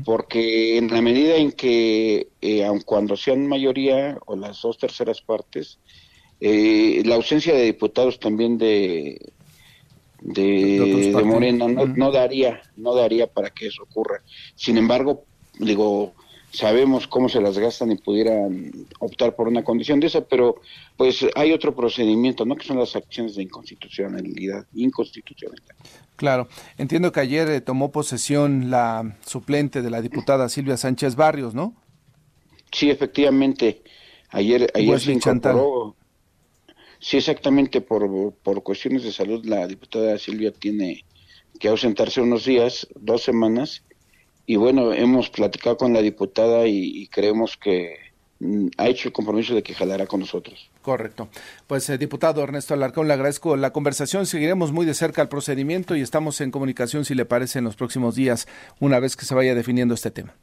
porque 0.04 0.78
en 0.78 0.88
la 0.88 1.00
medida 1.00 1.36
en 1.36 1.52
que, 1.52 2.28
eh, 2.40 2.64
aun 2.64 2.80
cuando 2.80 3.16
sean 3.16 3.46
mayoría 3.46 4.18
o 4.26 4.34
las 4.34 4.62
dos 4.62 4.78
terceras 4.78 5.20
partes, 5.20 5.78
eh, 6.40 7.02
la 7.04 7.16
ausencia 7.16 7.54
de 7.54 7.64
diputados 7.64 8.18
también 8.18 8.56
de 8.56 9.32
de, 10.20 11.22
Morena 11.24 11.66
no, 11.68 11.86
no, 11.86 12.12
daría 12.12 12.60
no 12.76 12.94
daría 12.94 13.26
para 13.26 13.50
que 13.50 13.66
eso 13.66 13.82
ocurra. 13.82 14.22
Sin 14.54 14.76
embargo 14.76 15.24
digo 15.58 16.14
sabemos 16.52 17.06
cómo 17.06 17.28
se 17.28 17.40
las 17.40 17.58
gastan 17.58 17.92
y 17.92 17.96
pudieran 17.96 18.72
optar 18.98 19.36
por 19.36 19.46
una 19.46 19.62
condición 19.62 20.00
de 20.00 20.08
esa 20.08 20.22
pero 20.22 20.60
pues 20.96 21.24
hay 21.36 21.52
otro 21.52 21.76
procedimiento 21.76 22.44
no 22.44 22.56
que 22.56 22.66
son 22.66 22.78
las 22.78 22.96
acciones 22.96 23.36
de 23.36 23.44
inconstitucionalidad 23.44 24.66
inconstitucionalidad. 24.74 25.74
Claro. 26.16 26.48
Entiendo 26.76 27.12
que 27.12 27.20
ayer 27.20 27.48
eh, 27.48 27.60
tomó 27.60 27.92
posesión 27.92 28.70
la 28.70 29.16
suplente 29.24 29.80
de 29.80 29.90
la 29.90 30.02
diputada 30.02 30.48
Silvia 30.48 30.76
Sánchez 30.76 31.16
Barrios 31.16 31.54
no 31.54 31.74
sí 32.72 32.90
efectivamente. 32.90 33.82
Ayer 34.30 34.70
ayer 34.74 35.00
se 35.00 35.12
incorporó 35.12 35.96
Sí, 37.00 37.16
exactamente, 37.16 37.80
por, 37.80 38.34
por 38.42 38.62
cuestiones 38.62 39.02
de 39.02 39.12
salud, 39.12 39.44
la 39.44 39.66
diputada 39.66 40.18
Silvia 40.18 40.52
tiene 40.52 41.04
que 41.58 41.68
ausentarse 41.68 42.20
unos 42.20 42.44
días, 42.44 42.86
dos 42.94 43.22
semanas, 43.22 43.82
y 44.46 44.56
bueno, 44.56 44.92
hemos 44.92 45.30
platicado 45.30 45.76
con 45.76 45.92
la 45.92 46.02
diputada 46.02 46.66
y, 46.66 47.06
creemos 47.06 47.56
que 47.56 47.94
mm, 48.40 48.66
ha 48.78 48.88
hecho 48.88 49.08
el 49.08 49.12
compromiso 49.12 49.54
de 49.54 49.62
que 49.62 49.74
jalará 49.74 50.06
con 50.06 50.20
nosotros. 50.20 50.70
Correcto. 50.82 51.28
Pues, 51.66 51.88
eh, 51.88 51.98
diputado 51.98 52.42
Ernesto 52.42 52.74
Alarcón, 52.74 53.06
le 53.06 53.14
agradezco 53.14 53.56
la 53.56 53.72
conversación. 53.72 54.26
Seguiremos 54.26 54.72
muy 54.72 54.86
de 54.86 54.94
cerca 54.94 55.22
el 55.22 55.28
procedimiento 55.28 55.94
y 55.94 56.00
estamos 56.00 56.40
en 56.40 56.50
comunicación, 56.50 57.04
si 57.04 57.14
le 57.14 57.24
parece, 57.26 57.60
en 57.60 57.64
los 57.64 57.76
próximos 57.76 58.16
días, 58.16 58.48
una 58.80 58.98
vez 58.98 59.16
que 59.16 59.24
se 59.24 59.34
vaya 59.34 59.54
definiendo 59.54 59.94
este 59.94 60.10
tema. 60.10 60.34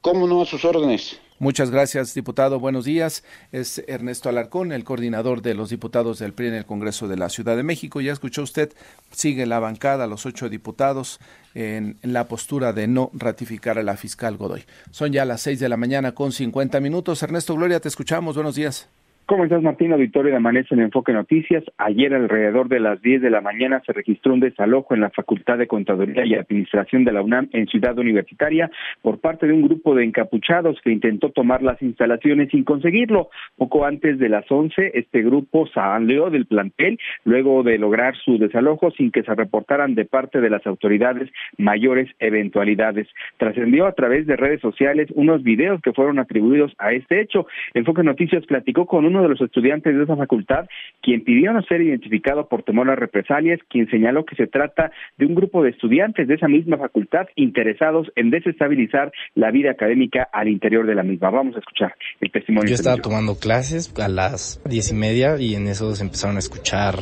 ¿Cómo 0.00 0.26
no? 0.26 0.42
A 0.42 0.46
sus 0.46 0.64
órdenes. 0.64 1.20
Muchas 1.40 1.70
gracias, 1.70 2.12
diputado. 2.12 2.60
Buenos 2.60 2.84
días. 2.84 3.24
Es 3.50 3.82
Ernesto 3.88 4.28
Alarcón, 4.28 4.72
el 4.72 4.84
coordinador 4.84 5.40
de 5.40 5.54
los 5.54 5.70
diputados 5.70 6.18
del 6.18 6.34
PRI 6.34 6.48
en 6.48 6.54
el 6.54 6.66
Congreso 6.66 7.08
de 7.08 7.16
la 7.16 7.30
Ciudad 7.30 7.56
de 7.56 7.62
México. 7.62 8.02
Ya 8.02 8.12
escuchó 8.12 8.42
usted, 8.42 8.74
sigue 9.10 9.46
la 9.46 9.58
bancada, 9.58 10.06
los 10.06 10.26
ocho 10.26 10.50
diputados, 10.50 11.18
en, 11.54 11.96
la 12.02 12.28
postura 12.28 12.74
de 12.74 12.88
no 12.88 13.10
ratificar 13.14 13.78
a 13.78 13.82
la 13.82 13.96
fiscal 13.96 14.36
Godoy. 14.36 14.66
Son 14.90 15.12
ya 15.14 15.24
las 15.24 15.40
seis 15.40 15.58
de 15.60 15.70
la 15.70 15.78
mañana 15.78 16.12
con 16.12 16.32
cincuenta 16.32 16.78
minutos. 16.78 17.22
Ernesto 17.22 17.54
Gloria, 17.54 17.80
te 17.80 17.88
escuchamos. 17.88 18.34
Buenos 18.34 18.56
días. 18.56 18.90
¿Cómo 19.30 19.44
estás, 19.44 19.62
Martín? 19.62 19.92
Auditorio 19.92 20.32
de 20.32 20.38
Amanece 20.38 20.74
en 20.74 20.80
Enfoque 20.80 21.12
Noticias. 21.12 21.62
Ayer, 21.78 22.12
alrededor 22.12 22.68
de 22.68 22.80
las 22.80 23.00
10 23.00 23.22
de 23.22 23.30
la 23.30 23.40
mañana, 23.40 23.80
se 23.86 23.92
registró 23.92 24.34
un 24.34 24.40
desalojo 24.40 24.92
en 24.92 25.02
la 25.02 25.10
Facultad 25.10 25.56
de 25.56 25.68
Contaduría 25.68 26.26
y 26.26 26.34
Administración 26.34 27.04
de 27.04 27.12
la 27.12 27.22
UNAM 27.22 27.48
en 27.52 27.68
Ciudad 27.68 27.96
Universitaria 27.96 28.72
por 29.02 29.20
parte 29.20 29.46
de 29.46 29.52
un 29.52 29.62
grupo 29.62 29.94
de 29.94 30.02
encapuchados 30.02 30.80
que 30.82 30.90
intentó 30.90 31.30
tomar 31.30 31.62
las 31.62 31.80
instalaciones 31.80 32.50
sin 32.50 32.64
conseguirlo. 32.64 33.30
Poco 33.56 33.84
antes 33.84 34.18
de 34.18 34.28
las 34.28 34.50
11, 34.50 34.98
este 34.98 35.22
grupo 35.22 35.68
salió 35.68 36.28
del 36.28 36.46
plantel 36.46 36.98
luego 37.22 37.62
de 37.62 37.78
lograr 37.78 38.16
su 38.16 38.36
desalojo 38.36 38.90
sin 38.90 39.12
que 39.12 39.22
se 39.22 39.32
reportaran 39.32 39.94
de 39.94 40.06
parte 40.06 40.40
de 40.40 40.50
las 40.50 40.66
autoridades 40.66 41.30
mayores 41.56 42.10
eventualidades. 42.18 43.06
Trascendió 43.36 43.86
a 43.86 43.92
través 43.92 44.26
de 44.26 44.34
redes 44.34 44.60
sociales 44.60 45.08
unos 45.14 45.44
videos 45.44 45.80
que 45.82 45.92
fueron 45.92 46.18
atribuidos 46.18 46.72
a 46.78 46.90
este 46.94 47.20
hecho. 47.20 47.46
Enfoque 47.74 48.02
Noticias 48.02 48.44
platicó 48.46 48.86
con 48.86 49.04
uno 49.04 49.19
de 49.22 49.28
los 49.28 49.40
estudiantes 49.40 49.96
de 49.96 50.02
esa 50.02 50.16
facultad, 50.16 50.66
quien 51.02 51.24
pidió 51.24 51.52
no 51.52 51.62
ser 51.62 51.80
identificado 51.82 52.48
por 52.48 52.62
temor 52.62 52.90
a 52.90 52.96
represalias, 52.96 53.60
quien 53.68 53.88
señaló 53.90 54.24
que 54.24 54.36
se 54.36 54.46
trata 54.46 54.90
de 55.16 55.26
un 55.26 55.34
grupo 55.34 55.62
de 55.62 55.70
estudiantes 55.70 56.28
de 56.28 56.34
esa 56.34 56.48
misma 56.48 56.78
facultad 56.78 57.26
interesados 57.36 58.10
en 58.16 58.30
desestabilizar 58.30 59.12
la 59.34 59.50
vida 59.50 59.70
académica 59.70 60.28
al 60.32 60.48
interior 60.48 60.86
de 60.86 60.94
la 60.94 61.02
misma. 61.02 61.30
Vamos 61.30 61.56
a 61.56 61.60
escuchar 61.60 61.94
el 62.20 62.30
testimonio. 62.30 62.68
Yo 62.68 62.74
estaba 62.74 62.96
tomando 62.96 63.38
clases 63.38 63.92
a 63.98 64.08
las 64.08 64.60
diez 64.68 64.90
y 64.90 64.94
media 64.94 65.36
y 65.38 65.54
en 65.54 65.66
eso 65.66 65.94
se 65.94 66.04
empezaron 66.04 66.36
a 66.36 66.40
escuchar 66.40 66.94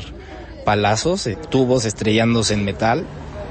palazos, 0.64 1.26
eh, 1.26 1.36
tubos 1.50 1.84
estrellándose 1.84 2.54
en 2.54 2.64
metal 2.64 3.04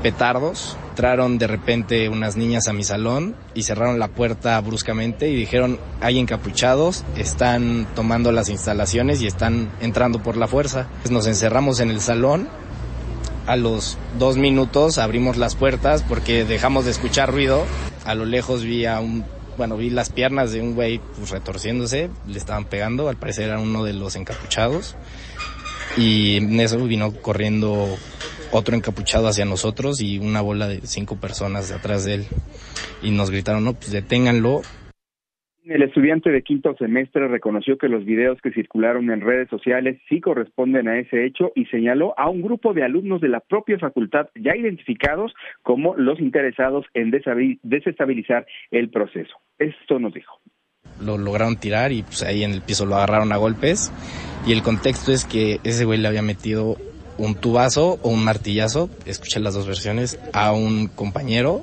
petardos. 0.07 0.77
Entraron 0.91 1.37
de 1.37 1.47
repente 1.47 2.07
unas 2.07 2.37
niñas 2.37 2.69
a 2.69 2.73
mi 2.73 2.85
salón 2.85 3.35
y 3.53 3.63
cerraron 3.63 3.99
la 3.99 4.07
puerta 4.07 4.59
bruscamente 4.61 5.29
y 5.29 5.35
dijeron, 5.35 5.79
hay 5.99 6.17
encapuchados, 6.17 7.03
están 7.17 7.85
tomando 7.93 8.31
las 8.31 8.47
instalaciones 8.47 9.21
y 9.21 9.27
están 9.27 9.69
entrando 9.81 10.23
por 10.23 10.37
la 10.37 10.47
fuerza. 10.47 10.87
Nos 11.09 11.27
encerramos 11.27 11.81
en 11.81 11.89
el 11.89 11.99
salón. 11.99 12.47
A 13.47 13.57
los 13.57 13.97
dos 14.17 14.37
minutos 14.37 14.97
abrimos 14.97 15.35
las 15.35 15.55
puertas 15.55 16.03
porque 16.07 16.45
dejamos 16.45 16.85
de 16.85 16.91
escuchar 16.91 17.29
ruido. 17.29 17.65
A 18.05 18.15
lo 18.15 18.23
lejos 18.23 18.63
vi 18.63 18.85
a 18.85 19.01
un 19.01 19.25
bueno, 19.57 19.75
vi 19.75 19.89
las 19.89 20.09
piernas 20.09 20.53
de 20.53 20.61
un 20.61 20.73
güey 20.73 21.01
pues, 21.17 21.31
retorciéndose, 21.31 22.11
le 22.27 22.37
estaban 22.37 22.65
pegando, 22.65 23.09
al 23.09 23.17
parecer 23.17 23.45
era 23.45 23.59
uno 23.59 23.83
de 23.83 23.91
los 23.91 24.15
encapuchados. 24.15 24.95
Y 25.97 26.37
en 26.37 26.59
eso 26.59 26.77
vino 26.77 27.11
corriendo 27.11 27.97
otro 28.51 28.75
encapuchado 28.75 29.27
hacia 29.27 29.45
nosotros 29.45 30.01
y 30.01 30.19
una 30.19 30.41
bola 30.41 30.67
de 30.67 30.81
cinco 30.81 31.19
personas 31.19 31.69
detrás 31.69 32.05
de 32.05 32.15
él. 32.15 32.25
Y 33.01 33.11
nos 33.11 33.29
gritaron, 33.31 33.63
no, 33.63 33.73
pues 33.73 33.91
deténganlo. 33.91 34.61
El 35.65 35.81
estudiante 35.81 36.29
de 36.29 36.43
quinto 36.43 36.73
semestre 36.77 37.27
reconoció 37.27 37.77
que 37.77 37.89
los 37.89 38.05
videos 38.05 38.39
que 38.41 38.53
circularon 38.53 39.11
en 39.11 39.19
redes 39.19 39.49
sociales 39.49 39.99
sí 40.07 40.21
corresponden 40.21 40.87
a 40.87 40.97
ese 40.97 41.25
hecho 41.25 41.51
y 41.55 41.65
señaló 41.65 42.17
a 42.17 42.29
un 42.29 42.41
grupo 42.41 42.73
de 42.73 42.85
alumnos 42.85 43.19
de 43.19 43.27
la 43.27 43.41
propia 43.41 43.77
facultad 43.77 44.29
ya 44.35 44.55
identificados 44.55 45.33
como 45.63 45.93
los 45.97 46.21
interesados 46.21 46.85
en 46.93 47.11
desestabilizar 47.11 48.47
el 48.71 48.89
proceso. 48.89 49.33
Esto 49.59 49.99
nos 49.99 50.13
dijo. 50.13 50.39
Lo 51.03 51.17
lograron 51.17 51.57
tirar 51.57 51.91
y 51.91 52.01
pues 52.03 52.23
ahí 52.23 52.45
en 52.45 52.51
el 52.51 52.61
piso 52.61 52.85
lo 52.85 52.95
agarraron 52.95 53.33
a 53.33 53.37
golpes 53.37 53.91
y 54.47 54.53
el 54.53 54.63
contexto 54.63 55.11
es 55.11 55.25
que 55.25 55.59
ese 55.65 55.83
güey 55.83 55.99
le 55.99 56.07
había 56.07 56.21
metido 56.21 56.77
un 57.17 57.35
tubazo 57.35 57.99
o 58.01 58.09
un 58.09 58.23
martillazo, 58.23 58.89
escuché 59.05 59.39
las 59.39 59.53
dos 59.53 59.67
versiones, 59.67 60.19
a 60.33 60.51
un 60.51 60.87
compañero 60.87 61.61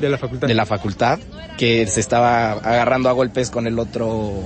de 0.00 0.08
la 0.08 0.18
facultad, 0.18 0.48
de 0.48 0.54
la 0.54 0.66
facultad 0.66 1.18
que 1.56 1.86
se 1.86 2.00
estaba 2.00 2.52
agarrando 2.52 3.08
a 3.08 3.12
golpes 3.12 3.50
con 3.50 3.66
el 3.66 3.78
otro 3.78 4.44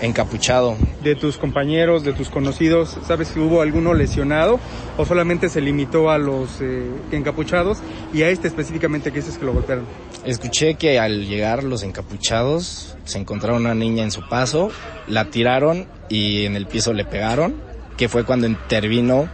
encapuchado. 0.00 0.76
De 1.02 1.14
tus 1.14 1.36
compañeros, 1.36 2.04
de 2.04 2.12
tus 2.12 2.28
conocidos, 2.28 2.96
¿sabes 3.06 3.28
si 3.28 3.40
hubo 3.40 3.62
alguno 3.62 3.94
lesionado 3.94 4.58
o 4.98 5.04
solamente 5.04 5.48
se 5.48 5.60
limitó 5.60 6.10
a 6.10 6.18
los 6.18 6.60
eh, 6.60 6.84
encapuchados 7.12 7.78
y 8.12 8.22
a 8.22 8.28
este 8.28 8.48
específicamente 8.48 9.10
que 9.12 9.20
dices 9.20 9.38
que 9.38 9.44
lo 9.44 9.54
golpearon? 9.54 9.84
Escuché 10.24 10.74
que 10.74 10.98
al 10.98 11.26
llegar 11.26 11.64
los 11.64 11.82
encapuchados 11.82 12.96
se 13.04 13.18
encontraron 13.18 13.62
una 13.62 13.74
niña 13.74 14.04
en 14.04 14.10
su 14.10 14.26
paso, 14.28 14.70
la 15.06 15.26
tiraron 15.26 15.86
y 16.08 16.44
en 16.44 16.56
el 16.56 16.66
piso 16.66 16.92
le 16.92 17.04
pegaron, 17.04 17.54
que 17.96 18.08
fue 18.08 18.24
cuando 18.24 18.46
intervino 18.46 19.28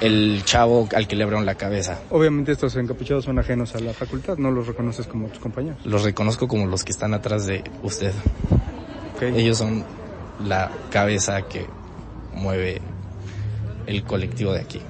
el 0.00 0.42
chavo 0.44 0.88
al 0.94 1.06
que 1.06 1.16
le 1.16 1.24
abrieron 1.24 1.46
la 1.46 1.54
cabeza. 1.56 2.00
Obviamente 2.10 2.52
estos 2.52 2.74
encapuchados 2.76 3.24
son 3.24 3.38
ajenos 3.38 3.74
a 3.74 3.80
la 3.80 3.92
facultad, 3.92 4.38
no 4.38 4.50
los 4.50 4.66
reconoces 4.66 5.06
como 5.06 5.28
tus 5.28 5.38
compañeros. 5.38 5.78
Los 5.84 6.02
reconozco 6.02 6.48
como 6.48 6.66
los 6.66 6.84
que 6.84 6.92
están 6.92 7.14
atrás 7.14 7.46
de 7.46 7.62
usted. 7.82 8.12
Ellos 9.20 9.58
son 9.58 9.84
la 10.44 10.70
cabeza 10.90 11.42
que 11.42 11.66
mueve 12.34 12.80
el 13.86 14.02
colectivo 14.04 14.52
de 14.52 14.60
aquí. 14.60 14.80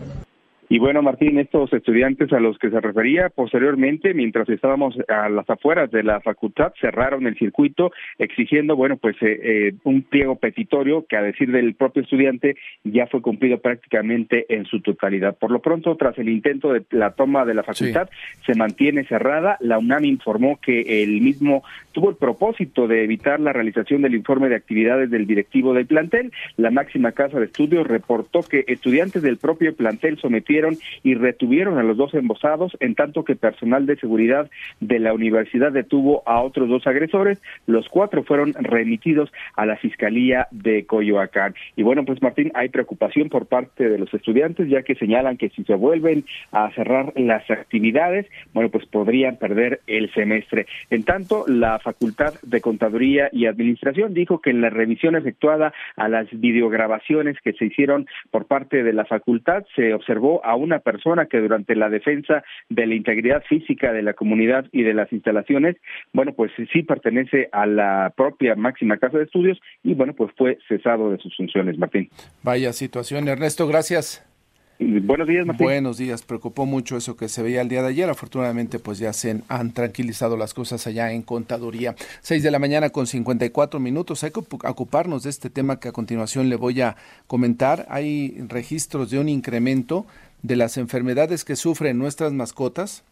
Y 0.69 0.79
bueno, 0.79 1.03
Martín, 1.03 1.39
estos 1.39 1.73
estudiantes 1.73 2.33
a 2.33 2.41
los 2.41 2.59
que 2.59 2.71
se 2.71 2.81
refería 2.81 3.29
posteriormente, 3.29 4.15
mientras 4.15 4.49
estábamos 4.49 4.97
a 5.09 5.29
las 5.29 5.49
afueras 5.49 5.91
de 5.91 6.03
la 6.03 6.21
facultad, 6.21 6.73
cerraron 6.81 7.27
el 7.27 7.37
circuito 7.37 7.93
exigiendo, 8.19 8.75
bueno, 8.75 8.97
pues 8.97 9.17
eh, 9.23 9.39
eh, 9.43 9.75
un 9.85 10.03
pliego 10.03 10.37
petitorio 10.37 11.05
que 11.07 11.17
a 11.17 11.23
decir 11.23 11.53
del 11.53 11.75
propio 11.75 12.03
estudiante 12.03 12.57
ya 12.83 13.07
fue 13.07 13.21
cumplido 13.21 13.59
prácticamente 13.59 14.47
en 14.49 14.65
su 14.65 14.81
totalidad. 14.81 15.37
Por 15.37 15.51
lo 15.51 15.61
pronto, 15.61 15.97
tras 15.97 16.19
el 16.19 16.29
intento 16.29 16.73
de 16.73 16.83
la 16.91 17.11
toma 17.11 17.45
de 17.45 17.55
la 17.55 17.62
facultad, 17.62 18.09
se 18.47 18.55
mantiene 18.55 19.05
cerrada. 19.05 19.59
La 19.61 19.79
UNAM 19.79 20.05
informó 20.05 20.59
que 20.61 21.03
el 21.03 21.21
mismo 21.21 21.62
tuvo 21.95 22.11
el 22.11 22.16
propósito 22.16 22.86
de 22.86 23.05
evitar 23.05 23.40
la 23.40 23.53
realización 23.53 24.03
del 24.03 24.14
informe 24.14 24.49
de 24.49 24.57
actividades 24.57 25.11
del 25.11 25.26
directivo 25.26 25.72
del 25.72 25.86
plantel. 25.86 26.32
La 26.57 26.70
máxima 26.70 27.12
casa 27.12 27.38
de 27.38 27.47
estudios 27.47 27.86
reportó 27.86 28.42
que 28.42 28.64
estudiantes 28.66 29.22
del 29.22 29.38
propio 29.38 29.74
plantel 29.74 30.18
sometieron 30.18 30.76
y 31.03 31.14
retuvieron 31.14 31.78
a 31.78 31.82
los 31.82 31.97
dos 31.97 32.12
embosados, 32.12 32.76
en 32.80 32.95
tanto 32.95 33.24
que 33.24 33.36
personal 33.36 33.86
de 33.86 33.97
seguridad 33.97 34.51
de 34.80 34.99
la 34.99 35.14
universidad 35.14 35.72
detuvo 35.72 36.22
a 36.26 36.42
otros 36.42 36.68
dos 36.68 36.86
agresores. 36.86 37.40
Los 37.66 37.88
cuatro 37.88 38.24
fueron 38.24 38.53
remitidos 38.55 39.32
a 39.57 39.64
la 39.64 39.76
Fiscalía 39.76 40.49
de 40.51 40.84
Coyoacán. 40.86 41.55
Y 41.76 41.84
bueno, 41.84 42.05
pues 42.05 42.20
Martín, 42.20 42.51
hay 42.55 42.68
preocupación 42.70 43.28
por 43.28 43.47
parte 43.47 43.88
de 43.88 43.99
los 43.99 44.12
estudiantes, 44.12 44.68
ya 44.68 44.82
que 44.82 44.97
señalan 44.97 45.36
que 45.36 45.51
si 45.51 45.62
se 45.62 45.74
vuelven 45.74 46.24
a 46.51 46.70
cerrar 46.72 47.12
las 47.14 47.49
actividades, 47.51 48.26
bueno, 48.53 48.68
pues 48.68 48.84
podrían 48.86 49.36
perder 49.36 49.80
el 49.86 50.12
semestre. 50.12 50.66
En 50.90 51.05
tanto, 51.05 51.45
la 51.47 51.78
Facultad 51.85 52.35
de 52.43 52.61
Contaduría 52.61 53.28
y 53.30 53.47
Administración 53.47 54.14
dijo 54.14 54.41
que 54.41 54.51
en 54.51 54.62
la 54.62 54.70
revisión 54.70 55.14
efectuada 55.14 55.72
a 55.97 56.09
las 56.09 56.26
videograbaciones 56.32 57.37
que 57.45 57.53
se 57.53 57.66
hicieron 57.66 58.07
por 58.30 58.47
parte 58.47 58.82
de 58.82 58.93
la 58.93 59.05
facultad 59.05 59.64
se 59.76 59.93
observó 59.93 60.45
a 60.45 60.57
una 60.57 60.78
persona 60.78 61.26
que 61.26 61.41
durante 61.41 61.76
la 61.76 61.91
defensa 61.91 62.43
de 62.68 62.87
la 62.87 62.95
integridad 62.95 63.45
física 63.45 63.93
de 63.93 64.03
la 64.03 64.14
comunidad 64.14 64.64
y 64.72 64.82
de 64.82 64.95
las 64.95 65.12
instalaciones, 65.12 65.76
bueno, 66.12 66.32
pues 66.32 66.51
sí 66.72 66.82
pertenece 66.82 67.49
a 67.53 67.66
la 67.66 68.12
propia 68.16 68.55
máxima 68.57 68.97
casa 68.97 69.18
de 69.18 69.24
estudios 69.24 69.61
y 69.82 69.95
bueno, 69.95 70.14
pues 70.14 70.32
fue 70.37 70.59
cesado 70.66 71.11
de 71.11 71.18
sus 71.18 71.37
funciones, 71.37 71.78
Martín. 71.78 72.09
Vaya 72.43 72.72
situación, 72.72 73.28
Ernesto, 73.28 73.66
gracias. 73.66 74.34
Buenos 74.79 75.29
días, 75.29 75.47
Martín. 75.47 75.66
Buenos 75.66 75.99
días. 75.99 76.22
Preocupó 76.22 76.66
mucho 76.66 76.97
eso 76.97 77.16
que 77.16 77.29
se 77.29 77.43
veía 77.43 77.61
el 77.61 77.68
día 77.68 77.83
de 77.83 77.89
ayer. 77.89 78.11
Afortunadamente, 78.11 78.79
pues 78.79 78.99
ya 78.99 79.12
se 79.12 79.41
han 79.49 79.72
tranquilizado 79.72 80.37
las 80.37 80.53
cosas 80.53 80.87
allá 80.87 81.12
en 81.12 81.22
Contaduría. 81.22 81.95
Seis 82.20 82.43
de 82.43 82.51
la 82.51 82.59
mañana 82.59 82.91
con 82.91 83.07
54 83.07 83.79
minutos. 83.79 84.25
Hay 84.25 84.33
que 84.33 84.41
ocuparnos 84.41 85.22
de 85.22 85.31
este 85.31 85.49
tema 85.49 85.79
que 85.79 85.89
a 85.89 85.93
continuación 85.93 86.49
le 86.49 86.57
voy 86.57 86.81
a 86.81 86.97
comentar. 87.27 87.87
Hay 87.89 88.37
registros 88.49 89.11
de 89.11 89.20
un 89.20 89.29
incremento 89.29 90.07
de 90.43 90.57
las 90.57 90.77
enfermedades 90.77 91.45
que 91.45 91.57
sufren 91.57 91.99
nuestras 91.99 92.33
mascotas 92.33 93.05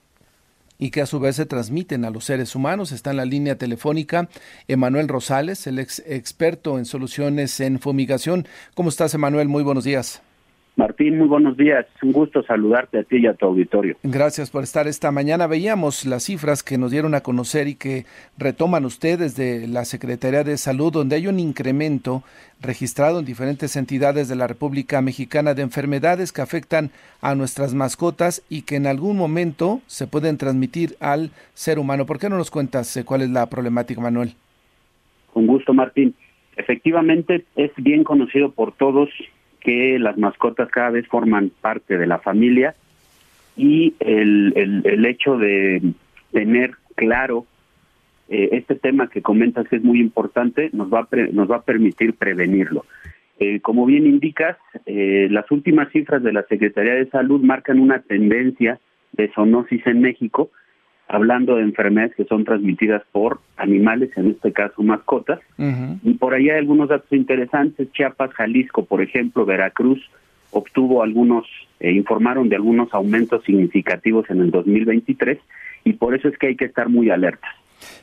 y 0.78 0.90
que 0.90 1.00
a 1.00 1.06
su 1.06 1.20
vez 1.20 1.36
se 1.36 1.46
transmiten 1.46 2.04
a 2.04 2.10
los 2.10 2.24
seres 2.24 2.56
humanos. 2.56 2.90
Está 2.90 3.12
en 3.12 3.18
la 3.18 3.24
línea 3.24 3.56
telefónica 3.56 4.28
Emanuel 4.66 5.06
Rosales, 5.06 5.68
el 5.68 5.78
ex 5.78 6.02
experto 6.06 6.76
en 6.78 6.86
soluciones 6.86 7.60
en 7.60 7.78
fumigación. 7.78 8.48
¿Cómo 8.74 8.88
estás, 8.88 9.14
Emanuel? 9.14 9.46
Muy 9.46 9.62
buenos 9.62 9.84
días. 9.84 10.22
Martín, 10.74 11.18
muy 11.18 11.28
buenos 11.28 11.58
días. 11.58 11.84
Un 12.02 12.12
gusto 12.12 12.42
saludarte 12.44 12.98
a 12.98 13.02
ti 13.02 13.18
y 13.18 13.26
a 13.26 13.34
tu 13.34 13.44
auditorio. 13.44 13.96
Gracias 14.02 14.50
por 14.50 14.62
estar 14.62 14.86
esta 14.86 15.10
mañana. 15.10 15.46
Veíamos 15.46 16.06
las 16.06 16.24
cifras 16.24 16.62
que 16.62 16.78
nos 16.78 16.90
dieron 16.90 17.14
a 17.14 17.20
conocer 17.20 17.68
y 17.68 17.74
que 17.74 18.06
retoman 18.38 18.86
ustedes 18.86 19.36
de 19.36 19.68
la 19.68 19.84
Secretaría 19.84 20.44
de 20.44 20.56
Salud, 20.56 20.90
donde 20.90 21.16
hay 21.16 21.26
un 21.26 21.38
incremento 21.38 22.22
registrado 22.62 23.18
en 23.18 23.26
diferentes 23.26 23.76
entidades 23.76 24.30
de 24.30 24.36
la 24.36 24.46
República 24.46 25.02
Mexicana 25.02 25.52
de 25.52 25.60
enfermedades 25.60 26.32
que 26.32 26.40
afectan 26.40 26.90
a 27.20 27.34
nuestras 27.34 27.74
mascotas 27.74 28.42
y 28.48 28.62
que 28.62 28.76
en 28.76 28.86
algún 28.86 29.18
momento 29.18 29.82
se 29.86 30.06
pueden 30.06 30.38
transmitir 30.38 30.96
al 31.00 31.32
ser 31.52 31.78
humano. 31.78 32.06
¿Por 32.06 32.18
qué 32.18 32.30
no 32.30 32.38
nos 32.38 32.50
cuentas 32.50 32.96
eh, 32.96 33.04
cuál 33.04 33.20
es 33.20 33.28
la 33.28 33.50
problemática, 33.50 34.00
Manuel? 34.00 34.34
Con 35.34 35.46
gusto, 35.46 35.74
Martín. 35.74 36.14
Efectivamente, 36.56 37.44
es 37.56 37.70
bien 37.76 38.04
conocido 38.04 38.52
por 38.52 38.72
todos 38.72 39.10
que 39.62 39.98
las 39.98 40.18
mascotas 40.18 40.68
cada 40.70 40.90
vez 40.90 41.06
forman 41.06 41.50
parte 41.60 41.98
de 41.98 42.06
la 42.06 42.18
familia 42.18 42.74
y 43.56 43.94
el, 44.00 44.52
el, 44.84 45.06
hecho 45.06 45.36
de 45.36 45.82
tener 46.32 46.72
claro 46.94 47.46
eh, 48.28 48.48
este 48.52 48.74
tema 48.74 49.08
que 49.08 49.22
comentas 49.22 49.68
que 49.68 49.76
es 49.76 49.82
muy 49.82 50.00
importante 50.00 50.70
nos 50.72 50.92
va 50.92 51.00
a 51.00 51.16
nos 51.32 51.50
va 51.50 51.56
a 51.56 51.62
permitir 51.62 52.14
prevenirlo. 52.14 52.84
Eh, 53.38 53.60
como 53.60 53.86
bien 53.86 54.06
indicas, 54.06 54.56
eh, 54.86 55.28
las 55.30 55.50
últimas 55.50 55.90
cifras 55.90 56.22
de 56.22 56.32
la 56.32 56.44
Secretaría 56.44 56.94
de 56.94 57.10
Salud 57.10 57.42
marcan 57.42 57.80
una 57.80 58.00
tendencia 58.00 58.78
de 59.12 59.30
zoonosis 59.34 59.86
en 59.86 60.00
México 60.00 60.50
hablando 61.12 61.56
de 61.56 61.62
enfermedades 61.62 62.16
que 62.16 62.24
son 62.24 62.44
transmitidas 62.44 63.02
por 63.12 63.40
animales, 63.58 64.10
en 64.16 64.30
este 64.30 64.50
caso 64.50 64.82
mascotas. 64.82 65.40
Y 66.02 66.14
por 66.14 66.32
ahí 66.32 66.48
hay 66.48 66.58
algunos 66.58 66.88
datos 66.88 67.12
interesantes. 67.12 67.92
Chiapas, 67.92 68.32
Jalisco, 68.32 68.86
por 68.86 69.02
ejemplo, 69.02 69.44
Veracruz, 69.44 70.00
obtuvo 70.52 71.02
algunos, 71.02 71.46
eh, 71.80 71.92
informaron 71.92 72.48
de 72.48 72.56
algunos 72.56 72.94
aumentos 72.94 73.44
significativos 73.44 74.28
en 74.30 74.40
el 74.40 74.50
2023 74.50 75.38
y 75.84 75.92
por 75.92 76.14
eso 76.14 76.28
es 76.28 76.38
que 76.38 76.46
hay 76.48 76.56
que 76.56 76.64
estar 76.64 76.88
muy 76.88 77.10
alertas. 77.10 77.50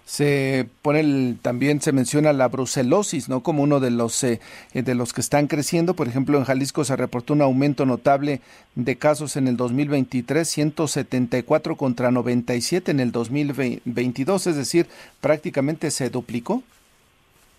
Se 0.05 0.67
pone 0.81 1.35
también 1.41 1.81
se 1.81 1.91
menciona 1.91 2.33
la 2.33 2.47
brucelosis, 2.47 3.29
¿no? 3.29 3.41
Como 3.41 3.63
uno 3.63 3.79
de 3.79 3.91
los 3.91 4.23
eh, 4.23 4.39
de 4.73 4.95
los 4.95 5.13
que 5.13 5.21
están 5.21 5.47
creciendo. 5.47 5.93
Por 5.93 6.07
ejemplo, 6.07 6.37
en 6.37 6.45
Jalisco 6.45 6.83
se 6.83 6.95
reportó 6.95 7.33
un 7.33 7.41
aumento 7.41 7.85
notable 7.85 8.41
de 8.75 8.95
casos 8.95 9.37
en 9.37 9.47
el 9.47 9.57
2023, 9.57 10.47
174 10.47 11.75
contra 11.75 12.11
97 12.11 12.91
en 12.91 12.99
el 12.99 13.11
2022, 13.11 14.47
es 14.47 14.55
decir, 14.55 14.87
prácticamente 15.21 15.91
se 15.91 16.09
duplicó. 16.09 16.63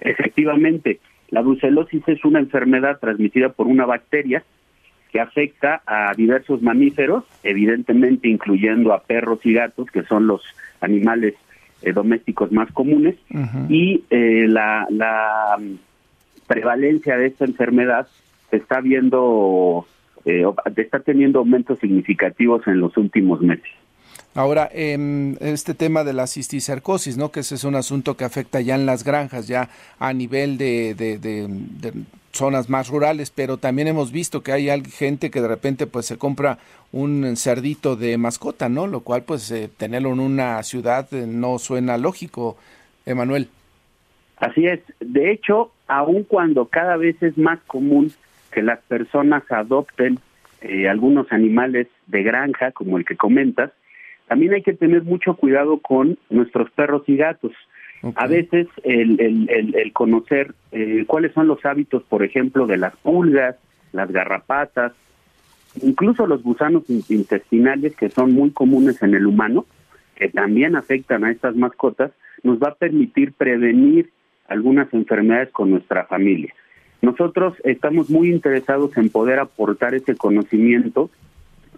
Efectivamente, 0.00 0.98
la 1.30 1.42
brucelosis 1.42 2.02
es 2.08 2.24
una 2.24 2.40
enfermedad 2.40 2.98
transmitida 2.98 3.50
por 3.50 3.66
una 3.66 3.86
bacteria 3.86 4.42
que 5.12 5.20
afecta 5.20 5.82
a 5.86 6.14
diversos 6.14 6.62
mamíferos, 6.62 7.24
evidentemente 7.42 8.28
incluyendo 8.28 8.92
a 8.92 9.02
perros 9.02 9.40
y 9.44 9.52
gatos, 9.52 9.90
que 9.90 10.02
son 10.04 10.26
los 10.26 10.42
animales 10.80 11.34
eh, 11.82 11.92
domésticos 11.92 12.52
más 12.52 12.70
comunes 12.72 13.16
y 13.68 14.04
eh, 14.10 14.46
la, 14.48 14.86
la 14.90 15.58
prevalencia 16.46 17.16
de 17.16 17.26
esta 17.26 17.44
enfermedad 17.44 18.06
se 18.50 18.56
está 18.56 18.80
viendo, 18.80 19.86
eh, 20.24 20.44
está 20.76 21.00
teniendo 21.00 21.38
aumentos 21.38 21.78
significativos 21.78 22.66
en 22.66 22.80
los 22.80 22.96
últimos 22.96 23.40
meses. 23.40 23.70
Ahora, 24.34 24.70
eh, 24.72 25.36
este 25.40 25.74
tema 25.74 26.04
de 26.04 26.12
la 26.12 26.28
cisticercosis, 26.28 27.16
¿no? 27.16 27.32
Que 27.32 27.40
ese 27.40 27.56
es 27.56 27.64
un 27.64 27.74
asunto 27.74 28.16
que 28.16 28.24
afecta 28.24 28.60
ya 28.60 28.76
en 28.76 28.86
las 28.86 29.02
granjas, 29.02 29.48
ya 29.48 29.70
a 29.98 30.12
nivel 30.12 30.56
de, 30.56 30.94
de, 30.94 31.92
zonas 32.32 32.70
más 32.70 32.88
rurales, 32.88 33.32
pero 33.32 33.56
también 33.56 33.88
hemos 33.88 34.12
visto 34.12 34.42
que 34.42 34.52
hay 34.52 34.84
gente 34.84 35.30
que 35.30 35.40
de 35.40 35.48
repente 35.48 35.88
pues 35.88 36.06
se 36.06 36.16
compra 36.16 36.58
un 36.92 37.36
cerdito 37.36 37.96
de 37.96 38.16
mascota, 38.18 38.68
¿no? 38.68 38.86
Lo 38.86 39.00
cual 39.00 39.22
pues 39.22 39.50
eh, 39.50 39.68
tenerlo 39.76 40.12
en 40.12 40.20
una 40.20 40.62
ciudad 40.62 41.12
eh, 41.12 41.26
no 41.26 41.58
suena 41.58 41.98
lógico, 41.98 42.56
Emanuel. 43.06 43.48
Así 44.36 44.66
es. 44.66 44.80
De 45.00 45.32
hecho, 45.32 45.72
aun 45.86 46.24
cuando 46.24 46.66
cada 46.66 46.96
vez 46.96 47.20
es 47.22 47.36
más 47.36 47.58
común 47.66 48.12
que 48.52 48.62
las 48.62 48.80
personas 48.80 49.42
adopten 49.50 50.18
eh, 50.62 50.88
algunos 50.88 51.30
animales 51.32 51.88
de 52.06 52.22
granja, 52.22 52.72
como 52.72 52.96
el 52.96 53.04
que 53.04 53.16
comentas, 53.16 53.70
también 54.30 54.54
hay 54.54 54.62
que 54.62 54.74
tener 54.74 55.02
mucho 55.02 55.34
cuidado 55.34 55.78
con 55.78 56.16
nuestros 56.28 56.70
perros 56.70 57.02
y 57.08 57.16
gatos. 57.16 57.50
A 58.14 58.28
veces 58.28 58.68
el, 58.84 59.20
el, 59.20 59.74
el, 59.74 59.92
conocer 59.92 60.54
eh, 60.70 61.02
cuáles 61.08 61.32
son 61.32 61.48
los 61.48 61.66
hábitos, 61.66 62.04
por 62.04 62.22
ejemplo, 62.22 62.68
de 62.68 62.76
las 62.76 62.94
pulgas, 62.98 63.56
las 63.90 64.12
garrapatas, 64.12 64.92
incluso 65.82 66.28
los 66.28 66.44
gusanos 66.44 66.84
intestinales 66.88 67.96
que 67.96 68.08
son 68.08 68.30
muy 68.30 68.52
comunes 68.52 69.02
en 69.02 69.14
el 69.14 69.26
humano, 69.26 69.66
que 70.14 70.28
también 70.28 70.76
afectan 70.76 71.24
a 71.24 71.32
estas 71.32 71.56
mascotas, 71.56 72.12
nos 72.44 72.60
va 72.60 72.68
a 72.68 72.74
permitir 72.76 73.32
prevenir 73.32 74.10
algunas 74.46 74.94
enfermedades 74.94 75.50
con 75.50 75.72
nuestra 75.72 76.04
familia. 76.04 76.54
Nosotros 77.02 77.54
estamos 77.64 78.10
muy 78.10 78.30
interesados 78.30 78.96
en 78.96 79.08
poder 79.08 79.40
aportar 79.40 79.96
ese 79.96 80.14
conocimiento 80.14 81.10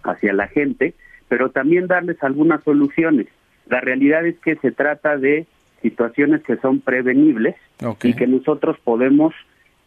hacia 0.03 0.33
la 0.33 0.45
gente, 0.45 0.93
pero 1.27 1.49
también 1.49 1.87
darles 1.87 2.21
algunas 2.23 2.63
soluciones. 2.63 3.27
La 3.67 3.81
realidad 3.81 4.25
es 4.25 4.37
que 4.39 4.55
se 4.57 4.71
trata 4.71 5.17
de 5.17 5.45
situaciones 5.81 6.41
que 6.43 6.57
son 6.57 6.79
prevenibles 6.79 7.55
y 8.03 8.13
que 8.13 8.27
nosotros 8.27 8.77
podemos 8.83 9.33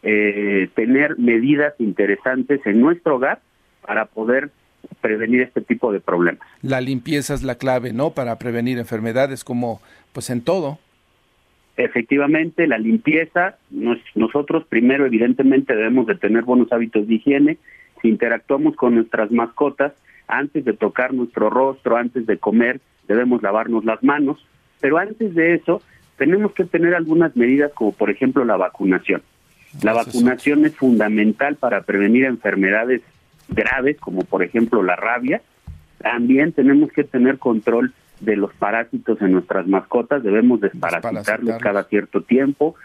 eh, 0.03 0.69
tener 0.75 1.17
medidas 1.17 1.73
interesantes 1.79 2.61
en 2.65 2.79
nuestro 2.79 3.15
hogar 3.15 3.41
para 3.85 4.05
poder 4.05 4.51
prevenir 5.01 5.41
este 5.41 5.61
tipo 5.61 5.91
de 5.91 5.99
problemas. 5.99 6.47
La 6.61 6.81
limpieza 6.81 7.33
es 7.33 7.43
la 7.43 7.55
clave, 7.55 7.93
¿no? 7.93 8.11
Para 8.11 8.37
prevenir 8.37 8.77
enfermedades 8.77 9.43
como 9.43 9.81
pues 10.13 10.29
en 10.29 10.41
todo. 10.41 10.79
Efectivamente, 11.77 12.65
la 12.65 12.79
limpieza, 12.79 13.57
nosotros 14.15 14.65
primero 14.67 15.05
evidentemente 15.05 15.75
debemos 15.75 16.07
de 16.07 16.15
tener 16.15 16.43
buenos 16.43 16.71
hábitos 16.71 17.07
de 17.07 17.15
higiene, 17.15 17.57
si 18.01 18.09
interactuamos 18.09 18.75
con 18.75 18.95
nuestras 18.95 19.31
mascotas, 19.31 19.93
antes 20.27 20.65
de 20.65 20.73
tocar 20.73 21.13
nuestro 21.13 21.49
rostro, 21.49 21.97
antes 21.97 22.25
de 22.25 22.37
comer, 22.37 22.81
debemos 23.07 23.41
lavarnos 23.41 23.85
las 23.85 24.03
manos, 24.03 24.45
pero 24.79 24.97
antes 24.97 25.33
de 25.33 25.55
eso 25.55 25.81
tenemos 26.17 26.51
que 26.53 26.65
tener 26.65 26.95
algunas 26.95 27.35
medidas 27.35 27.71
como 27.73 27.91
por 27.91 28.09
ejemplo 28.09 28.43
la 28.43 28.57
vacunación. 28.57 29.21
La 29.83 29.93
vacunación 29.93 30.65
es 30.65 30.75
fundamental 30.75 31.55
para 31.55 31.81
prevenir 31.81 32.25
enfermedades 32.25 33.01
graves 33.49 33.97
como 33.99 34.21
por 34.21 34.43
ejemplo 34.43 34.83
la 34.83 34.95
rabia. 34.95 35.41
También 35.99 36.51
tenemos 36.51 36.91
que 36.91 37.03
tener 37.03 37.37
control 37.37 37.93
de 38.19 38.35
los 38.35 38.53
parásitos 38.55 39.21
en 39.21 39.33
nuestras 39.33 39.67
mascotas, 39.67 40.23
debemos 40.23 40.59
desparasitarlos 40.59 41.57
cada 41.59 41.83
cierto 41.83 42.21
tiempo. 42.21 42.75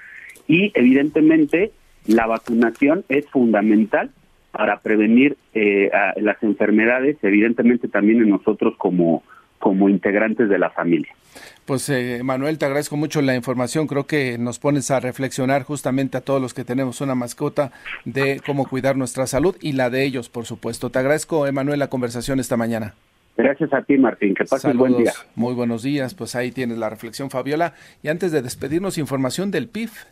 Y 0.47 0.73
evidentemente 0.75 1.73
la 2.07 2.27
vacunación 2.27 3.05
es 3.09 3.27
fundamental 3.29 4.11
para 4.53 4.81
prevenir 4.81 5.37
eh, 5.55 5.91
las 6.17 6.41
enfermedades, 6.43 7.17
evidentemente 7.23 7.89
también 7.89 8.23
en 8.23 8.31
nosotros 8.31 8.75
como, 8.79 9.25
como 9.59 9.89
integrantes 9.89 10.49
de 10.49 10.59
la 10.59 10.71
familia. 10.71 11.13
Pues 11.65 11.89
eh, 11.89 12.21
Manuel, 12.23 12.59
te 12.59 12.67
agradezco 12.67 12.97
mucho 12.97 13.23
la 13.23 13.35
información. 13.35 13.87
Creo 13.87 14.07
que 14.07 14.37
nos 14.37 14.59
pones 14.59 14.91
a 14.91 15.01
reflexionar 15.01 15.63
justamente 15.63 16.19
a 16.19 16.21
todos 16.21 16.43
los 16.43 16.55
que 16.55 16.65
tenemos 16.65 17.01
una 17.01 17.15
mascota 17.15 17.73
de 18.05 18.41
cómo 18.45 18.69
cuidar 18.69 18.97
nuestra 18.97 19.27
salud 19.27 19.57
y 19.61 19.73
la 19.73 19.89
de 19.89 20.05
ellos, 20.05 20.29
por 20.29 20.45
supuesto. 20.45 20.91
Te 20.91 20.99
agradezco, 20.99 21.47
Emanuel, 21.47 21.79
la 21.79 21.89
conversación 21.89 22.41
esta 22.41 22.57
mañana. 22.57 22.95
Gracias 23.37 23.73
a 23.73 23.83
ti, 23.83 23.97
Martín. 23.97 24.35
Que 24.35 24.45
pases 24.45 24.77
buen 24.77 24.97
día. 24.99 25.13
Muy 25.37 25.55
buenos 25.55 25.83
días. 25.83 26.15
Pues 26.15 26.35
ahí 26.35 26.53
tienes 26.53 26.77
la 26.77 26.91
reflexión, 26.91 27.31
Fabiola. 27.31 27.75
Y 28.03 28.09
antes 28.09 28.31
de 28.31 28.43
despedirnos, 28.43 28.99
información 28.99 29.51
del 29.51 29.69
PIF 29.69 30.05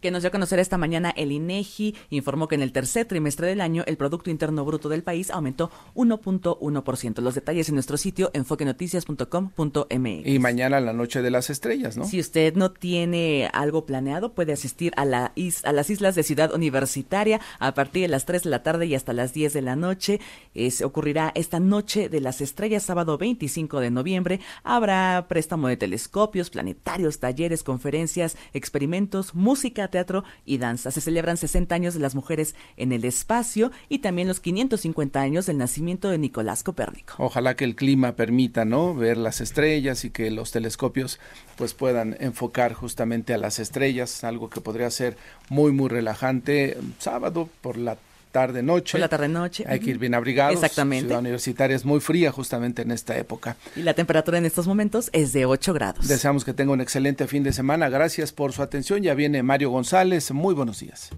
que 0.00 0.10
nos 0.10 0.22
dio 0.22 0.28
a 0.28 0.32
conocer 0.32 0.58
esta 0.58 0.78
mañana 0.78 1.10
el 1.16 1.32
INEGI 1.32 1.94
informó 2.10 2.48
que 2.48 2.54
en 2.54 2.62
el 2.62 2.72
tercer 2.72 3.06
trimestre 3.06 3.46
del 3.46 3.60
año 3.60 3.82
el 3.86 3.96
Producto 3.96 4.30
Interno 4.30 4.64
Bruto 4.64 4.88
del 4.88 5.02
país 5.02 5.30
aumentó 5.30 5.70
1.1%. 5.94 7.20
Los 7.20 7.34
detalles 7.34 7.68
en 7.68 7.74
nuestro 7.74 7.96
sitio 7.96 8.30
enfoquenoticias.com.mx. 8.32 10.26
Y 10.26 10.38
mañana 10.38 10.80
la 10.80 10.92
noche 10.92 11.22
de 11.22 11.30
las 11.30 11.50
estrellas, 11.50 11.96
¿no? 11.96 12.04
Si 12.04 12.20
usted 12.20 12.54
no 12.54 12.72
tiene 12.72 13.50
algo 13.52 13.86
planeado, 13.86 14.32
puede 14.34 14.52
asistir 14.52 14.92
a, 14.96 15.04
la 15.04 15.32
a 15.64 15.72
las 15.72 15.90
islas 15.90 16.14
de 16.14 16.22
Ciudad 16.22 16.54
Universitaria 16.54 17.40
a 17.58 17.74
partir 17.74 18.02
de 18.02 18.08
las 18.08 18.26
3 18.26 18.44
de 18.44 18.50
la 18.50 18.62
tarde 18.62 18.86
y 18.86 18.94
hasta 18.94 19.12
las 19.12 19.32
10 19.32 19.52
de 19.52 19.62
la 19.62 19.76
noche. 19.76 20.20
Es, 20.54 20.82
ocurrirá 20.82 21.32
esta 21.34 21.60
noche 21.60 22.08
de 22.08 22.20
las 22.20 22.40
estrellas, 22.40 22.82
sábado 22.82 23.18
25 23.18 23.80
de 23.80 23.90
noviembre. 23.90 24.40
Habrá 24.62 25.26
préstamo 25.28 25.68
de 25.68 25.76
telescopios, 25.76 26.50
planetarios, 26.50 27.18
talleres, 27.18 27.62
conferencias, 27.62 28.36
experimentos, 28.52 29.34
música, 29.34 29.85
teatro 29.88 30.24
y 30.44 30.58
danza. 30.58 30.90
Se 30.90 31.00
celebran 31.00 31.36
60 31.36 31.74
años 31.74 31.94
de 31.94 32.00
las 32.00 32.14
mujeres 32.14 32.54
en 32.76 32.92
el 32.92 33.04
espacio 33.04 33.70
y 33.88 33.98
también 33.98 34.28
los 34.28 34.40
550 34.40 35.20
años 35.20 35.46
del 35.46 35.58
nacimiento 35.58 36.08
de 36.10 36.18
Nicolás 36.18 36.62
Copérnico. 36.62 37.14
Ojalá 37.18 37.56
que 37.56 37.64
el 37.64 37.76
clima 37.76 38.12
permita, 38.12 38.64
¿no? 38.64 38.94
Ver 38.94 39.16
las 39.16 39.40
estrellas 39.40 40.04
y 40.04 40.10
que 40.10 40.30
los 40.30 40.50
telescopios 40.52 41.18
pues 41.56 41.74
puedan 41.74 42.16
enfocar 42.20 42.72
justamente 42.72 43.34
a 43.34 43.38
las 43.38 43.58
estrellas, 43.58 44.24
algo 44.24 44.50
que 44.50 44.60
podría 44.60 44.90
ser 44.90 45.16
muy 45.48 45.72
muy 45.72 45.88
relajante 45.88 46.76
sábado 46.98 47.48
por 47.60 47.76
la 47.76 47.96
tarde 48.36 48.62
noche. 48.62 48.92
Por 48.92 49.00
la 49.00 49.08
tarde 49.08 49.28
noche. 49.28 49.64
Hay 49.66 49.80
que 49.80 49.90
ir 49.90 49.98
bien 49.98 50.14
abrigados. 50.14 50.54
Exactamente. 50.54 51.12
La 51.12 51.20
universitaria 51.20 51.74
es 51.74 51.86
muy 51.86 52.00
fría 52.00 52.30
justamente 52.30 52.82
en 52.82 52.90
esta 52.90 53.16
época. 53.16 53.56
Y 53.74 53.82
la 53.82 53.94
temperatura 53.94 54.36
en 54.36 54.44
estos 54.44 54.66
momentos 54.66 55.08
es 55.14 55.32
de 55.32 55.46
8 55.46 55.72
grados. 55.72 56.06
Deseamos 56.06 56.44
que 56.44 56.52
tenga 56.52 56.72
un 56.72 56.82
excelente 56.82 57.26
fin 57.26 57.42
de 57.42 57.54
semana. 57.54 57.88
Gracias 57.88 58.32
por 58.32 58.52
su 58.52 58.62
atención. 58.62 59.02
Ya 59.02 59.14
viene 59.14 59.42
Mario 59.42 59.70
González. 59.70 60.30
Muy 60.32 60.54
buenos 60.54 60.80
días. 60.80 61.16